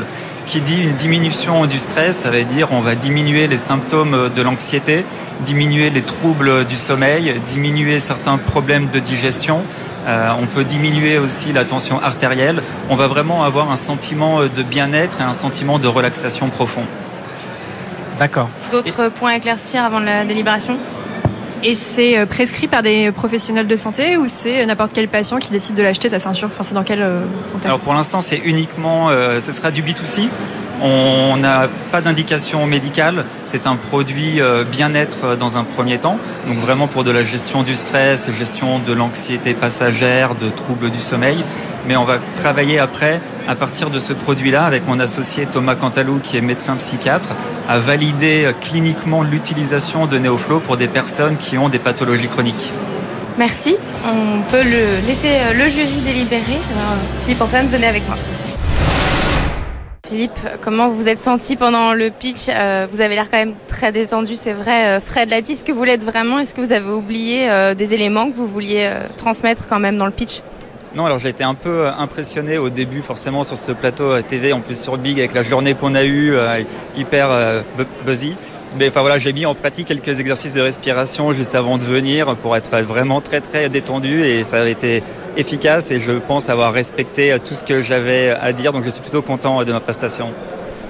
Qui 0.52 0.60
dit 0.60 0.84
une 0.84 0.98
diminution 0.98 1.66
du 1.66 1.80
stress, 1.80 2.18
ça 2.18 2.30
veut 2.30 2.44
dire 2.44 2.74
on 2.74 2.82
va 2.82 2.94
diminuer 2.94 3.48
les 3.48 3.56
symptômes 3.56 4.30
de 4.36 4.42
l'anxiété, 4.42 5.06
diminuer 5.46 5.90
les 5.90 6.02
troubles 6.02 6.66
du 6.66 6.76
sommeil, 6.76 7.40
diminuer 7.48 8.00
certains 8.00 8.38
problèmes 8.38 8.90
de 8.90 9.00
digestion. 9.00 9.62
Euh, 10.08 10.30
on 10.42 10.48
peut 10.48 10.66
diminuer 10.66 11.18
aussi 11.20 11.54
la 11.54 11.64
tension 11.64 12.02
artérielle. 12.02 12.62
On 12.90 12.98
va 12.98 13.08
vraiment 13.08 13.46
avoir 13.46 13.72
un 13.72 13.78
sentiment 13.78 14.42
de 14.42 14.62
bien-être 14.62 15.22
et 15.22 15.24
un 15.24 15.34
sentiment 15.34 15.80
de 15.80 15.88
relaxation 15.88 16.50
profond. 16.50 16.84
D'accord. 18.20 18.50
D'autres 18.74 19.08
points 19.08 19.32
à 19.32 19.36
éclaircir 19.38 19.86
avant 19.86 20.02
la 20.02 20.26
délibération? 20.26 20.78
Et 21.64 21.76
c'est 21.76 22.18
euh, 22.18 22.26
prescrit 22.26 22.68
par 22.68 22.82
des 22.82 23.12
professionnels 23.12 23.68
de 23.68 23.76
santé 23.76 24.18
ou 24.18 24.28
c'est 24.28 24.66
n'importe 24.66 24.94
quel 24.94 25.08
patient 25.08 25.38
qui 25.38 25.52
décide 25.52 25.76
de 25.76 25.84
l'acheter 25.84 26.10
sa 26.10 26.20
ceinture? 26.20 26.48
Enfin, 26.48 26.64
c'est 26.64 26.74
dans 26.74 26.84
quel 26.84 27.02
euh, 27.02 27.22
contexte? 27.52 27.66
Alors 27.66 27.80
pour 27.80 27.94
l'instant, 27.94 28.22
c'est 28.22 28.38
uniquement, 28.38 29.10
euh, 29.10 29.40
ce 29.42 29.52
sera 29.52 29.70
du 29.70 29.84
B2C. 29.84 30.30
On 30.84 31.38
n'a 31.38 31.70
pas 31.92 32.02
d'indication 32.02 32.66
médicale. 32.66 33.26
C'est 33.46 33.68
un 33.68 33.76
produit 33.76 34.42
euh, 34.42 34.64
bien-être 34.64 35.38
dans 35.38 35.58
un 35.58 35.64
premier 35.64 36.00
temps. 36.00 36.18
Donc 36.48 36.58
vraiment 36.58 36.88
pour 36.88 37.04
de 37.04 37.12
la 37.12 37.24
gestion 37.24 37.62
du 37.62 37.76
stress, 37.76 38.32
gestion 38.32 38.80
de 38.80 38.92
l'anxiété 38.92 39.54
passagère, 39.54 40.34
de 40.34 40.50
troubles 40.50 40.90
du 40.90 41.00
sommeil. 41.00 41.44
Mais 41.88 41.96
on 41.98 42.04
va 42.04 42.18
travailler 42.36 42.80
après 42.80 43.22
à 43.48 43.56
partir 43.56 43.92
de 43.92 44.00
ce 44.00 44.14
produit-là 44.14 44.66
avec 44.66 44.88
mon 44.88 45.00
associé 45.00 45.46
Thomas 45.46 45.76
Cantalou 45.76 46.20
qui 46.22 46.38
est 46.38 46.42
médecin 46.42 46.76
psychiatre 46.78 47.30
à 47.70 47.78
valider 47.78 48.46
euh, 48.46 48.54
cliniquement 48.60 49.22
l'utilisation 49.22 50.08
de 50.08 50.18
Neoflow 50.18 50.62
pour 50.62 50.78
des 50.78 50.88
personnes 50.88 51.38
qui 51.38 51.60
ont 51.60 51.70
des 51.70 51.80
pathologies 51.80 52.28
chroniques. 52.28 52.72
Merci. 53.38 53.76
On 54.04 54.42
peut 54.50 54.64
le 54.64 55.08
laisser 55.08 55.30
euh, 55.30 55.54
le 55.54 55.70
jury 55.70 56.02
délibérer. 56.04 56.60
Philippe 57.24 57.42
Antoine, 57.42 57.68
venez 57.68 57.88
avec 57.88 58.08
moi. 58.08 58.18
Philippe, 60.12 60.42
comment 60.60 60.90
vous 60.90 60.98
vous 60.98 61.08
êtes 61.08 61.22
senti 61.22 61.56
pendant 61.56 61.94
le 61.94 62.10
pitch 62.10 62.48
euh, 62.50 62.86
Vous 62.92 63.00
avez 63.00 63.16
l'air 63.16 63.32
quand 63.32 63.38
même 63.38 63.54
très 63.70 63.94
détendu, 63.94 64.36
c'est 64.36 64.52
vrai. 64.52 64.98
Euh, 64.98 65.00
Fred 65.00 65.30
l'a 65.30 65.40
dit. 65.40 65.54
Est-ce 65.54 65.64
que 65.64 65.72
vous 65.72 65.86
l'êtes 65.86 66.04
vraiment? 66.04 66.38
Est-ce 66.38 66.54
que 66.54 66.60
vous 66.60 66.74
avez 66.74 66.92
oublié 66.92 67.50
euh, 67.50 67.76
des 67.76 67.94
éléments 67.94 68.30
que 68.30 68.36
vous 68.36 68.46
vouliez 68.46 68.92
transmettre 69.16 69.70
quand 69.70 69.80
même 69.80 69.98
dans 69.98 70.06
le 70.06 70.12
pitch? 70.12 70.42
Non, 70.98 71.06
alors 71.06 71.18
j'ai 71.18 71.30
été 71.30 71.46
un 71.46 71.54
peu 71.54 71.88
impressionné 71.88 72.58
au 72.58 72.70
début, 72.70 73.02
forcément, 73.02 73.46
sur 73.46 73.58
ce 73.58 73.72
plateau 73.72 74.22
TV, 74.22 74.52
en 74.52 74.60
plus 74.60 74.78
sur 74.78 74.98
Big, 74.98 75.18
avec 75.18 75.34
la 75.34 75.44
journée 75.44 75.76
qu'on 75.76 75.96
a 75.96 76.04
eue, 76.04 76.36
hyper 76.98 77.64
buzzy. 78.06 78.36
Mais 78.78 78.90
enfin 78.90 79.00
voilà, 79.00 79.18
j'ai 79.18 79.32
mis 79.32 79.46
en 79.46 79.56
pratique 79.56 79.88
quelques 79.88 80.20
exercices 80.20 80.52
de 80.52 80.62
respiration 80.62 81.32
juste 81.32 81.56
avant 81.56 81.78
de 81.78 81.84
venir 81.84 82.36
pour 82.36 82.58
être 82.58 82.82
vraiment 82.82 83.22
très 83.22 83.40
très 83.40 83.70
détendu 83.70 84.24
et 84.24 84.44
ça 84.44 84.62
a 84.62 84.66
été 84.66 85.04
efficace 85.38 85.92
et 85.92 86.00
je 86.00 86.14
pense 86.14 86.50
avoir 86.50 86.74
respecté 86.74 87.36
tout 87.48 87.56
ce 87.56 87.64
que 87.64 87.82
j'avais 87.82 88.30
à 88.30 88.54
dire, 88.54 88.74
donc 88.74 88.84
je 88.84 88.90
suis 88.90 89.02
plutôt 89.02 89.22
content 89.22 89.64
de 89.64 89.72
ma 89.72 89.80
prestation. 89.80 90.30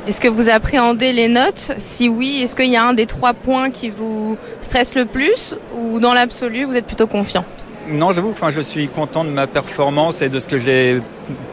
Est-ce 0.07 0.19
que 0.19 0.27
vous 0.27 0.49
appréhendez 0.49 1.13
les 1.13 1.27
notes? 1.27 1.73
Si 1.77 2.09
oui, 2.09 2.41
est-ce 2.41 2.55
qu'il 2.55 2.71
y 2.71 2.75
a 2.75 2.83
un 2.83 2.93
des 2.93 3.05
trois 3.05 3.35
points 3.35 3.69
qui 3.69 3.89
vous 3.89 4.35
stresse 4.61 4.95
le 4.95 5.05
plus? 5.05 5.55
Ou 5.75 5.99
dans 5.99 6.15
l'absolu, 6.15 6.63
vous 6.63 6.75
êtes 6.75 6.87
plutôt 6.87 7.05
confiant? 7.05 7.45
Non, 7.87 8.11
j'avoue 8.11 8.29
que 8.29 8.37
enfin, 8.37 8.49
je 8.49 8.61
suis 8.61 8.87
content 8.87 9.23
de 9.23 9.29
ma 9.29 9.45
performance 9.45 10.23
et 10.23 10.29
de 10.29 10.39
ce 10.39 10.47
que 10.47 10.57
j'ai 10.57 11.01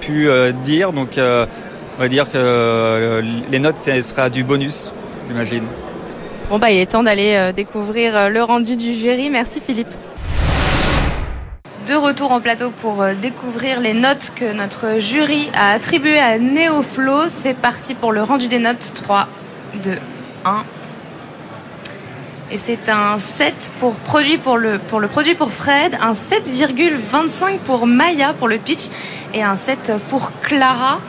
pu 0.00 0.30
euh, 0.30 0.52
dire. 0.52 0.92
Donc, 0.92 1.18
euh, 1.18 1.44
on 1.98 2.00
va 2.00 2.08
dire 2.08 2.24
que 2.24 2.38
euh, 2.38 3.22
les 3.50 3.58
notes, 3.58 3.78
ce 3.78 4.00
sera 4.00 4.30
du 4.30 4.44
bonus, 4.44 4.92
j'imagine. 5.28 5.64
Bon, 6.48 6.58
bah, 6.58 6.70
il 6.70 6.78
est 6.78 6.86
temps 6.86 7.02
d'aller 7.02 7.52
découvrir 7.54 8.30
le 8.30 8.42
rendu 8.42 8.76
du 8.76 8.94
jury. 8.94 9.28
Merci 9.28 9.60
Philippe 9.60 9.92
de 11.88 11.94
retour 11.94 12.32
en 12.32 12.40
plateau 12.40 12.70
pour 12.70 13.00
euh, 13.00 13.14
découvrir 13.14 13.80
les 13.80 13.94
notes 13.94 14.32
que 14.34 14.52
notre 14.52 14.98
jury 14.98 15.48
a 15.54 15.70
attribuées 15.70 16.18
à 16.18 16.38
Neoflow. 16.38 17.28
C'est 17.28 17.54
parti 17.54 17.94
pour 17.94 18.12
le 18.12 18.22
rendu 18.22 18.46
des 18.46 18.58
notes 18.58 18.92
3, 18.94 19.26
2, 19.82 19.98
1. 20.44 20.64
Et 22.50 22.56
c'est 22.56 22.88
un 22.88 23.18
7 23.18 23.72
pour, 23.78 23.94
produit 23.94 24.38
pour, 24.38 24.56
le, 24.56 24.78
pour 24.78 25.00
le 25.00 25.08
produit 25.08 25.34
pour 25.34 25.52
Fred, 25.52 25.98
un 26.00 26.14
7,25 26.14 27.58
pour 27.58 27.86
Maya 27.86 28.32
pour 28.32 28.48
le 28.48 28.56
pitch 28.56 28.88
et 29.34 29.42
un 29.42 29.56
7 29.56 29.92
pour 30.08 30.32
Clara. 30.40 31.00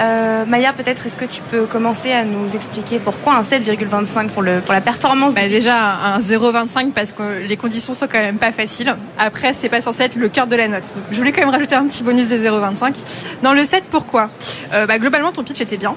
Euh, 0.00 0.44
Maya, 0.44 0.72
peut-être 0.72 1.06
est-ce 1.06 1.16
que 1.16 1.24
tu 1.24 1.40
peux 1.40 1.66
commencer 1.66 2.10
à 2.10 2.24
nous 2.24 2.54
expliquer 2.54 2.98
pourquoi 2.98 3.36
un 3.36 3.42
7,25 3.42 4.30
pour, 4.30 4.42
le, 4.42 4.60
pour 4.60 4.72
la 4.72 4.80
performance 4.80 5.34
bah 5.34 5.48
Déjà 5.48 6.14
un 6.14 6.18
0,25 6.18 6.90
parce 6.90 7.12
que 7.12 7.46
les 7.46 7.56
conditions 7.56 7.94
sont 7.94 8.08
quand 8.08 8.18
même 8.18 8.38
pas 8.38 8.50
faciles. 8.50 8.96
Après, 9.18 9.52
c'est 9.52 9.68
pas 9.68 9.80
censé 9.80 10.02
être 10.02 10.16
le 10.16 10.28
cœur 10.28 10.48
de 10.48 10.56
la 10.56 10.66
note. 10.66 10.94
Donc, 10.94 11.04
je 11.12 11.16
voulais 11.16 11.30
quand 11.30 11.42
même 11.42 11.54
rajouter 11.54 11.76
un 11.76 11.86
petit 11.86 12.02
bonus 12.02 12.26
des 12.26 12.48
0,25. 12.48 12.94
Dans 13.42 13.52
le 13.52 13.64
7, 13.64 13.84
pourquoi? 13.88 14.30
Euh, 14.72 14.86
bah, 14.86 14.98
Globalement, 14.98 15.30
ton 15.30 15.44
pitch 15.44 15.60
était 15.60 15.76
bien. 15.76 15.94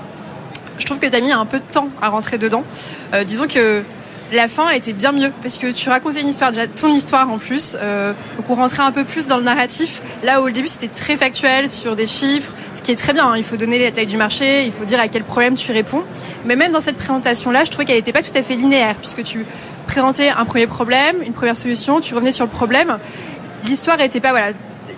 Je 0.77 0.85
trouve 0.85 0.99
que 0.99 1.07
tu 1.07 1.15
as 1.15 1.21
mis 1.21 1.31
un 1.31 1.45
peu 1.45 1.57
de 1.57 1.71
temps 1.71 1.89
à 2.01 2.09
rentrer 2.09 2.37
dedans. 2.37 2.63
Euh, 3.13 3.23
disons 3.23 3.47
que 3.47 3.83
la 4.31 4.47
fin 4.47 4.65
a 4.67 4.75
été 4.75 4.93
bien 4.93 5.11
mieux 5.11 5.31
parce 5.41 5.57
que 5.57 5.71
tu 5.71 5.89
racontais 5.89 6.21
une 6.21 6.27
histoire, 6.27 6.51
déjà 6.51 6.67
ton 6.67 6.87
histoire 6.87 7.29
en 7.29 7.37
plus. 7.37 7.75
Euh, 7.79 8.13
donc 8.37 8.49
on 8.49 8.55
rentrait 8.55 8.83
un 8.83 8.91
peu 8.91 9.03
plus 9.03 9.27
dans 9.27 9.37
le 9.37 9.43
narratif. 9.43 10.01
Là 10.23 10.41
où 10.41 10.47
au 10.47 10.49
début 10.49 10.67
c'était 10.67 10.87
très 10.87 11.17
factuel 11.17 11.67
sur 11.67 11.95
des 11.95 12.07
chiffres, 12.07 12.53
ce 12.73 12.81
qui 12.81 12.91
est 12.91 12.95
très 12.95 13.13
bien. 13.13 13.27
Hein. 13.27 13.37
Il 13.37 13.43
faut 13.43 13.57
donner 13.57 13.77
la 13.79 13.91
taille 13.91 14.07
du 14.07 14.17
marché, 14.17 14.65
il 14.65 14.71
faut 14.71 14.85
dire 14.85 14.99
à 14.99 15.07
quel 15.07 15.23
problème 15.23 15.55
tu 15.55 15.71
réponds. 15.71 16.03
Mais 16.45 16.55
même 16.55 16.71
dans 16.71 16.81
cette 16.81 16.97
présentation-là, 16.97 17.65
je 17.65 17.71
trouvais 17.71 17.85
qu'elle 17.85 17.97
n'était 17.97 18.13
pas 18.13 18.23
tout 18.23 18.35
à 18.35 18.41
fait 18.41 18.55
linéaire 18.55 18.95
puisque 18.95 19.23
tu 19.23 19.45
présentais 19.87 20.29
un 20.29 20.45
premier 20.45 20.67
problème, 20.67 21.17
une 21.25 21.33
première 21.33 21.57
solution, 21.57 21.99
tu 21.99 22.15
revenais 22.15 22.31
sur 22.31 22.45
le 22.45 22.51
problème. 22.51 22.99
L'histoire 23.65 23.97
n'était 23.97 24.21
pas 24.21 24.31
voilà 24.31 24.51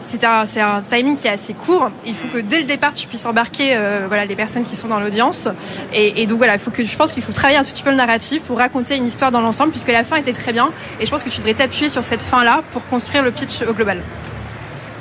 c'est 0.08 0.24
un, 0.62 0.82
timing 0.88 1.16
qui 1.16 1.28
est 1.28 1.32
assez 1.32 1.54
court. 1.54 1.90
Il 2.06 2.16
faut 2.16 2.28
que 2.28 2.40
dès 2.40 2.60
le 2.60 2.66
départ, 2.66 2.94
tu 2.94 3.08
puisses 3.08 3.26
embarquer 3.26 3.76
euh, 3.76 4.06
voilà, 4.08 4.26
les 4.26 4.36
personnes 4.36 4.64
qui 4.64 4.76
sont 4.76 4.88
dans 4.88 5.00
l'audience. 5.00 5.48
Et, 5.94 6.22
et, 6.22 6.26
donc 6.26 6.38
voilà, 6.38 6.54
il 6.54 6.60
faut 6.60 6.72
que, 6.72 6.84
je 6.84 6.98
pense 6.98 7.12
qu'il 7.12 7.24
faut 7.24 7.34
travailler 7.34 7.58
un 7.60 7.64
tout 7.64 7.72
petit 7.72 7.84
peu 7.84 7.92
le 7.92 7.96
narratif 7.96 8.44
pour 8.44 8.58
raconter 8.58 8.98
une 8.98 9.06
histoire 9.06 9.32
dans 9.32 9.42
l'ensemble, 9.42 9.72
puisque 9.72 9.92
la 9.92 10.04
fin 10.04 10.18
était 10.18 10.34
très 10.34 10.54
bien. 10.54 10.72
Et 11.00 11.06
je 11.06 11.12
pense 11.12 11.24
que 11.24 11.30
tu 11.30 11.38
devrais 11.38 11.54
t'appuyer 11.54 11.90
sur 11.90 12.04
cette 12.04 12.24
fin-là 12.24 12.64
pour 12.72 12.86
construire 12.88 13.24
le 13.24 13.32
pitch 13.32 13.62
au 13.64 13.74
global. 13.74 14.02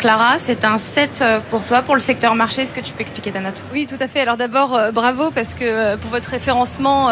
Clara, 0.02 0.34
c'est 0.40 0.64
un 0.64 0.78
7 0.78 1.20
euh, 1.22 1.38
pour 1.48 1.64
toi, 1.64 1.82
pour 1.82 1.94
le 1.94 2.00
secteur 2.00 2.34
marché. 2.34 2.62
Est-ce 2.62 2.74
que 2.74 2.80
tu 2.80 2.92
peux 2.92 3.02
expliquer 3.02 3.30
ta 3.30 3.38
note? 3.38 3.62
Oui, 3.72 3.86
tout 3.86 3.94
à 4.00 4.08
fait. 4.08 4.18
Alors 4.18 4.36
d'abord, 4.36 4.74
euh, 4.74 4.90
bravo 4.90 5.30
parce 5.30 5.54
que 5.54 5.62
euh, 5.62 5.96
pour 5.96 6.10
votre 6.10 6.28
référencement 6.28 7.10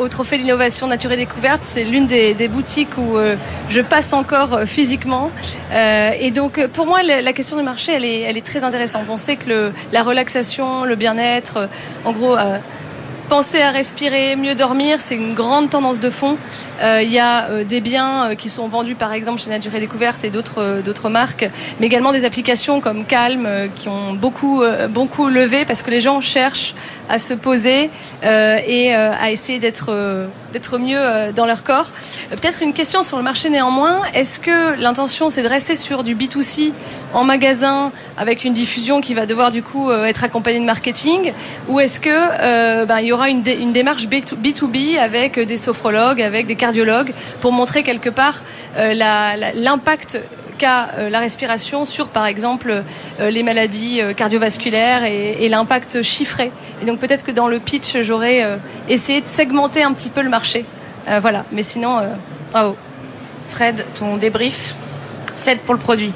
au 0.00 0.08
Trophée 0.08 0.36
l'innovation 0.36 0.88
nature 0.88 1.12
et 1.12 1.16
découverte, 1.16 1.60
c'est 1.62 1.84
l'une 1.84 2.08
des, 2.08 2.48
boutiques 2.48 2.98
où 2.98 3.16
je 3.68 3.80
passe 3.80 4.12
encore 4.12 4.62
physiquement. 4.66 5.30
et 5.72 6.30
donc 6.32 6.66
pour 6.68 6.86
moi, 6.86 7.04
la, 7.04 7.32
question 7.32 7.56
du 7.56 7.62
marché, 7.62 7.92
elle 7.92 8.04
est, 8.04 8.22
elle 8.22 8.36
est 8.36 8.46
très 8.46 8.64
intéressante. 8.64 9.06
On 9.08 9.16
sait 9.16 9.36
que 9.36 9.48
le, 9.48 9.72
la 9.92 10.02
relaxation, 10.02 10.84
le 10.84 10.96
bien-être, 10.96 11.68
en 12.04 12.12
gros 12.12 12.36
penser 13.28 13.60
à 13.60 13.70
respirer, 13.70 14.36
mieux 14.36 14.54
dormir, 14.54 15.00
c'est 15.00 15.14
une 15.14 15.34
grande 15.34 15.68
tendance 15.68 16.00
de 16.00 16.08
fond. 16.08 16.38
Euh, 16.82 17.02
il 17.02 17.12
y 17.12 17.18
a 17.18 17.50
euh, 17.50 17.64
des 17.64 17.80
biens 17.80 18.30
euh, 18.30 18.34
qui 18.34 18.48
sont 18.48 18.68
vendus 18.68 18.94
par 18.94 19.12
exemple 19.12 19.40
chez 19.40 19.50
Nature 19.50 19.74
et 19.74 19.80
Découverte 19.80 20.24
et 20.24 20.30
d'autres 20.30 20.80
d'autres 20.82 21.10
marques, 21.10 21.48
mais 21.78 21.86
également 21.86 22.12
des 22.12 22.24
applications 22.24 22.80
comme 22.80 23.04
Calm 23.04 23.46
qui 23.76 23.88
ont 23.88 24.14
beaucoup 24.14 24.62
beaucoup 24.90 25.28
levé 25.28 25.64
parce 25.64 25.82
que 25.82 25.90
les 25.90 26.00
gens 26.00 26.20
cherchent 26.20 26.74
à 27.08 27.18
se 27.18 27.34
poser 27.34 27.90
et 28.22 28.94
à 28.94 29.30
essayer 29.30 29.58
d'être 29.58 30.28
d'être 30.52 30.78
mieux 30.78 31.32
dans 31.34 31.46
leur 31.46 31.62
corps. 31.62 31.90
Peut-être 32.30 32.62
une 32.62 32.72
question 32.72 33.02
sur 33.02 33.16
le 33.16 33.22
marché 33.22 33.50
néanmoins. 33.50 34.02
Est-ce 34.14 34.38
que 34.38 34.80
l'intention 34.80 35.30
c'est 35.30 35.42
de 35.42 35.48
rester 35.48 35.76
sur 35.76 36.04
du 36.04 36.14
B2C 36.14 36.72
en 37.14 37.24
magasin 37.24 37.92
avec 38.16 38.44
une 38.44 38.52
diffusion 38.52 39.00
qui 39.00 39.14
va 39.14 39.26
devoir 39.26 39.50
du 39.50 39.62
coup 39.62 39.90
être 39.92 40.24
accompagnée 40.24 40.60
de 40.60 40.64
marketing? 40.64 41.32
Ou 41.68 41.80
est-ce 41.80 42.00
que 42.00 42.84
ben, 42.86 43.00
il 43.00 43.06
y 43.06 43.12
aura 43.12 43.28
une, 43.28 43.42
démarche 43.42 44.08
B2B 44.08 44.98
avec 44.98 45.38
des 45.38 45.58
sophrologues, 45.58 46.22
avec 46.22 46.46
des 46.46 46.56
cardiologues 46.56 47.12
pour 47.40 47.52
montrer 47.52 47.82
quelque 47.82 48.10
part 48.10 48.42
euh, 48.76 48.94
l'impact 49.54 50.20
euh, 50.66 51.10
la 51.10 51.20
respiration 51.20 51.84
sur, 51.84 52.08
par 52.08 52.26
exemple, 52.26 52.84
euh, 53.20 53.30
les 53.30 53.42
maladies 53.42 54.00
cardiovasculaires 54.16 55.04
et, 55.04 55.48
l'impact 55.48 56.02
chiffré. 56.02 56.52
Et 56.82 56.84
donc 56.84 56.98
peut-être 56.98 57.24
que 57.24 57.30
dans 57.30 57.48
le 57.48 57.58
pitch, 57.58 58.02
j'aurais 58.02 58.58
essayé 58.88 59.20
de 59.20 59.26
segmenter 59.26 59.82
un 59.82 59.92
petit 59.92 60.10
peu 60.10 60.20
le 60.20 60.28
marché. 60.28 60.66
voilà, 61.22 61.44
mais 61.52 61.62
sinon, 61.62 62.00
bravo. 62.52 62.76
Fred, 63.48 63.84
ton 63.94 64.18
débrief 64.18 64.76
7 65.36 65.62
pour 65.62 65.74
le 65.74 65.80
produit. 65.80 66.12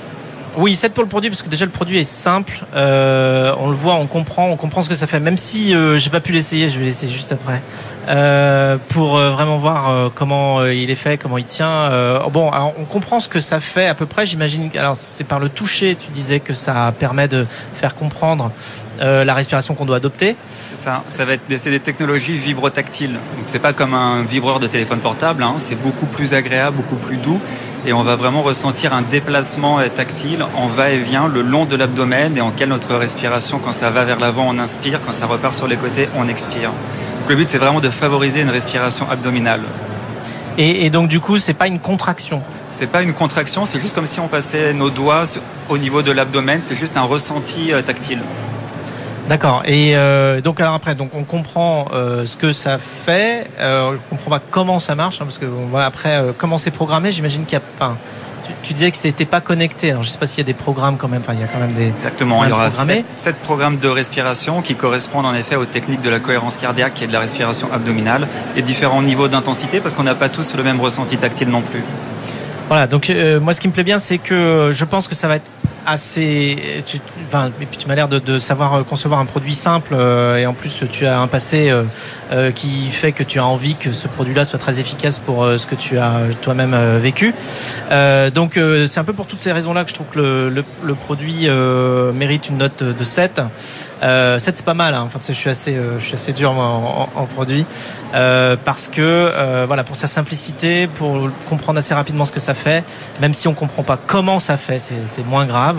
Oui, 0.57 0.75
7 0.75 0.93
pour 0.93 1.03
le 1.03 1.09
produit 1.09 1.31
parce 1.31 1.41
que 1.41 1.49
déjà 1.49 1.65
le 1.65 1.71
produit 1.71 1.99
est 1.99 2.05
simple. 2.05 2.65
Euh, 2.75 3.55
on 3.59 3.69
le 3.69 3.75
voit, 3.75 3.95
on 3.95 4.07
comprend, 4.07 4.51
on 4.51 4.57
comprend 4.57 4.83
ce 4.83 4.89
que 4.91 4.95
ça 4.95 5.07
fait. 5.07 5.19
Même 5.19 5.39
si 5.39 5.75
euh, 5.75 5.97
j'ai 5.97 6.11
pas 6.11 6.21
pu 6.21 6.33
l'essayer, 6.33 6.69
je 6.69 6.79
vais 6.79 6.85
l'essayer 6.85 7.11
juste 7.11 7.33
après 7.33 7.63
euh, 8.09 8.77
pour 8.89 9.17
euh, 9.17 9.31
vraiment 9.31 9.57
voir 9.57 9.89
euh, 9.89 10.09
comment 10.15 10.61
euh, 10.61 10.75
il 10.75 10.91
est 10.91 10.95
fait, 10.95 11.17
comment 11.17 11.39
il 11.39 11.47
tient. 11.47 11.91
bon, 12.31 12.51
alors 12.51 12.75
on 12.79 12.85
comprend 12.85 13.19
ce 13.21 13.29
que 13.29 13.41
ça 13.41 13.61
fait 13.61 13.87
à 13.87 13.95
peu 13.95 14.05
près. 14.05 14.27
J'imagine. 14.27 14.71
Alors 14.77 14.97
c'est 14.97 15.25
par 15.25 15.41
le 15.41 15.49
toucher. 15.49 15.95
Tu 15.95 16.11
disais 16.11 16.41
que 16.41 16.53
ça 16.53 16.93
permet 16.99 17.29
de 17.29 17.47
faire 17.75 17.95
comprendre 17.95 18.53
la 19.03 19.35
respiration 19.35 19.75
qu'on 19.75 19.85
doit 19.85 19.97
adopter. 19.97 20.37
C'est 20.49 20.77
ça. 20.77 21.03
Ça 21.09 21.25
va 21.25 21.35
être 21.35 21.43
c'est 21.57 21.71
des 21.71 21.81
technologies 21.81 22.37
vibrotactiles. 22.37 23.13
Donc 23.13 23.45
c'est 23.47 23.59
pas 23.59 23.73
comme 23.73 23.95
un 23.95 24.23
vibreur 24.23 24.61
de 24.61 24.67
téléphone 24.67 25.01
portable. 25.01 25.43
Hein. 25.43 25.57
C'est 25.59 25.75
beaucoup 25.75 26.07
plus 26.07 26.35
agréable, 26.35 26.77
beaucoup 26.77 26.97
plus 26.97 27.17
doux 27.17 27.41
et 27.87 27.93
on 27.93 28.03
va 28.03 28.17
vraiment 28.17 28.43
ressentir 28.43 28.95
un 28.95 29.03
déplacement 29.03 29.81
tactile 29.95 30.45
en 30.57 30.69
va-et-vient 30.69 31.27
le 31.27 31.43
long 31.43 31.65
de 31.65 31.75
l'abdomen 31.75 32.37
et 32.37 32.41
en 32.41 32.51
quelle 32.51 32.69
notre 32.69 32.95
respiration, 32.95 33.59
quand 33.59 33.73
ça 33.73 33.91
va 33.91 34.05
vers 34.05 34.21
l'avant, 34.21 34.47
on 34.49 34.59
inspire, 34.59 35.01
quand 35.05 35.13
ça 35.13 35.27
repart 35.27 35.55
sur 35.55 35.67
les 35.67 35.77
côtés, 35.77 36.09
on 36.17 36.29
expire. 36.29 36.71
le 37.29 37.35
but, 37.35 37.51
c'est 37.51 37.59
vraiment 37.59 37.81
de 37.81 37.91
favoriser 37.91 38.41
une 38.41 38.51
respiration 38.51 39.09
abdominale. 39.11 39.63
Et, 40.59 40.91
donc 40.91 41.09
du 41.09 41.19
coup, 41.19 41.39
c'est 41.39 41.55
pas 41.55 41.67
une 41.67 41.81
contraction. 41.81 42.43
C'est 42.71 42.87
pas 42.87 43.03
une 43.03 43.15
contraction, 43.15 43.65
c'est 43.65 43.81
juste 43.81 43.95
comme 43.95 44.07
si 44.07 44.21
on 44.21 44.29
passait 44.29 44.75
nos 44.75 44.91
doigts 44.91 45.25
au 45.69 45.79
niveau 45.79 46.03
de 46.03 46.13
l'abdomen. 46.13 46.61
C'est 46.63 46.77
juste 46.77 46.97
un 46.97 47.03
ressenti 47.03 47.73
euh, 47.73 47.83
tactile. 47.83 48.21
D'accord. 49.33 49.63
Et 49.65 49.97
euh, 49.97 50.43
donc 50.43 50.61
alors 50.61 50.75
après, 50.75 50.95
donc 50.95 51.13
on 51.15 51.25
comprend 51.25 51.87
euh, 51.95 52.27
ce 52.27 52.37
que 52.37 52.53
ça 52.53 52.77
fait. 52.77 53.47
Euh, 53.59 53.97
on 54.11 54.17
comprend 54.17 54.33
pas 54.33 54.43
comment 54.51 54.79
ça 54.79 54.95
marche, 54.95 55.23
hein, 55.23 55.25
parce 55.25 55.39
que 55.39 55.47
on 55.47 55.75
après 55.75 56.23
comment 56.37 56.59
c'est 56.59 56.71
programmé. 56.71 57.13
J'imagine 57.13 57.47
qu'il 57.47 57.59
y 57.59 57.63
a, 57.63 57.95
tu, 58.63 58.75
disais 58.75 58.91
que 58.91 58.97
c'était 58.99 59.25
pas 59.25 59.41
connecté. 59.41 59.91
Alors 59.91 60.03
je 60.03 60.11
sais 60.11 60.19
pas 60.19 60.27
s'il 60.27 60.41
y 60.41 60.43
a 60.43 60.53
des 60.53 60.53
programmes 60.53 60.99
quand 60.99 61.09
même. 61.09 61.23
Enfin, 61.23 61.33
il 61.33 61.41
y 61.41 61.43
a 61.43 61.47
quand 61.47 61.61
même 61.61 61.73
des. 61.73 61.87
Exactement. 61.87 62.45
Il 62.45 62.51
y 62.51 62.53
aura 62.53 62.69
sept, 62.69 63.37
programmes 63.43 63.79
de 63.79 63.89
respiration 63.89 64.61
qui 64.61 64.75
correspondent 64.75 65.25
en 65.25 65.35
effet 65.35 65.57
aux 65.57 65.65
techniques 65.65 66.03
de 66.03 66.11
la 66.11 66.19
cohérence 66.19 66.59
cardiaque 66.59 67.01
et 67.01 67.07
de 67.07 67.13
la 67.15 67.21
respiration 67.21 67.73
abdominale 67.73 68.29
et 68.55 68.61
différents 68.61 69.01
niveaux 69.01 69.29
d'intensité 69.29 69.81
parce 69.81 69.95
qu'on 69.95 70.03
n'a 70.03 70.15
pas 70.15 70.29
tous 70.29 70.55
le 70.57 70.63
même 70.63 70.79
ressenti 70.79 71.17
tactile 71.17 71.49
non 71.49 71.63
plus. 71.63 71.83
Voilà, 72.69 72.87
donc 72.87 73.09
euh, 73.09 73.41
moi 73.41 73.55
ce 73.55 73.63
qui 73.63 73.69
me 73.69 73.73
plaît 73.73 73.83
bien, 73.83 73.99
c'est 73.99 74.19
que 74.19 74.69
je 74.73 74.85
pense 74.85 75.09
que 75.09 75.15
ça 75.15 75.27
va 75.27 75.37
être 75.37 75.49
assez. 75.87 76.83
Tu, 76.87 76.99
et 76.99 77.67
puis 77.67 77.79
tu 77.79 77.89
m'as 77.89 77.95
l'air 77.95 78.09
de, 78.09 78.19
de, 78.19 78.39
savoir 78.39 78.85
concevoir 78.85 79.21
un 79.21 79.25
produit 79.25 79.55
simple 79.55 79.95
euh, 79.95 80.37
et 80.37 80.47
en 80.47 80.55
plus 80.55 80.85
tu 80.91 81.07
as 81.07 81.21
un 81.21 81.27
passé 81.27 81.71
euh, 81.71 81.85
euh, 82.31 82.51
qui 82.51 82.91
fait 82.91 83.13
que 83.13 83.23
tu 83.23 83.39
as 83.39 83.47
envie 83.47 83.75
que 83.75 83.93
ce 83.93 84.09
produit-là 84.09 84.45
soit 84.45 84.59
très 84.59 84.81
efficace 84.81 85.19
pour 85.19 85.47
ce 85.57 85.67
que 85.67 85.75
tu 85.75 85.99
as 85.99 86.21
toi-même 86.41 86.77
vécu. 86.99 87.35
donc 88.35 88.59
c'est 88.87 88.99
un 88.99 89.05
peu 89.05 89.13
pour 89.13 89.27
toutes 89.27 89.43
ces 89.43 89.53
raisons-là 89.53 89.85
que 89.85 89.91
je 89.91 89.95
trouve 89.95 90.07
que 90.09 90.19
le, 90.19 90.49
le, 90.49 90.65
le 90.83 90.95
produit 90.95 91.49
mérite 92.15 92.49
une 92.49 92.59
note 92.59 92.83
de 92.83 93.05
7. 93.05 93.43
7 94.03 94.39
c'est 94.39 94.65
pas 94.65 94.75
mal. 94.75 94.95
Hein. 94.95 95.05
Enfin, 95.07 95.21
je 95.27 95.33
suis 95.33 95.51
assez, 95.51 95.77
je 95.99 96.05
suis 96.05 96.15
assez 96.15 96.33
dur 96.33 96.53
en, 96.53 97.09
en, 97.15 97.27
produit 97.27 97.65
parce 98.13 98.89
que 98.89 99.65
voilà 99.67 99.85
pour 99.85 99.97
sa 99.97 100.07
simplicité, 100.07 100.87
pour 100.87 101.31
comprendre 101.49 101.79
assez 101.79 101.95
rapidement 101.95 102.25
ce 102.25 102.33
que 102.33 102.41
ça 102.41 102.55
fait, 102.55 102.85
même 103.21 103.35
si 103.35 103.49
on 103.49 103.55
comprend 103.55 103.83
pas 103.83 103.99
comment 104.07 104.39
ça 104.39 104.57
fait, 104.57 104.79
c'est 104.79 105.27
moins 105.27 105.47
grave. 105.47 105.72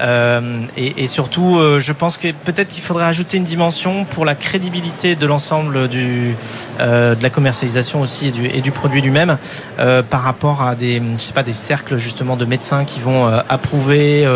Euh, 0.00 0.62
et, 0.76 1.06
surtout, 1.06 1.58
euh, 1.58 1.80
je 1.80 1.92
pense 1.92 2.16
que 2.16 2.32
peut-être 2.32 2.68
qu'il 2.68 2.82
faudrait 2.82 3.04
ajouter 3.04 3.36
une 3.36 3.44
dimension 3.44 4.04
pour 4.04 4.24
la 4.24 4.34
crédibilité 4.34 5.14
de 5.14 5.26
l'ensemble 5.26 5.88
du 5.88 6.34
euh, 6.80 7.14
de 7.14 7.22
la 7.22 7.30
commercialisation 7.30 8.00
aussi 8.00 8.32
et 8.52 8.60
du, 8.60 8.72
produit 8.72 9.02
lui-même 9.02 9.36
par 9.76 10.22
rapport 10.22 10.62
à 10.62 10.74
des 10.74 11.02
je 11.18 11.22
sais 11.22 11.32
pas 11.32 11.42
des 11.42 11.52
cercles 11.52 11.98
justement 11.98 12.36
de 12.36 12.44
médecins 12.44 12.84
qui 12.84 13.00
vont 13.00 13.26
approuver, 13.48 14.26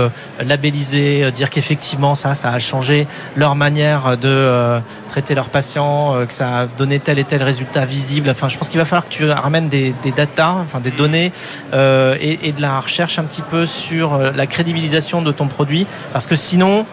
labelliser, 0.41 1.31
dire 1.33 1.49
qu'effectivement 1.49 2.15
ça 2.15 2.35
ça 2.35 2.51
a 2.51 2.59
changé 2.59 3.07
leur 3.35 3.55
manière 3.55 4.19
de 4.19 4.79
traiter 5.09 5.35
leurs 5.35 5.49
patients, 5.49 6.15
que 6.27 6.35
ça 6.35 6.61
a 6.61 6.67
donné 6.67 7.01
tel 7.01 7.19
et 7.19 7.25
tel 7.25 7.43
résultat 7.43 7.87
visible. 7.87 8.29
Enfin, 8.29 8.49
je 8.49 8.59
pense 8.59 8.69
qu'il 8.69 8.79
va 8.79 8.85
falloir 8.85 9.09
que 9.09 9.13
tu 9.13 9.29
ramènes 9.29 9.69
des, 9.69 9.95
des 10.03 10.13
data, 10.13 10.57
enfin 10.61 10.81
des 10.81 10.91
données 10.91 11.33
et 11.73 12.53
de 12.53 12.61
la 12.61 12.81
recherche 12.81 13.19
un 13.19 13.25
petit 13.25 13.43
peu 13.43 13.65
sur 13.65 14.19
la 14.19 14.47
crédibilité 14.47 14.86
de 15.23 15.33
ton 15.33 15.47
produit 15.47 15.87
parce 16.13 16.27
que 16.27 16.37
sinon 16.37 16.87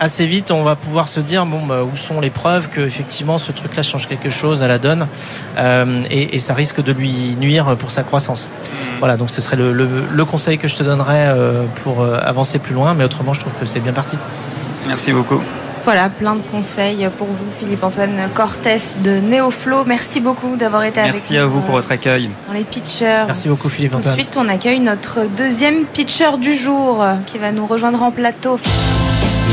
assez 0.00 0.26
vite 0.26 0.50
on 0.50 0.62
va 0.62 0.76
pouvoir 0.76 1.08
se 1.08 1.20
dire 1.20 1.46
bon 1.46 1.64
bah, 1.66 1.82
où 1.82 1.96
sont 1.96 2.20
les 2.20 2.30
preuves 2.30 2.68
que 2.68 2.80
effectivement 2.80 3.38
ce 3.38 3.52
truc 3.52 3.74
là 3.76 3.82
change 3.82 4.06
quelque 4.06 4.30
chose 4.30 4.62
à 4.62 4.68
la 4.68 4.78
donne 4.78 5.06
euh, 5.58 6.02
et, 6.10 6.38
ça 6.38 6.54
risque 6.54 6.82
de 6.82 6.92
lui 6.92 7.36
nuire 7.40 7.76
pour 7.76 7.90
sa 7.90 8.02
croissance. 8.02 8.48
Mmh. 8.48 8.98
voilà 8.98 9.16
donc 9.16 9.30
ce 9.30 9.40
serait 9.40 9.56
le, 9.56 10.24
conseil 10.24 10.58
que 10.58 10.68
je 10.68 10.76
te 10.76 10.82
donnerais 10.82 11.28
euh, 11.28 11.64
pour 11.82 12.02
euh, 12.02 12.18
avancer 12.22 12.58
plus 12.58 12.74
loin 12.74 12.94
mais 12.94 13.04
autrement 13.04 13.32
je 13.32 13.40
trouve 13.40 13.54
que 13.54 13.66
c'est 13.66 13.80
bien 13.80 13.92
parti. 13.92 14.18
Merci 14.86 15.12
beaucoup 15.12 15.40
voilà, 15.86 16.08
plein 16.08 16.34
de 16.34 16.42
conseils 16.42 17.08
pour 17.16 17.28
vous, 17.28 17.48
Philippe-Antoine 17.48 18.28
Cortès 18.34 18.92
de 19.04 19.20
Neoflow. 19.20 19.84
Merci 19.84 20.18
beaucoup 20.18 20.56
d'avoir 20.56 20.82
été 20.82 20.98
avec 20.98 21.12
nous. 21.12 21.18
Merci 21.18 21.36
à 21.36 21.46
vous 21.46 21.60
pour 21.60 21.76
votre 21.76 21.92
accueil. 21.92 22.28
Dans 22.48 22.54
les 22.54 22.64
pitchers. 22.64 23.22
Merci 23.26 23.48
beaucoup, 23.48 23.68
Philippe-Antoine. 23.68 24.14
Tout 24.14 24.20
de 24.20 24.24
suite, 24.24 24.36
on 24.36 24.48
accueille 24.48 24.80
notre 24.80 25.26
deuxième 25.36 25.84
pitcher 25.84 26.38
du 26.40 26.56
jour 26.56 27.06
qui 27.26 27.38
va 27.38 27.52
nous 27.52 27.68
rejoindre 27.68 28.02
en 28.02 28.10
plateau. 28.10 28.58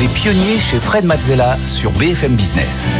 Les 0.02 0.08
pionniers 0.08 0.58
chez 0.58 0.80
Fred 0.80 1.06
Mazzella 1.06 1.56
sur 1.68 1.92
BFM 1.92 2.34
Business. 2.34 2.92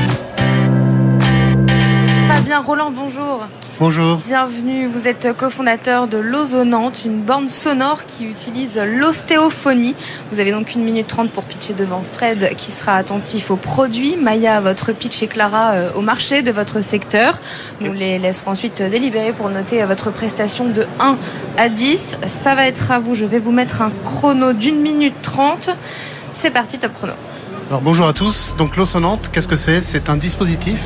Fabien 2.34 2.62
Roland, 2.62 2.90
bonjour. 2.90 3.42
Bonjour. 3.80 4.18
Bienvenue, 4.26 4.88
vous 4.88 5.08
êtes 5.08 5.38
cofondateur 5.38 6.08
de 6.08 6.18
l'Ozonante, 6.18 7.06
une 7.06 7.22
borne 7.22 7.48
sonore 7.48 8.08
qui 8.08 8.26
utilise 8.26 8.80
l'ostéophonie. 8.80 9.96
Vous 10.32 10.40
avez 10.40 10.52
donc 10.52 10.74
une 10.74 10.84
minute 10.84 11.06
trente 11.06 11.30
pour 11.30 11.44
pitcher 11.44 11.76
devant 11.76 12.02
Fred 12.02 12.56
qui 12.58 12.72
sera 12.72 12.96
attentif 12.96 13.52
aux 13.52 13.56
produits, 13.56 14.18
Maya 14.18 14.62
votre 14.62 14.94
pitch 14.94 15.22
et 15.22 15.28
Clara 15.28 15.74
euh, 15.74 15.92
au 15.94 16.02
marché 16.02 16.42
de 16.42 16.52
votre 16.52 16.82
secteur. 16.82 17.40
Nous 17.82 17.94
les 17.94 18.18
laisserons 18.18 18.50
ensuite 18.50 18.82
délibérer 18.82 19.32
pour 19.32 19.50
noter 19.50 19.86
votre 19.86 20.10
prestation 20.10 20.68
de 20.68 20.88
1 21.00 21.18
à 21.58 21.70
10. 21.70 22.18
Ça 22.26 22.56
va 22.56 22.66
être 22.66 22.90
à 22.90 22.98
vous, 22.98 23.14
je 23.14 23.26
vais 23.26 23.40
vous 23.40 23.52
mettre 23.52 23.84
un 23.84 23.92
chrono 24.04 24.54
d'une 24.54 24.82
minute 24.82 25.22
trente. 25.22 25.70
C'est 26.34 26.52
parti, 26.52 26.80
top 26.80 26.96
chrono. 26.96 27.14
Alors 27.70 27.82
bonjour 27.82 28.08
à 28.08 28.14
tous, 28.14 28.56
donc 28.58 28.76
l'Ozonante, 28.76 29.30
qu'est-ce 29.32 29.48
que 29.48 29.56
c'est? 29.56 29.82
C'est 29.82 30.10
un 30.10 30.18
dispositif 30.18 30.80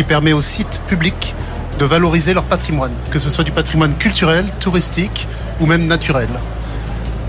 qui 0.00 0.04
permet 0.04 0.32
aux 0.32 0.40
sites 0.40 0.80
publics 0.88 1.34
de 1.78 1.84
valoriser 1.84 2.32
leur 2.32 2.44
patrimoine, 2.44 2.92
que 3.10 3.18
ce 3.18 3.28
soit 3.28 3.44
du 3.44 3.50
patrimoine 3.50 3.94
culturel, 3.98 4.46
touristique 4.58 5.28
ou 5.60 5.66
même 5.66 5.86
naturel. 5.86 6.30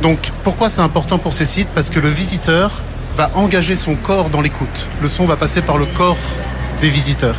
Donc 0.01 0.31
pourquoi 0.45 0.69
c'est 0.69 0.79
important 0.79 1.17
pour 1.17 1.33
ces 1.33 1.45
sites? 1.45 1.67
Parce 1.75 1.89
que 1.89 1.99
le 1.99 2.07
visiteur 2.07 2.71
va 3.17 3.29
engager 3.35 3.75
son 3.75 3.95
corps 3.95 4.29
dans 4.29 4.39
l'écoute. 4.39 4.87
Le 5.01 5.09
son 5.09 5.25
va 5.25 5.35
passer 5.35 5.61
par 5.61 5.77
le 5.77 5.85
corps 5.85 6.15
des 6.79 6.87
visiteurs. 6.87 7.35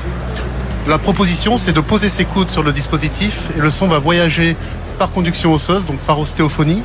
La 0.86 0.98
proposition, 0.98 1.56
c'est 1.56 1.72
de 1.72 1.80
poser 1.80 2.10
ses 2.10 2.26
coudes 2.26 2.50
sur 2.50 2.62
le 2.62 2.70
dispositif 2.70 3.44
et 3.56 3.60
le 3.60 3.70
son 3.70 3.88
va 3.88 3.98
voyager 3.98 4.54
par 4.98 5.12
conduction 5.12 5.54
osseuse, 5.54 5.86
donc 5.86 5.98
par 6.00 6.18
ostéophonie, 6.18 6.82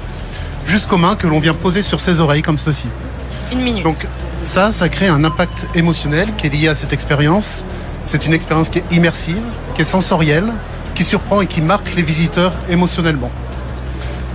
jusqu'aux 0.66 0.96
mains 0.96 1.18
que 1.18 1.28
l'on 1.28 1.42
vient 1.42 1.54
poser 1.54 1.82
sur 1.82 2.00
ses 2.00 2.22
oreilles 2.22 2.44
comme 2.44 2.58
ceci. 2.58 2.88
Une 3.52 3.60
minute. 3.60 3.84
Donc 3.84 4.08
ça, 4.46 4.72
ça 4.72 4.88
crée 4.88 5.10
un 5.10 5.26
impact 5.26 5.68
émotionnel 5.76 6.30
qui 6.38 6.48
est 6.48 6.50
lié 6.50 6.70
à 6.70 6.76
cette 6.76 6.94
expérience 6.94 7.66
c'est 8.08 8.26
une 8.26 8.34
expérience 8.34 8.70
qui 8.70 8.80
est 8.80 8.92
immersive, 8.92 9.42
qui 9.76 9.82
est 9.82 9.86
sensorielle, 9.86 10.52
qui 10.96 11.04
surprend 11.04 11.42
et 11.42 11.48
qui 11.48 11.62
marque 11.62 11.94
les 11.96 12.02
visiteurs 12.02 12.54
émotionnellement. 12.70 13.30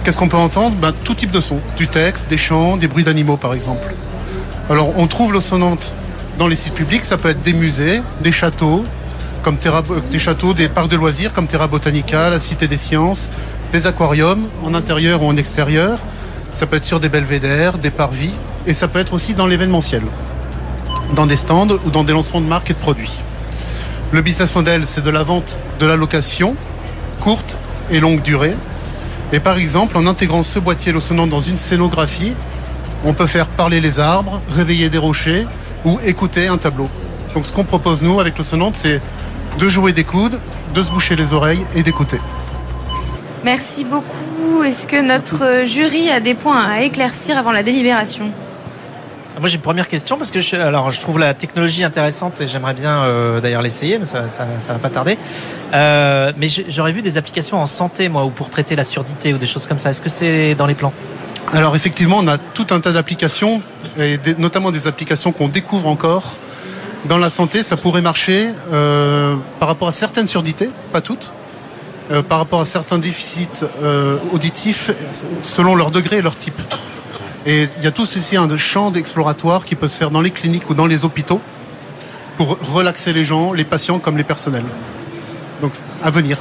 Qu'est-ce 0.04 0.18
qu'on 0.18 0.28
peut 0.28 0.36
entendre? 0.36 0.76
Ben, 0.76 0.92
Tout 0.92 1.14
type 1.14 1.30
de 1.30 1.40
son, 1.40 1.58
du 1.76 1.88
texte, 1.88 2.28
des 2.28 2.38
chants, 2.38 2.76
des 2.76 2.86
bruits 2.86 3.04
d'animaux 3.04 3.36
par 3.36 3.54
exemple. 3.54 3.94
Alors 4.68 4.98
on 4.98 5.06
trouve 5.06 5.32
l'eau 5.32 5.40
sonnante 5.40 5.94
dans 6.38 6.48
les 6.48 6.56
sites 6.56 6.74
publics, 6.74 7.04
ça 7.04 7.16
peut 7.16 7.30
être 7.30 7.42
des 7.42 7.52
musées, 7.52 8.02
des 8.20 8.32
châteaux, 8.32 8.84
comme 9.42 9.56
des 10.10 10.18
châteaux, 10.18 10.54
des 10.54 10.68
parcs 10.68 10.88
de 10.88 10.96
loisirs 10.96 11.32
comme 11.32 11.46
Terra 11.46 11.66
Botanica, 11.66 12.30
la 12.30 12.40
Cité 12.40 12.68
des 12.68 12.76
Sciences, 12.76 13.30
des 13.72 13.86
aquariums 13.86 14.46
en 14.62 14.74
intérieur 14.74 15.22
ou 15.22 15.28
en 15.28 15.36
extérieur. 15.36 15.98
Ça 16.52 16.66
peut 16.66 16.76
être 16.76 16.84
sur 16.84 17.00
des 17.00 17.08
belvédères, 17.08 17.78
des 17.78 17.90
parvis, 17.90 18.32
et 18.66 18.74
ça 18.74 18.86
peut 18.86 18.98
être 18.98 19.14
aussi 19.14 19.34
dans 19.34 19.46
l'événementiel, 19.46 20.02
dans 21.14 21.26
des 21.26 21.36
stands 21.36 21.78
ou 21.86 21.90
dans 21.90 22.04
des 22.04 22.12
lancements 22.12 22.40
de 22.40 22.46
marques 22.46 22.70
et 22.70 22.74
de 22.74 22.78
produits. 22.78 23.18
Le 24.12 24.20
business 24.20 24.54
model, 24.54 24.82
c'est 24.86 25.02
de 25.02 25.08
la 25.08 25.22
vente 25.22 25.58
de 25.80 25.86
la 25.86 25.96
location, 25.96 26.54
courte 27.22 27.56
et 27.90 27.98
longue 27.98 28.20
durée. 28.20 28.54
Et 29.32 29.40
par 29.40 29.56
exemple, 29.56 29.96
en 29.96 30.06
intégrant 30.06 30.42
ce 30.42 30.58
boîtier 30.58 30.92
lossonnant 30.92 31.26
dans 31.26 31.40
une 31.40 31.56
scénographie, 31.56 32.34
on 33.06 33.14
peut 33.14 33.26
faire 33.26 33.46
parler 33.46 33.80
les 33.80 34.00
arbres, 34.00 34.42
réveiller 34.50 34.90
des 34.90 34.98
rochers 34.98 35.46
ou 35.86 35.98
écouter 36.04 36.46
un 36.46 36.58
tableau. 36.58 36.88
Donc 37.34 37.46
ce 37.46 37.54
qu'on 37.54 37.64
propose 37.64 38.02
nous 38.02 38.20
avec 38.20 38.36
l'ossonante, 38.36 38.76
c'est 38.76 39.00
de 39.58 39.68
jouer 39.70 39.94
des 39.94 40.04
coudes, 40.04 40.38
de 40.74 40.82
se 40.82 40.90
boucher 40.90 41.16
les 41.16 41.32
oreilles 41.32 41.64
et 41.74 41.82
d'écouter. 41.82 42.18
Merci 43.44 43.82
beaucoup. 43.82 44.62
Est-ce 44.62 44.86
que 44.86 45.00
notre 45.00 45.66
jury 45.66 46.10
a 46.10 46.20
des 46.20 46.34
points 46.34 46.62
à 46.62 46.82
éclaircir 46.82 47.38
avant 47.38 47.52
la 47.52 47.62
délibération? 47.62 48.30
Moi 49.40 49.48
j'ai 49.48 49.56
une 49.56 49.62
première 49.62 49.88
question 49.88 50.18
parce 50.18 50.30
que 50.30 50.40
je, 50.40 50.56
alors 50.56 50.90
je 50.90 51.00
trouve 51.00 51.18
la 51.18 51.34
technologie 51.34 51.84
intéressante 51.84 52.40
et 52.40 52.48
j'aimerais 52.48 52.74
bien 52.74 53.02
euh, 53.02 53.40
d'ailleurs 53.40 53.62
l'essayer, 53.62 53.98
mais 53.98 54.04
ça, 54.04 54.28
ça, 54.28 54.72
va 54.72 54.78
pas 54.78 54.90
tarder. 54.90 55.18
Euh, 55.72 56.32
mais 56.36 56.48
j'aurais 56.68 56.92
vu 56.92 57.02
des 57.02 57.16
applications 57.16 57.58
en 57.58 57.66
santé 57.66 58.08
moi 58.08 58.24
ou 58.24 58.30
pour 58.30 58.50
traiter 58.50 58.76
la 58.76 58.84
surdité 58.84 59.32
ou 59.32 59.38
des 59.38 59.46
choses 59.46 59.66
comme 59.66 59.78
ça. 59.78 59.90
Est-ce 59.90 60.02
que 60.02 60.08
c'est 60.08 60.54
dans 60.54 60.66
les 60.66 60.74
plans? 60.74 60.92
Alors 61.52 61.74
effectivement, 61.76 62.18
on 62.20 62.28
a 62.28 62.38
tout 62.38 62.66
un 62.70 62.80
tas 62.80 62.92
d'applications 62.92 63.62
et 63.98 64.18
notamment 64.38 64.70
des 64.70 64.86
applications 64.86 65.32
qu'on 65.32 65.48
découvre 65.48 65.88
encore. 65.88 66.36
Dans 67.06 67.18
la 67.18 67.30
santé, 67.30 67.62
ça 67.62 67.76
pourrait 67.76 68.02
marcher 68.02 68.50
euh, 68.72 69.34
par 69.58 69.68
rapport 69.68 69.88
à 69.88 69.92
certaines 69.92 70.28
surdités, 70.28 70.70
pas 70.92 71.00
toutes, 71.00 71.32
par 72.28 72.38
rapport 72.38 72.60
à 72.60 72.64
certains 72.64 72.98
déficits 72.98 73.64
auditifs 74.32 74.90
selon 75.42 75.74
leur 75.74 75.90
degré 75.90 76.18
et 76.18 76.22
leur 76.22 76.36
type. 76.36 76.60
Et 77.46 77.68
il 77.78 77.84
y 77.84 77.86
a 77.86 77.90
tout 77.90 78.06
ceci 78.06 78.36
un 78.36 78.48
champ 78.56 78.92
exploratoire 78.92 79.64
qui 79.64 79.74
peut 79.74 79.88
se 79.88 79.98
faire 79.98 80.10
dans 80.10 80.20
les 80.20 80.30
cliniques 80.30 80.70
ou 80.70 80.74
dans 80.74 80.86
les 80.86 81.04
hôpitaux 81.04 81.40
pour 82.36 82.58
relaxer 82.72 83.12
les 83.12 83.24
gens, 83.24 83.52
les 83.52 83.64
patients 83.64 83.98
comme 83.98 84.16
les 84.16 84.24
personnels. 84.24 84.64
Donc 85.60 85.72
à 86.02 86.10
venir. 86.10 86.38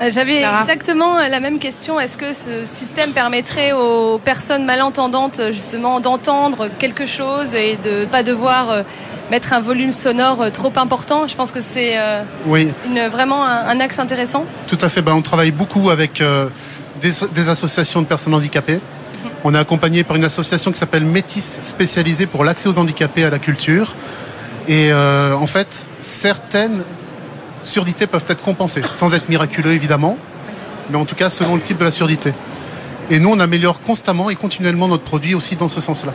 Euh, 0.00 0.10
j'avais 0.10 0.42
exactement 0.42 1.18
la 1.18 1.40
même 1.40 1.58
question. 1.58 1.98
Est-ce 1.98 2.16
que 2.16 2.32
ce 2.32 2.66
système 2.66 3.12
permettrait 3.12 3.72
aux 3.72 4.18
personnes 4.18 4.64
malentendantes 4.64 5.40
justement 5.52 6.00
d'entendre 6.00 6.68
quelque 6.78 7.06
chose 7.06 7.54
et 7.54 7.76
de 7.82 8.00
ne 8.00 8.04
pas 8.04 8.22
devoir 8.22 8.70
euh, 8.70 8.82
mettre 9.30 9.52
un 9.52 9.60
volume 9.60 9.92
sonore 9.92 10.42
euh, 10.42 10.50
trop 10.50 10.72
important? 10.76 11.26
Je 11.26 11.34
pense 11.34 11.50
que 11.50 11.60
c'est 11.60 11.98
oui. 12.46 12.68
vraiment 13.10 13.44
un, 13.44 13.80
axe 13.80 13.98
intéressant. 13.98 14.44
Tout 14.68 14.78
à 14.80 14.88
fait. 14.88 15.02
Ben, 15.02 15.14
on 15.14 15.22
travaille 15.22 15.50
beaucoup 15.50 15.90
avec 15.90 16.22
des 17.00 17.48
associations 17.48 18.02
de 18.02 18.06
personnes 18.06 18.34
handicapées 18.34 18.80
on 19.44 19.54
est 19.54 19.58
accompagné 19.58 20.04
par 20.04 20.16
une 20.16 20.24
association 20.24 20.72
qui 20.72 20.78
s'appelle 20.78 21.04
Métis, 21.04 21.60
spécialisée 21.62 22.26
pour 22.26 22.44
l'accès 22.44 22.68
aux 22.68 22.78
handicapés 22.78 23.24
à 23.24 23.30
la 23.30 23.38
culture. 23.38 23.94
Et 24.66 24.90
euh, 24.92 25.34
en 25.34 25.46
fait, 25.46 25.86
certaines 26.00 26.82
surdités 27.62 28.06
peuvent 28.06 28.24
être 28.28 28.42
compensées, 28.42 28.82
sans 28.90 29.14
être 29.14 29.28
miraculeux 29.28 29.72
évidemment, 29.72 30.16
mais 30.90 30.96
en 30.96 31.04
tout 31.04 31.14
cas 31.14 31.30
selon 31.30 31.54
le 31.54 31.60
type 31.60 31.78
de 31.78 31.84
la 31.84 31.90
surdité. 31.90 32.32
Et 33.10 33.18
nous, 33.20 33.30
on 33.30 33.40
améliore 33.40 33.80
constamment 33.80 34.28
et 34.28 34.36
continuellement 34.36 34.86
notre 34.86 35.02
produit 35.02 35.34
aussi 35.34 35.56
dans 35.56 35.68
ce 35.68 35.80
sens-là. 35.80 36.12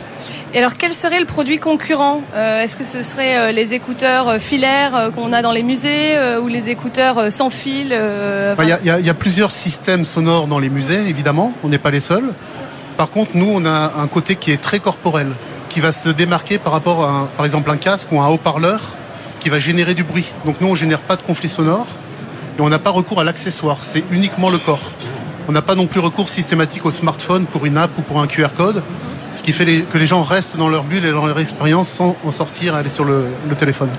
Et 0.52 0.58
alors, 0.58 0.74
quel 0.74 0.94
serait 0.94 1.18
le 1.18 1.26
produit 1.26 1.58
concurrent? 1.58 2.22
Euh, 2.34 2.60
Est-ce 2.60 2.76
que 2.76 2.84
ce 2.84 3.02
serait 3.02 3.36
euh, 3.36 3.52
les 3.52 3.74
écouteurs 3.74 4.40
filaires 4.40 4.94
euh, 4.94 5.10
qu'on 5.10 5.32
a 5.32 5.42
dans 5.42 5.50
les 5.50 5.64
musées 5.64 6.16
ou 6.40 6.46
les 6.46 6.70
écouteurs 6.70 7.32
sans 7.32 7.50
fil 7.50 7.88
y 7.88 8.74
il 8.84 9.06
y 9.06 9.10
a 9.10 9.14
plusieurs 9.14 9.50
systèmes 9.50 10.04
sonores 10.04 10.46
dans 10.46 10.58
les 10.58 10.68
musées, 10.68 11.08
évidemment. 11.08 11.52
On 11.64 11.68
n'est 11.68 11.78
pas 11.78 11.90
les 11.90 12.00
seuls. 12.00 12.32
Par 12.96 13.10
contre, 13.10 13.32
nous, 13.34 13.50
on 13.52 13.64
a 13.66 13.92
un 14.00 14.06
côté 14.06 14.36
qui 14.36 14.50
est 14.52 14.60
très 14.60 14.78
corporel, 14.78 15.28
qui 15.68 15.80
va 15.80 15.90
se 15.92 16.08
démarquer 16.08 16.58
par 16.58 16.72
rapport 16.72 17.04
à, 17.04 17.10
un- 17.10 17.24
par 17.36 17.44
exemple, 17.44 17.70
un 17.70 17.76
casque 17.76 18.12
ou 18.12 18.20
un 18.20 18.28
haut-parleur 18.28 18.80
qui 19.40 19.48
va 19.48 19.58
générer 19.58 19.94
du 19.94 20.04
bruit. 20.04 20.26
Donc 20.44 20.60
nous, 20.60 20.68
on 20.68 20.74
génère 20.74 21.00
pas 21.00 21.16
de 21.16 21.22
conflit 21.22 21.48
sonore 21.48 21.86
et 22.58 22.62
on 22.62 22.68
n'a 22.68 22.78
pas 22.78 22.90
recours 22.90 23.20
à 23.20 23.24
l'accessoire. 23.24 23.78
C'est 23.82 24.04
uniquement 24.10 24.48
le 24.48 24.58
corps. 24.58 24.80
On 25.48 25.52
n'a 25.52 25.60
pas 25.62 25.74
non 25.74 25.86
plus 25.86 26.00
recours 26.00 26.28
systématique 26.28 26.86
au 26.86 26.90
smartphone 26.92 27.44
pour 27.46 27.66
une 27.66 27.76
app 27.76 27.90
ou 27.98 28.02
pour 28.02 28.20
un 28.20 28.26
QR 28.26 28.48
code, 28.56 28.82
ce 29.34 29.42
qui 29.42 29.52
fait 29.52 29.64
les- 29.64 29.82
que 29.82 29.98
les 29.98 30.06
gens 30.06 30.22
restent 30.22 30.56
dans 30.56 30.68
leur 30.68 30.84
bulle 30.84 31.04
et 31.04 31.10
dans 31.12 31.26
leur 31.26 31.38
expérience 31.40 31.88
sans 31.88 32.16
en 32.24 32.30
sortir 32.30 32.76
et 32.76 32.78
aller 32.78 32.88
sur 32.88 33.04
le, 33.04 33.26
le 33.48 33.54
téléphone. 33.56 33.90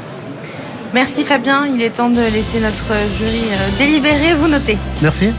Merci 0.94 1.26
Fabien, 1.26 1.68
il 1.68 1.82
est 1.82 1.90
temps 1.90 2.10
de 2.10 2.22
laisser 2.22 2.62
notre 2.62 2.94
jury 3.20 3.44
euh, 3.52 3.78
délibérer, 3.78 4.34
vous 4.34 4.48
notez. 4.48 4.78
Merci. 5.02 5.34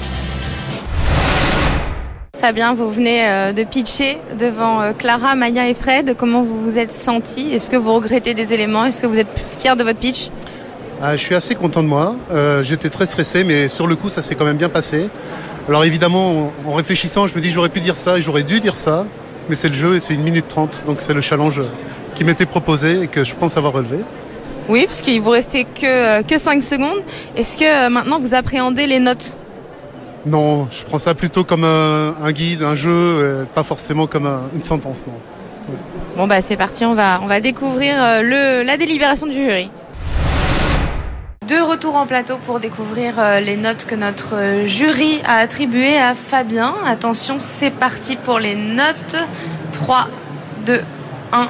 Fabien, 2.47 2.75
vous 2.75 2.89
venez 2.93 3.29
euh, 3.29 3.53
de 3.53 3.65
pitcher 3.65 4.19
devant 4.39 4.81
euh, 4.81 4.93
Clara, 4.97 5.35
Maya 5.35 5.69
et 5.69 5.75
Fred. 5.75 6.15
Comment 6.17 6.45
vous 6.45 6.63
vous 6.63 6.79
êtes 6.79 6.93
senti 6.93 7.53
Est-ce 7.53 7.69
que 7.69 7.75
vous 7.75 7.93
regrettez 7.93 8.35
des 8.35 8.53
éléments? 8.53 8.85
Est-ce 8.85 9.01
que 9.01 9.09
vous 9.09 9.19
êtes 9.19 9.27
fier 9.59 9.75
de 9.75 9.83
votre 9.83 9.99
pitch? 9.99 10.29
Ah, 11.03 11.17
je 11.17 11.23
suis 11.23 11.35
assez 11.35 11.57
content 11.57 11.83
de 11.83 11.89
moi. 11.89 12.15
Euh, 12.31 12.63
J'étais 12.63 12.89
très 12.89 13.05
stressé, 13.07 13.43
mais 13.43 13.67
sur 13.67 13.89
le 13.89 13.97
coup, 13.97 14.09
ça 14.09 14.23
s'est 14.23 14.37
quand 14.37 14.45
même 14.45 14.59
bien 14.59 14.69
passé. 14.69 15.09
Alors 15.69 15.83
évidemment, 15.83 16.53
en 16.65 16.73
réfléchissant, 16.75 17.27
je 17.27 17.35
me 17.35 17.41
dis 17.41 17.51
j'aurais 17.51 17.69
pu 17.69 17.81
dire 17.81 17.97
ça 17.97 18.17
et 18.17 18.23
j'aurais 18.23 18.45
dû 18.45 18.61
dire 18.61 18.77
ça, 18.77 19.09
mais 19.49 19.57
c'est 19.57 19.69
le 19.69 19.75
jeu 19.75 19.97
et 19.97 19.99
c'est 19.99 20.15
une 20.15 20.23
minute 20.23 20.47
trente, 20.47 20.85
donc 20.87 21.01
c'est 21.01 21.15
le 21.15 21.23
challenge 21.23 21.61
qui 22.15 22.23
m'était 22.23 22.47
proposé 22.47 23.03
et 23.03 23.07
que 23.09 23.25
je 23.25 23.35
pense 23.35 23.57
avoir 23.57 23.73
relevé. 23.73 23.99
Oui, 24.69 24.85
parce 24.87 25.03
qu'il 25.03 25.21
vous 25.21 25.31
restait 25.31 25.65
que, 25.65 26.23
que 26.23 26.39
5 26.39 26.63
secondes. 26.63 27.03
Est-ce 27.37 27.59
que 27.59 27.89
maintenant 27.89 28.21
vous 28.21 28.35
appréhendez 28.35 28.87
les 28.87 29.01
notes? 29.01 29.37
Non, 30.27 30.67
je 30.71 30.85
prends 30.85 30.99
ça 30.99 31.15
plutôt 31.15 31.45
comme 31.45 31.63
un, 31.65 32.15
un 32.23 32.33
guide, 32.33 32.63
un 32.63 32.75
jeu, 32.75 32.91
euh, 32.91 33.45
pas 33.55 33.63
forcément 33.63 34.07
comme 34.09 34.27
un- 34.27 34.43
une 34.55 34.63
sentence. 34.63 35.05
Non. 35.07 35.15
Bon 36.17 36.27
bah 36.27 36.41
c'est 36.41 36.57
parti, 36.57 36.85
on 36.85 36.95
va, 36.95 37.21
on 37.23 37.27
va 37.27 37.41
découvrir 37.41 37.95
euh, 38.03 38.23
le, 38.23 38.63
la 38.67 38.77
délibération 38.77 39.27
du 39.27 39.35
jury. 39.35 39.71
De 41.47 41.61
retour 41.61 41.95
en 41.95 42.07
plateau 42.07 42.39
pour 42.45 42.59
découvrir 42.59 43.15
euh, 43.19 43.39
les 43.39 43.57
notes 43.57 43.85
que 43.85 43.95
notre 43.95 44.65
jury 44.67 45.21
a 45.25 45.37
attribuées 45.37 45.97
à 45.99 46.15
Fabien. 46.17 46.75
Attention, 46.87 47.37
c'est 47.39 47.71
parti 47.71 48.17
pour 48.17 48.41
les 48.41 48.57
notes. 48.57 49.17
3, 49.73 50.09
2, 50.67 50.81
1. 51.33 51.49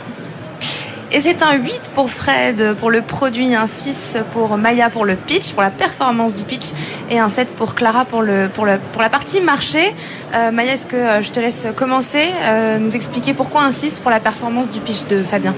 Et 1.12 1.20
c'est 1.20 1.40
un 1.42 1.54
8 1.54 1.92
pour 1.94 2.10
Fred 2.10 2.74
pour 2.80 2.90
le 2.90 3.00
produit, 3.00 3.54
un 3.54 3.68
6 3.68 4.18
pour 4.32 4.56
Maya 4.58 4.90
pour 4.90 5.04
le 5.04 5.14
pitch, 5.14 5.52
pour 5.52 5.62
la 5.62 5.70
performance 5.70 6.34
du 6.34 6.42
pitch, 6.42 6.72
et 7.10 7.20
un 7.20 7.28
7 7.28 7.50
pour 7.50 7.76
Clara 7.76 8.04
pour, 8.04 8.22
le, 8.22 8.48
pour, 8.52 8.66
le, 8.66 8.78
pour 8.92 9.02
la 9.02 9.08
partie 9.08 9.40
marché. 9.40 9.94
Euh, 10.34 10.50
Maya, 10.50 10.74
est-ce 10.74 10.86
que 10.86 10.96
euh, 10.96 11.22
je 11.22 11.30
te 11.30 11.38
laisse 11.38 11.68
commencer, 11.76 12.26
euh, 12.42 12.78
nous 12.78 12.96
expliquer 12.96 13.34
pourquoi 13.34 13.62
un 13.62 13.70
6 13.70 14.00
pour 14.00 14.10
la 14.10 14.18
performance 14.18 14.70
du 14.70 14.80
pitch 14.80 15.04
de 15.06 15.22
Fabien? 15.22 15.54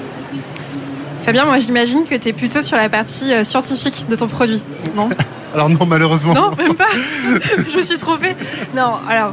Fabien, 1.22 1.46
moi 1.46 1.59
j'imagine 1.59 2.05
que 2.05 2.14
tu 2.14 2.28
es 2.28 2.32
plutôt 2.34 2.61
sur 2.61 2.76
la 2.76 2.90
partie 2.90 3.32
scientifique 3.42 4.07
de 4.07 4.16
ton 4.16 4.28
produit. 4.28 4.62
Non? 4.94 5.09
Alors 5.55 5.70
non, 5.70 5.86
malheureusement. 5.86 6.34
Non, 6.34 6.51
même 6.59 6.74
pas. 6.74 6.88
je 7.70 7.76
me 7.76 7.82
suis 7.82 7.96
trompée. 7.96 8.36
Non, 8.76 8.92
alors 9.09 9.32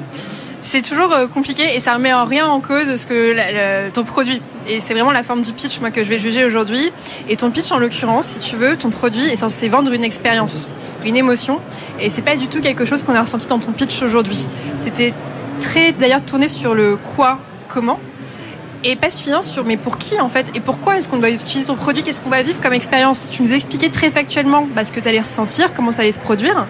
c'est 0.65 0.81
toujours 0.81 1.13
euh, 1.13 1.27
compliqué 1.27 1.75
et 1.75 1.79
ça 1.79 1.93
remet 1.93 2.11
en 2.11 2.25
rien 2.25 2.47
en 2.47 2.59
cause 2.59 2.97
ce 2.97 3.05
que 3.05 3.89
ton 3.91 4.03
produit. 4.03 4.41
Et 4.67 4.79
c'est 4.79 4.95
vraiment 4.95 5.11
la 5.11 5.21
forme 5.21 5.43
du 5.43 5.53
pitch 5.53 5.79
moi 5.79 5.91
que 5.91 6.03
je 6.03 6.09
vais 6.09 6.17
juger 6.17 6.43
aujourd'hui. 6.43 6.91
Et 7.29 7.37
ton 7.37 7.51
pitch 7.51 7.71
en 7.71 7.77
l'occurrence, 7.77 8.25
si 8.25 8.39
tu 8.39 8.55
veux, 8.55 8.75
ton 8.75 8.89
produit 8.89 9.23
est 9.25 9.35
censé 9.35 9.69
vendre 9.69 9.91
une 9.91 10.03
expérience, 10.03 10.67
une 11.05 11.15
émotion. 11.15 11.61
Et 12.01 12.09
c'est 12.09 12.23
pas 12.23 12.35
du 12.35 12.47
tout 12.47 12.61
quelque 12.61 12.83
chose 12.83 13.03
qu'on 13.03 13.13
a 13.13 13.21
ressenti 13.21 13.45
dans 13.45 13.59
ton 13.59 13.73
pitch 13.73 14.01
aujourd'hui. 14.01 14.47
T'étais 14.83 15.13
très 15.61 15.91
d'ailleurs 15.91 16.23
tourné 16.23 16.47
sur 16.47 16.73
le 16.73 16.97
quoi, 16.97 17.39
comment. 17.69 17.99
Et 18.83 18.95
pas 18.95 19.11
suffisant 19.11 19.43
sur 19.43 19.65
mais 19.65 19.77
pour 19.77 19.99
qui 19.99 20.19
en 20.19 20.29
fait 20.29 20.51
et 20.55 20.61
pourquoi 20.61 20.97
est-ce 20.97 21.07
qu'on 21.09 21.19
doit 21.19 21.29
utiliser 21.29 21.67
ton 21.67 21.75
produit, 21.75 22.01
qu'est-ce 22.01 22.21
qu'on 22.21 22.29
va 22.29 22.41
vivre 22.41 22.59
comme 22.59 22.73
expérience? 22.73 23.29
Tu 23.31 23.43
nous 23.43 23.53
expliquais 23.53 23.89
très 23.89 24.09
factuellement 24.09 24.67
bah, 24.75 24.83
ce 24.83 24.91
que 24.91 24.99
tu 24.99 25.07
allais 25.07 25.21
ressentir, 25.21 25.73
comment 25.75 25.91
ça 25.91 26.01
allait 26.01 26.11
se 26.11 26.19
produire. 26.19 26.65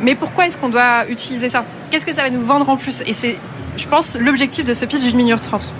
Mais 0.00 0.14
pourquoi 0.14 0.46
est-ce 0.46 0.58
qu'on 0.58 0.68
doit 0.68 1.08
utiliser 1.08 1.48
ça? 1.48 1.64
Qu'est-ce 1.90 2.06
que 2.06 2.12
ça 2.12 2.22
va 2.22 2.30
nous 2.30 2.42
vendre 2.42 2.68
en 2.68 2.76
plus? 2.76 3.02
Et 3.06 3.12
c'est, 3.12 3.36
je 3.76 3.86
pense, 3.86 4.16
l'objectif 4.16 4.64
de 4.64 4.74
ce 4.74 4.84
pitch 4.84 5.00
d'une 5.02 5.16
minute 5.16 5.42
trente. 5.42 5.74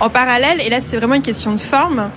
En 0.00 0.10
parallèle, 0.10 0.60
et 0.60 0.68
là 0.68 0.80
c'est 0.80 0.96
vraiment 0.96 1.14
une 1.14 1.22
question 1.22 1.52
de 1.52 1.60
forme, 1.60 2.10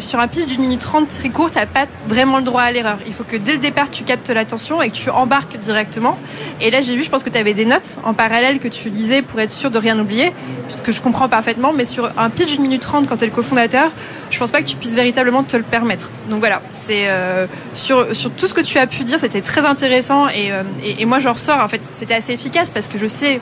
sur 0.00 0.18
un 0.18 0.28
pitch 0.28 0.46
d'une 0.46 0.62
minute 0.62 0.80
trente 0.80 1.08
très 1.08 1.28
court, 1.28 1.50
t'as 1.50 1.66
pas 1.66 1.86
vraiment 2.06 2.38
le 2.38 2.42
droit 2.42 2.62
à 2.62 2.72
l'erreur. 2.72 2.98
Il 3.06 3.12
faut 3.12 3.24
que 3.24 3.36
dès 3.36 3.52
le 3.52 3.58
départ 3.58 3.90
tu 3.90 4.04
captes 4.04 4.30
l'attention 4.30 4.82
et 4.82 4.90
que 4.90 4.96
tu 4.96 5.10
embarques 5.10 5.58
directement. 5.58 6.18
Et 6.60 6.70
là 6.70 6.80
j'ai 6.80 6.96
vu, 6.96 7.04
je 7.04 7.10
pense 7.10 7.22
que 7.22 7.30
tu 7.30 7.38
avais 7.38 7.54
des 7.54 7.64
notes 7.64 7.98
en 8.04 8.14
parallèle 8.14 8.58
que 8.58 8.68
tu 8.68 8.88
lisais 8.90 9.22
pour 9.22 9.40
être 9.40 9.50
sûr 9.50 9.70
de 9.70 9.78
rien 9.78 9.98
oublier, 9.98 10.32
ce 10.68 10.78
que 10.78 10.92
je 10.92 11.00
comprends 11.00 11.28
parfaitement, 11.28 11.72
mais 11.72 11.84
sur 11.84 12.10
un 12.16 12.30
pitch 12.30 12.52
d'une 12.52 12.62
minute 12.62 12.82
trente 12.82 13.08
quand 13.08 13.16
tu 13.16 13.24
es 13.24 13.26
le 13.26 13.32
cofondateur, 13.32 13.90
je 14.30 14.38
pense 14.38 14.50
pas 14.50 14.60
que 14.60 14.66
tu 14.66 14.76
puisses 14.76 14.94
véritablement 14.94 15.42
te 15.42 15.56
le 15.56 15.62
permettre. 15.62 16.10
Donc 16.28 16.40
voilà, 16.40 16.62
c'est 16.70 17.08
euh, 17.08 17.46
sur, 17.74 18.06
tout 18.36 18.46
ce 18.46 18.54
que 18.54 18.60
tu 18.60 18.78
as 18.78 18.86
pu 18.86 19.04
dire, 19.04 19.18
c'était 19.18 19.42
très 19.42 19.64
intéressant 19.64 20.28
et, 20.28 20.52
euh, 20.52 20.62
et 20.84 21.04
moi 21.06 21.18
je 21.18 21.28
ressors, 21.28 21.62
en 21.62 21.68
fait, 21.68 21.80
c'était 21.92 22.14
assez 22.14 22.32
efficace 22.32 22.70
parce 22.70 22.88
que 22.88 22.98
je 22.98 23.06
sais 23.06 23.40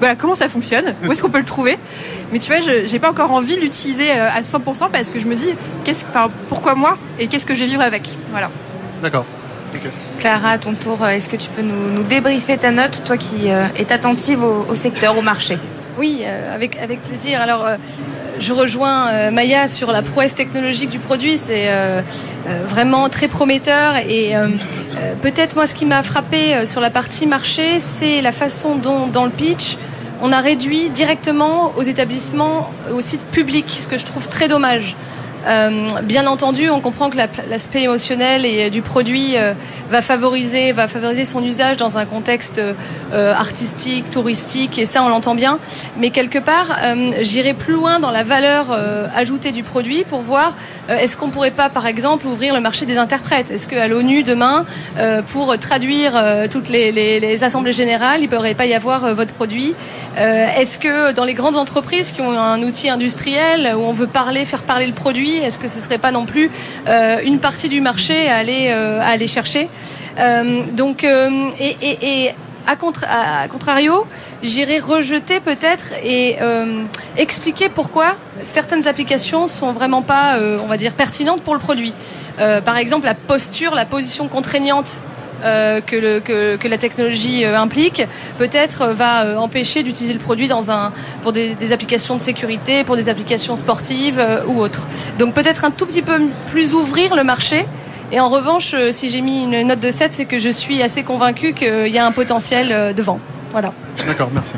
voilà, 0.00 0.16
comment 0.16 0.34
ça 0.34 0.48
fonctionne, 0.48 0.94
où 1.06 1.12
est-ce 1.12 1.22
qu'on 1.22 1.30
peut 1.30 1.38
le 1.38 1.44
trouver? 1.44 1.78
Mais 2.32 2.38
tu 2.38 2.50
vois, 2.50 2.60
je 2.60 2.86
j'ai 2.86 2.98
pas 2.98 3.10
encore 3.10 3.30
envie 3.32 3.56
de 3.56 3.60
l'utiliser 3.60 4.10
euh, 4.10 4.28
à 4.34 4.40
100% 4.40 4.90
parce 4.90 5.10
que 5.10 5.20
je 5.20 5.26
me 5.26 5.34
dis, 5.34 5.50
qu'est-ce, 5.84 6.04
enfin, 6.08 6.30
pourquoi 6.48 6.74
moi 6.74 6.96
et 7.18 7.26
qu'est-ce 7.28 7.46
que 7.46 7.54
je 7.54 7.60
vais 7.60 7.66
vivre 7.66 7.82
avec? 7.82 8.02
Voilà. 8.30 8.50
D'accord. 9.02 9.26
Clara, 10.18 10.50
à 10.50 10.58
ton 10.58 10.74
tour, 10.74 11.02
euh, 11.02 11.08
est-ce 11.08 11.28
que 11.28 11.36
tu 11.36 11.48
peux 11.50 11.62
nous, 11.62 11.90
nous 11.92 12.02
débriefer 12.02 12.58
ta 12.58 12.70
note, 12.70 13.02
toi 13.04 13.16
qui 13.16 13.50
euh, 13.50 13.64
es 13.78 13.92
attentive 13.92 14.42
au, 14.42 14.66
au 14.68 14.74
secteur, 14.74 15.16
au 15.16 15.22
marché? 15.22 15.58
Oui, 15.98 16.22
euh, 16.24 16.54
avec, 16.54 16.78
avec 16.78 17.02
plaisir. 17.02 17.40
Alors, 17.40 17.66
euh, 17.66 17.76
je 18.38 18.52
rejoins 18.52 19.08
euh, 19.08 19.30
Maya 19.30 19.68
sur 19.68 19.92
la 19.92 20.02
prouesse 20.02 20.34
technologique 20.34 20.90
du 20.90 20.98
produit. 20.98 21.36
C'est 21.38 21.68
euh, 21.68 22.00
euh, 22.48 22.62
vraiment 22.66 23.08
très 23.08 23.28
prometteur. 23.28 23.96
Et 24.08 24.36
euh, 24.36 24.48
euh, 24.96 25.14
peut-être, 25.22 25.56
moi, 25.56 25.66
ce 25.66 25.74
qui 25.74 25.86
m'a 25.86 26.02
frappé 26.02 26.54
euh, 26.54 26.66
sur 26.66 26.80
la 26.80 26.90
partie 26.90 27.26
marché, 27.26 27.78
c'est 27.78 28.20
la 28.22 28.32
façon 28.32 28.76
dont, 28.76 29.06
dans 29.06 29.24
le 29.24 29.30
pitch, 29.30 29.76
on 30.20 30.32
a 30.32 30.40
réduit 30.40 30.90
directement 30.90 31.72
aux 31.76 31.82
établissements, 31.82 32.70
aux 32.92 33.00
sites 33.00 33.24
publics, 33.32 33.70
ce 33.70 33.88
que 33.88 33.96
je 33.96 34.04
trouve 34.04 34.28
très 34.28 34.48
dommage. 34.48 34.96
Euh, 35.46 35.88
bien 36.02 36.26
entendu, 36.26 36.68
on 36.70 36.80
comprend 36.80 37.08
que 37.10 37.16
la- 37.16 37.26
l'aspect 37.48 37.82
émotionnel 37.82 38.44
et 38.44 38.66
euh, 38.66 38.70
du 38.70 38.82
produit 38.82 39.36
euh, 39.36 39.54
va 39.90 40.02
favoriser, 40.02 40.72
va 40.72 40.86
favoriser 40.88 41.24
son 41.24 41.42
usage 41.42 41.76
dans 41.76 41.98
un 41.98 42.04
contexte 42.06 42.60
artistique, 43.12 44.10
touristique, 44.10 44.78
et 44.78 44.86
ça 44.86 45.02
on 45.02 45.08
l'entend 45.08 45.34
bien. 45.34 45.58
Mais 45.96 46.10
quelque 46.10 46.38
part, 46.38 46.76
j'irai 47.22 47.54
plus 47.54 47.74
loin 47.74 47.98
dans 47.98 48.10
la 48.12 48.22
valeur 48.22 48.66
ajoutée 49.16 49.50
du 49.50 49.62
produit 49.64 50.04
pour 50.04 50.20
voir 50.20 50.54
est-ce 50.88 51.16
qu'on 51.16 51.28
pourrait 51.30 51.50
pas, 51.50 51.68
par 51.68 51.86
exemple, 51.88 52.26
ouvrir 52.26 52.54
le 52.54 52.60
marché 52.60 52.86
des 52.86 52.98
interprètes? 52.98 53.50
Est-ce 53.50 53.66
qu'à 53.66 53.88
l'ONU 53.88 54.22
demain, 54.22 54.64
pour 55.28 55.58
traduire 55.58 56.12
toutes 56.50 56.68
les, 56.68 56.92
les- 56.92 57.42
assemblées 57.44 57.72
générales, 57.72 58.20
il 58.20 58.28
ne 58.30 58.36
pourrait 58.36 58.54
pas 58.54 58.66
y 58.66 58.74
avoir 58.74 59.12
votre 59.14 59.34
produit? 59.34 59.74
Est-ce 60.16 60.78
que 60.78 61.10
dans 61.12 61.24
les 61.24 61.34
grandes 61.34 61.56
entreprises 61.56 62.12
qui 62.12 62.20
ont 62.20 62.38
un 62.38 62.62
outil 62.62 62.90
industriel 62.90 63.74
où 63.76 63.80
on 63.80 63.92
veut 63.92 64.06
parler, 64.06 64.44
faire 64.44 64.62
parler 64.62 64.86
le 64.86 64.94
produit, 64.94 65.29
est-ce 65.38 65.58
que 65.58 65.68
ce 65.68 65.80
serait 65.80 65.98
pas 65.98 66.10
non 66.12 66.26
plus 66.26 66.50
euh, 66.88 67.18
une 67.24 67.38
partie 67.38 67.68
du 67.68 67.80
marché 67.80 68.28
à 68.28 68.36
aller, 68.36 69.26
chercher 69.26 69.68
Donc, 70.72 71.04
et, 71.04 72.30
à, 72.66 72.76
contra- 72.76 73.42
à 73.42 73.48
contrario, 73.48 74.06
j'irai 74.42 74.78
rejeter 74.78 75.40
peut-être 75.40 75.86
et 76.04 76.36
euh, 76.40 76.82
expliquer 77.16 77.68
pourquoi 77.68 78.12
certaines 78.42 78.86
applications 78.86 79.46
sont 79.46 79.72
vraiment 79.72 80.02
pas, 80.02 80.36
euh, 80.36 80.58
on 80.62 80.66
va 80.66 80.76
dire, 80.76 80.92
pertinentes 80.92 81.42
pour 81.42 81.54
le 81.54 81.60
produit. 81.60 81.94
Par 82.64 82.78
exemple, 82.78 83.04
la 83.04 83.12
posture, 83.14 83.74
la 83.74 83.84
position 83.84 84.26
contraignante 84.26 85.02
euh, 85.44 85.80
que, 85.80 85.96
le- 85.96 86.20
que- 86.20 86.56
que 86.56 86.68
la 86.68 86.78
technologie 86.78 87.44
euh, 87.44 87.58
implique, 87.58 88.02
peut-être 88.38 88.82
euh, 88.82 88.92
va 88.94 89.24
euh, 89.24 89.36
empêcher 89.36 89.82
d'utiliser 89.82 90.12
le 90.14 90.18
produit 90.20 90.48
dans 90.48 90.70
un, 90.70 90.92
pour 91.22 91.32
des, 91.32 91.54
des 91.54 91.72
applications 91.72 92.16
de 92.16 92.20
sécurité, 92.20 92.84
pour 92.84 92.96
des 92.96 93.08
applications 93.08 93.56
sportives 93.56 94.18
euh, 94.18 94.42
ou 94.46 94.60
autres. 94.60 94.86
Donc 95.18 95.34
peut-être 95.34 95.64
un 95.64 95.70
tout 95.70 95.86
petit 95.86 96.02
peu 96.02 96.20
plus 96.50 96.74
ouvrir 96.74 97.14
le 97.14 97.24
marché. 97.24 97.66
Et 98.12 98.18
en 98.20 98.28
revanche, 98.28 98.74
euh, 98.74 98.90
si 98.92 99.08
j'ai 99.08 99.20
mis 99.20 99.44
une 99.44 99.62
note 99.68 99.80
de 99.80 99.90
7, 99.90 100.12
c'est 100.12 100.24
que 100.24 100.38
je 100.38 100.50
suis 100.50 100.82
assez 100.82 101.02
convaincue 101.04 101.52
qu'il 101.54 101.88
y 101.88 101.98
a 101.98 102.04
un 102.06 102.12
potentiel 102.12 102.68
euh, 102.72 102.92
devant. 102.92 103.20
Voilà. 103.52 103.72
D'accord, 104.06 104.30
merci. 104.34 104.52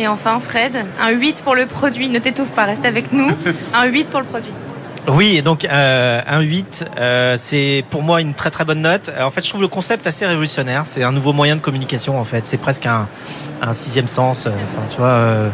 Et 0.00 0.06
enfin, 0.06 0.38
Fred, 0.40 0.72
un 1.00 1.10
8 1.10 1.42
pour 1.42 1.54
le 1.56 1.66
produit. 1.66 2.08
Ne 2.08 2.18
t'étouffe 2.20 2.50
pas, 2.50 2.64
reste 2.64 2.84
avec 2.84 3.12
nous. 3.12 3.28
Un 3.74 3.86
8 3.86 4.04
pour 4.10 4.20
le 4.20 4.26
produit. 4.26 4.52
Oui, 5.08 5.36
et 5.36 5.42
donc 5.42 5.64
euh, 5.64 6.20
un 6.26 6.40
8, 6.40 6.84
euh, 6.98 7.36
c'est 7.38 7.82
pour 7.88 8.02
moi 8.02 8.20
une 8.20 8.34
très 8.34 8.50
très 8.50 8.66
bonne 8.66 8.82
note. 8.82 9.10
En 9.20 9.30
fait, 9.30 9.42
je 9.42 9.48
trouve 9.48 9.62
le 9.62 9.68
concept 9.68 10.06
assez 10.06 10.26
révolutionnaire. 10.26 10.82
C'est 10.84 11.02
un 11.02 11.12
nouveau 11.12 11.32
moyen 11.32 11.56
de 11.56 11.62
communication. 11.62 12.20
En 12.20 12.24
fait, 12.24 12.46
c'est 12.46 12.58
presque 12.58 12.84
un, 12.86 13.08
sixième 13.72 14.06
sens. 14.06 14.46
euh, 14.46 14.50
tu 14.90 14.98
vois. 14.98 15.06
euh, 15.08 15.48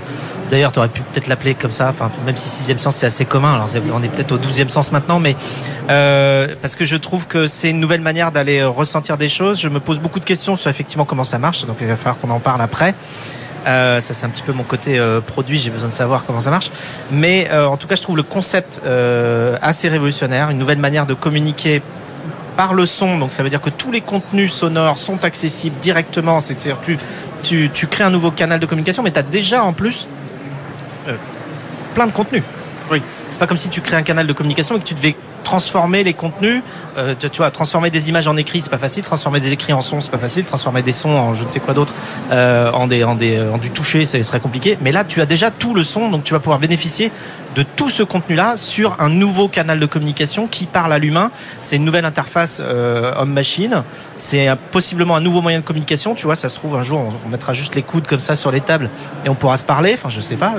D'ailleurs, 0.50 0.72
tu 0.72 0.78
aurais 0.78 0.88
pu 0.88 1.02
peut-être 1.02 1.28
l'appeler 1.28 1.54
comme 1.54 1.72
ça. 1.72 1.88
Enfin, 1.88 2.10
même 2.26 2.36
si 2.36 2.48
sixième 2.48 2.78
sens 2.78 2.96
c'est 2.96 3.06
assez 3.06 3.24
commun. 3.24 3.54
Alors, 3.54 3.68
on 3.94 4.02
est 4.02 4.08
peut-être 4.08 4.32
au 4.32 4.38
douzième 4.38 4.68
sens 4.68 4.90
maintenant, 4.92 5.20
mais 5.20 5.36
euh, 5.88 6.48
parce 6.60 6.74
que 6.76 6.84
je 6.84 6.96
trouve 6.96 7.26
que 7.28 7.46
c'est 7.46 7.70
une 7.70 7.80
nouvelle 7.80 8.00
manière 8.00 8.32
d'aller 8.32 8.58
euh, 8.58 8.68
ressentir 8.68 9.16
des 9.16 9.28
choses. 9.28 9.60
Je 9.60 9.68
me 9.68 9.80
pose 9.80 10.00
beaucoup 10.00 10.20
de 10.20 10.24
questions 10.24 10.56
sur 10.56 10.68
effectivement 10.68 11.04
comment 11.04 11.24
ça 11.24 11.38
marche. 11.38 11.64
Donc, 11.64 11.76
il 11.80 11.86
va 11.86 11.96
falloir 11.96 12.18
qu'on 12.18 12.30
en 12.30 12.40
parle 12.40 12.60
après. 12.60 12.94
Euh, 13.66 14.00
ça 14.00 14.14
c'est 14.14 14.26
un 14.26 14.28
petit 14.28 14.42
peu 14.42 14.52
mon 14.52 14.62
côté 14.62 14.98
euh, 14.98 15.20
produit, 15.20 15.58
j'ai 15.58 15.70
besoin 15.70 15.88
de 15.88 15.94
savoir 15.94 16.24
comment 16.24 16.40
ça 16.40 16.50
marche. 16.50 16.70
Mais 17.10 17.48
euh, 17.50 17.66
en 17.66 17.76
tout 17.76 17.86
cas, 17.86 17.96
je 17.96 18.02
trouve 18.02 18.16
le 18.16 18.22
concept 18.22 18.80
assez 19.62 19.88
révolutionnaire, 19.88 20.50
une 20.50 20.58
nouvelle 20.58 20.78
manière 20.78 21.06
de 21.06 21.14
communiquer 21.14 21.82
par 22.56 22.74
le 22.74 22.86
son. 22.86 23.18
Donc 23.18 23.32
ça 23.32 23.42
veut 23.42 23.48
dire 23.48 23.60
que 23.60 23.70
tous 23.70 23.92
les 23.92 24.00
contenus 24.00 24.52
sonores 24.52 24.98
sont 24.98 25.24
accessibles 25.24 25.78
directement. 25.80 26.40
C'est-à-dire 26.40 26.78
tu, 26.82 26.98
tu, 27.42 27.70
tu 27.72 27.86
crées 27.86 28.04
un 28.04 28.10
nouveau 28.10 28.30
canal 28.30 28.60
de 28.60 28.66
communication, 28.66 29.02
mais 29.02 29.10
tu 29.10 29.18
as 29.18 29.22
déjà 29.22 29.64
en 29.64 29.72
plus 29.72 30.06
euh, 31.08 31.16
plein 31.94 32.06
de 32.06 32.12
contenus. 32.12 32.42
Oui. 32.90 33.02
C'est 33.30 33.38
pas 33.38 33.46
comme 33.46 33.56
si 33.56 33.68
tu 33.68 33.80
crées 33.80 33.96
un 33.96 34.02
canal 34.02 34.26
de 34.26 34.32
communication 34.32 34.76
et 34.76 34.78
que 34.78 34.84
tu 34.84 34.94
devais 34.94 35.16
transformer 35.44 36.02
les 36.02 36.14
contenus. 36.14 36.62
Euh, 36.96 37.14
tu, 37.18 37.36
vois, 37.36 37.50
transformer 37.50 37.90
des 37.90 38.08
images 38.08 38.26
en 38.26 38.36
écrit, 38.36 38.60
c'est 38.60 38.70
pas 38.70 38.78
facile. 38.78 39.04
Transformer 39.04 39.40
des 39.40 39.52
écrits 39.52 39.72
en 39.72 39.80
son, 39.80 40.00
c'est 40.00 40.10
pas 40.10 40.18
facile. 40.18 40.44
Transformer 40.44 40.82
des 40.82 40.92
sons 40.92 41.10
en 41.10 41.34
je 41.34 41.44
ne 41.44 41.48
sais 41.48 41.60
quoi 41.60 41.74
d'autre, 41.74 41.94
euh, 42.32 42.72
en 42.72 42.86
des, 42.86 43.04
en 43.04 43.14
des, 43.14 43.40
en 43.40 43.58
du 43.58 43.70
toucher, 43.70 44.06
ce 44.06 44.22
serait 44.22 44.40
compliqué. 44.40 44.78
Mais 44.80 44.90
là, 44.90 45.04
tu 45.04 45.20
as 45.20 45.26
déjà 45.26 45.50
tout 45.50 45.74
le 45.74 45.82
son, 45.82 46.08
donc 46.10 46.24
tu 46.24 46.32
vas 46.32 46.40
pouvoir 46.40 46.58
bénéficier 46.58 47.12
de 47.54 47.62
tout 47.62 47.88
ce 47.88 48.02
contenu-là 48.02 48.56
sur 48.56 49.00
un 49.00 49.08
nouveau 49.08 49.46
canal 49.46 49.78
de 49.78 49.86
communication 49.86 50.48
qui 50.48 50.66
parle 50.66 50.92
à 50.92 50.98
l'humain. 50.98 51.30
C'est 51.60 51.76
une 51.76 51.84
nouvelle 51.84 52.04
interface 52.04 52.60
euh, 52.60 53.12
homme-machine. 53.16 53.84
C'est 54.16 54.48
possiblement 54.72 55.14
un 55.14 55.20
nouveau 55.20 55.40
moyen 55.40 55.60
de 55.60 55.64
communication. 55.64 56.14
Tu 56.14 56.24
vois, 56.24 56.34
ça 56.34 56.48
se 56.48 56.56
trouve 56.56 56.74
un 56.74 56.82
jour, 56.82 56.98
on, 57.00 57.26
on 57.26 57.28
mettra 57.28 57.52
juste 57.52 57.74
les 57.74 57.82
coudes 57.82 58.06
comme 58.06 58.20
ça 58.20 58.34
sur 58.34 58.50
les 58.50 58.60
tables 58.60 58.90
et 59.24 59.28
on 59.28 59.34
pourra 59.34 59.56
se 59.56 59.64
parler. 59.64 59.92
Enfin, 59.94 60.08
je 60.08 60.20
sais 60.20 60.36
pas. 60.36 60.54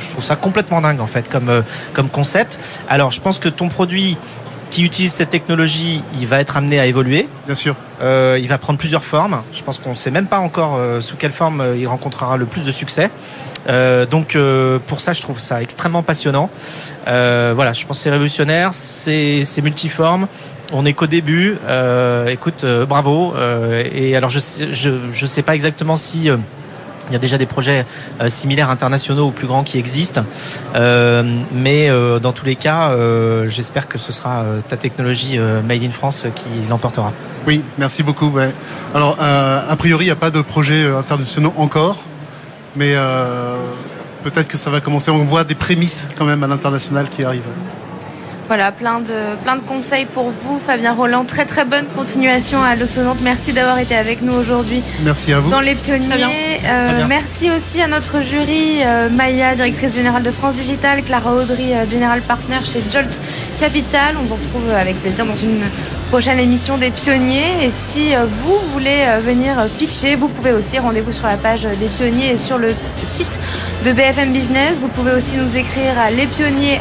Je 0.00 0.08
trouve 0.10 0.24
ça 0.24 0.36
complètement 0.36 0.80
dingue 0.80 1.00
en 1.00 1.06
fait 1.06 1.28
comme 1.28 1.48
euh, 1.48 1.62
comme 1.92 2.08
concept. 2.08 2.58
Alors, 2.88 3.10
je 3.10 3.20
pense 3.20 3.38
que 3.38 3.48
ton 3.48 3.68
produit 3.68 4.07
qui 4.70 4.84
utilise 4.84 5.12
cette 5.12 5.30
technologie, 5.30 6.02
il 6.20 6.26
va 6.26 6.40
être 6.40 6.56
amené 6.56 6.78
à 6.78 6.86
évoluer. 6.86 7.28
Bien 7.46 7.54
sûr. 7.54 7.74
Euh, 8.00 8.38
il 8.40 8.48
va 8.48 8.58
prendre 8.58 8.78
plusieurs 8.78 9.04
formes. 9.04 9.42
Je 9.52 9.62
pense 9.62 9.78
qu'on 9.78 9.90
ne 9.90 9.94
sait 9.94 10.10
même 10.10 10.26
pas 10.26 10.38
encore 10.38 10.76
euh, 10.76 11.00
sous 11.00 11.16
quelle 11.16 11.32
forme 11.32 11.60
euh, 11.60 11.76
il 11.76 11.86
rencontrera 11.86 12.36
le 12.36 12.46
plus 12.46 12.64
de 12.64 12.72
succès. 12.72 13.10
Donc 14.10 14.38
pour 14.86 15.00
ça, 15.02 15.12
je 15.12 15.20
trouve 15.20 15.38
ça 15.40 15.60
extrêmement 15.60 16.02
passionnant. 16.02 16.48
Voilà, 17.04 17.74
je 17.74 17.84
pense 17.84 17.98
que 17.98 18.02
c'est 18.02 18.10
révolutionnaire, 18.10 18.70
c'est 18.72 19.62
multiforme. 19.62 20.26
On 20.72 20.86
est 20.86 20.94
qu'au 20.94 21.06
début. 21.06 21.58
Écoute, 22.28 22.64
bravo. 22.88 23.34
Et 23.92 24.16
alors 24.16 24.30
je 24.30 24.40
sais, 24.40 24.68
je 24.72 24.90
je 25.12 25.26
sais 25.26 25.42
pas 25.42 25.54
exactement 25.54 25.96
si 25.96 26.30
il 27.08 27.12
y 27.12 27.16
a 27.16 27.18
déjà 27.18 27.38
des 27.38 27.46
projets 27.46 27.84
euh, 28.20 28.28
similaires 28.28 28.70
internationaux 28.70 29.26
ou 29.28 29.30
plus 29.30 29.46
grands 29.46 29.64
qui 29.64 29.78
existent, 29.78 30.24
Euh, 30.74 31.22
mais 31.52 31.88
euh, 31.90 32.18
dans 32.18 32.32
tous 32.32 32.44
les 32.46 32.56
cas, 32.56 32.94
j'espère 33.46 33.88
que 33.88 33.98
ce 33.98 34.12
sera 34.12 34.44
ta 34.68 34.76
technologie 34.76 35.38
made 35.38 35.82
in 35.82 35.90
France 35.90 36.26
qui 36.34 36.48
l'emportera. 36.68 37.12
Oui, 37.46 37.62
merci 37.78 38.02
beaucoup. 38.02 38.32
Alors, 38.94 39.16
a 39.20 39.76
priori, 39.76 40.04
il 40.04 40.08
n'y 40.08 40.12
a 40.12 40.16
pas 40.16 40.30
de 40.30 40.40
projet 40.40 40.84
euh, 40.84 40.98
internationaux 40.98 41.52
encore, 41.56 41.98
mais 42.76 42.94
peut-être 44.24 44.48
que 44.48 44.56
ça 44.56 44.70
va 44.70 44.80
commencer. 44.80 45.10
On 45.10 45.24
voit 45.24 45.44
des 45.44 45.54
prémices 45.54 46.08
quand 46.16 46.24
même 46.24 46.42
à 46.42 46.46
l'international 46.46 47.08
qui 47.08 47.24
arrivent. 47.24 47.42
Voilà, 48.48 48.72
plein 48.72 49.00
de, 49.00 49.36
plein 49.44 49.56
de 49.56 49.60
conseils 49.60 50.06
pour 50.06 50.30
vous, 50.30 50.58
Fabien 50.58 50.94
Roland. 50.94 51.24
Très 51.26 51.44
très 51.44 51.66
bonne 51.66 51.84
continuation 51.94 52.62
à 52.62 52.76
l'Ossonante. 52.76 53.18
Merci 53.20 53.52
d'avoir 53.52 53.78
été 53.78 53.94
avec 53.94 54.22
nous 54.22 54.32
aujourd'hui 54.32 54.82
Merci 55.02 55.34
à 55.34 55.40
vous. 55.40 55.50
dans 55.50 55.60
les 55.60 55.74
Très 55.74 55.98
bien. 55.98 56.08
pionniers. 56.16 56.60
Euh, 56.64 56.86
Très 56.88 56.96
bien. 56.96 57.06
merci 57.08 57.50
aussi 57.50 57.82
à 57.82 57.88
notre 57.88 58.22
jury, 58.22 58.78
euh, 58.86 59.10
Maya, 59.10 59.54
directrice 59.54 59.94
générale 59.94 60.22
de 60.22 60.30
France 60.30 60.54
Digital, 60.54 61.02
Clara 61.02 61.34
Audry, 61.34 61.74
euh, 61.74 61.84
General 61.90 62.22
Partner 62.22 62.56
chez 62.64 62.82
Jolt 62.90 63.20
Capital. 63.60 64.16
On 64.18 64.24
vous 64.24 64.36
retrouve 64.36 64.70
avec 64.70 64.96
plaisir 65.02 65.26
dans 65.26 65.34
une 65.34 65.60
prochaine 66.08 66.38
émission 66.38 66.78
des 66.78 66.90
pionniers. 66.90 67.52
Et 67.64 67.70
si 67.70 68.14
euh, 68.14 68.24
vous 68.24 68.56
voulez 68.72 69.04
euh, 69.08 69.20
venir 69.20 69.56
pitcher, 69.78 70.14
vous 70.16 70.28
pouvez 70.28 70.52
aussi 70.52 70.78
rendez-vous 70.78 71.12
sur 71.12 71.26
la 71.26 71.36
page 71.36 71.64
des 71.78 71.88
pionniers 71.88 72.30
et 72.30 72.36
sur 72.38 72.56
le 72.56 72.74
site 73.12 73.38
de 73.84 73.92
BFM 73.92 74.32
Business. 74.32 74.80
Vous 74.80 74.88
pouvez 74.88 75.12
aussi 75.12 75.36
nous 75.36 75.54
écrire 75.58 75.98
à 75.98 76.10
lespionniers 76.10 76.80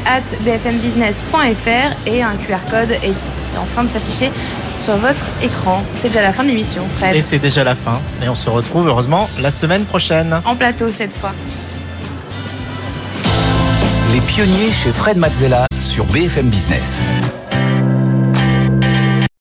et 2.06 2.24
un 2.24 2.36
QR 2.36 2.60
code 2.70 2.92
est 2.92 3.58
en 3.58 3.66
train 3.74 3.84
de 3.84 3.90
s'afficher 3.90 4.32
sur 4.78 4.96
votre 4.98 5.24
écran. 5.42 5.84
C'est 5.94 6.10
déjà 6.10 6.22
la 6.22 6.32
fin 6.32 6.44
de 6.44 6.50
l'émission, 6.50 6.84
Fred. 6.98 7.16
Et 7.16 7.22
c'est 7.22 7.40
déjà 7.40 7.64
la 7.64 7.76
fin. 7.76 8.00
Et 8.24 8.30
on 8.30 8.36
se 8.36 8.50
retrouve 8.50 8.88
heureusement 8.88 9.30
la 9.40 9.52
semaine 9.52 9.84
prochaine. 9.86 10.40
En 10.46 10.56
plateau 10.56 10.88
cette 10.90 11.14
fois. 11.14 11.32
Les 14.14 14.22
pionniers 14.22 14.72
chez 14.72 14.92
Fred 14.92 15.18
Mazzella 15.18 15.66
sur 15.80 16.06
BFM 16.06 16.50
Business. 16.50 17.06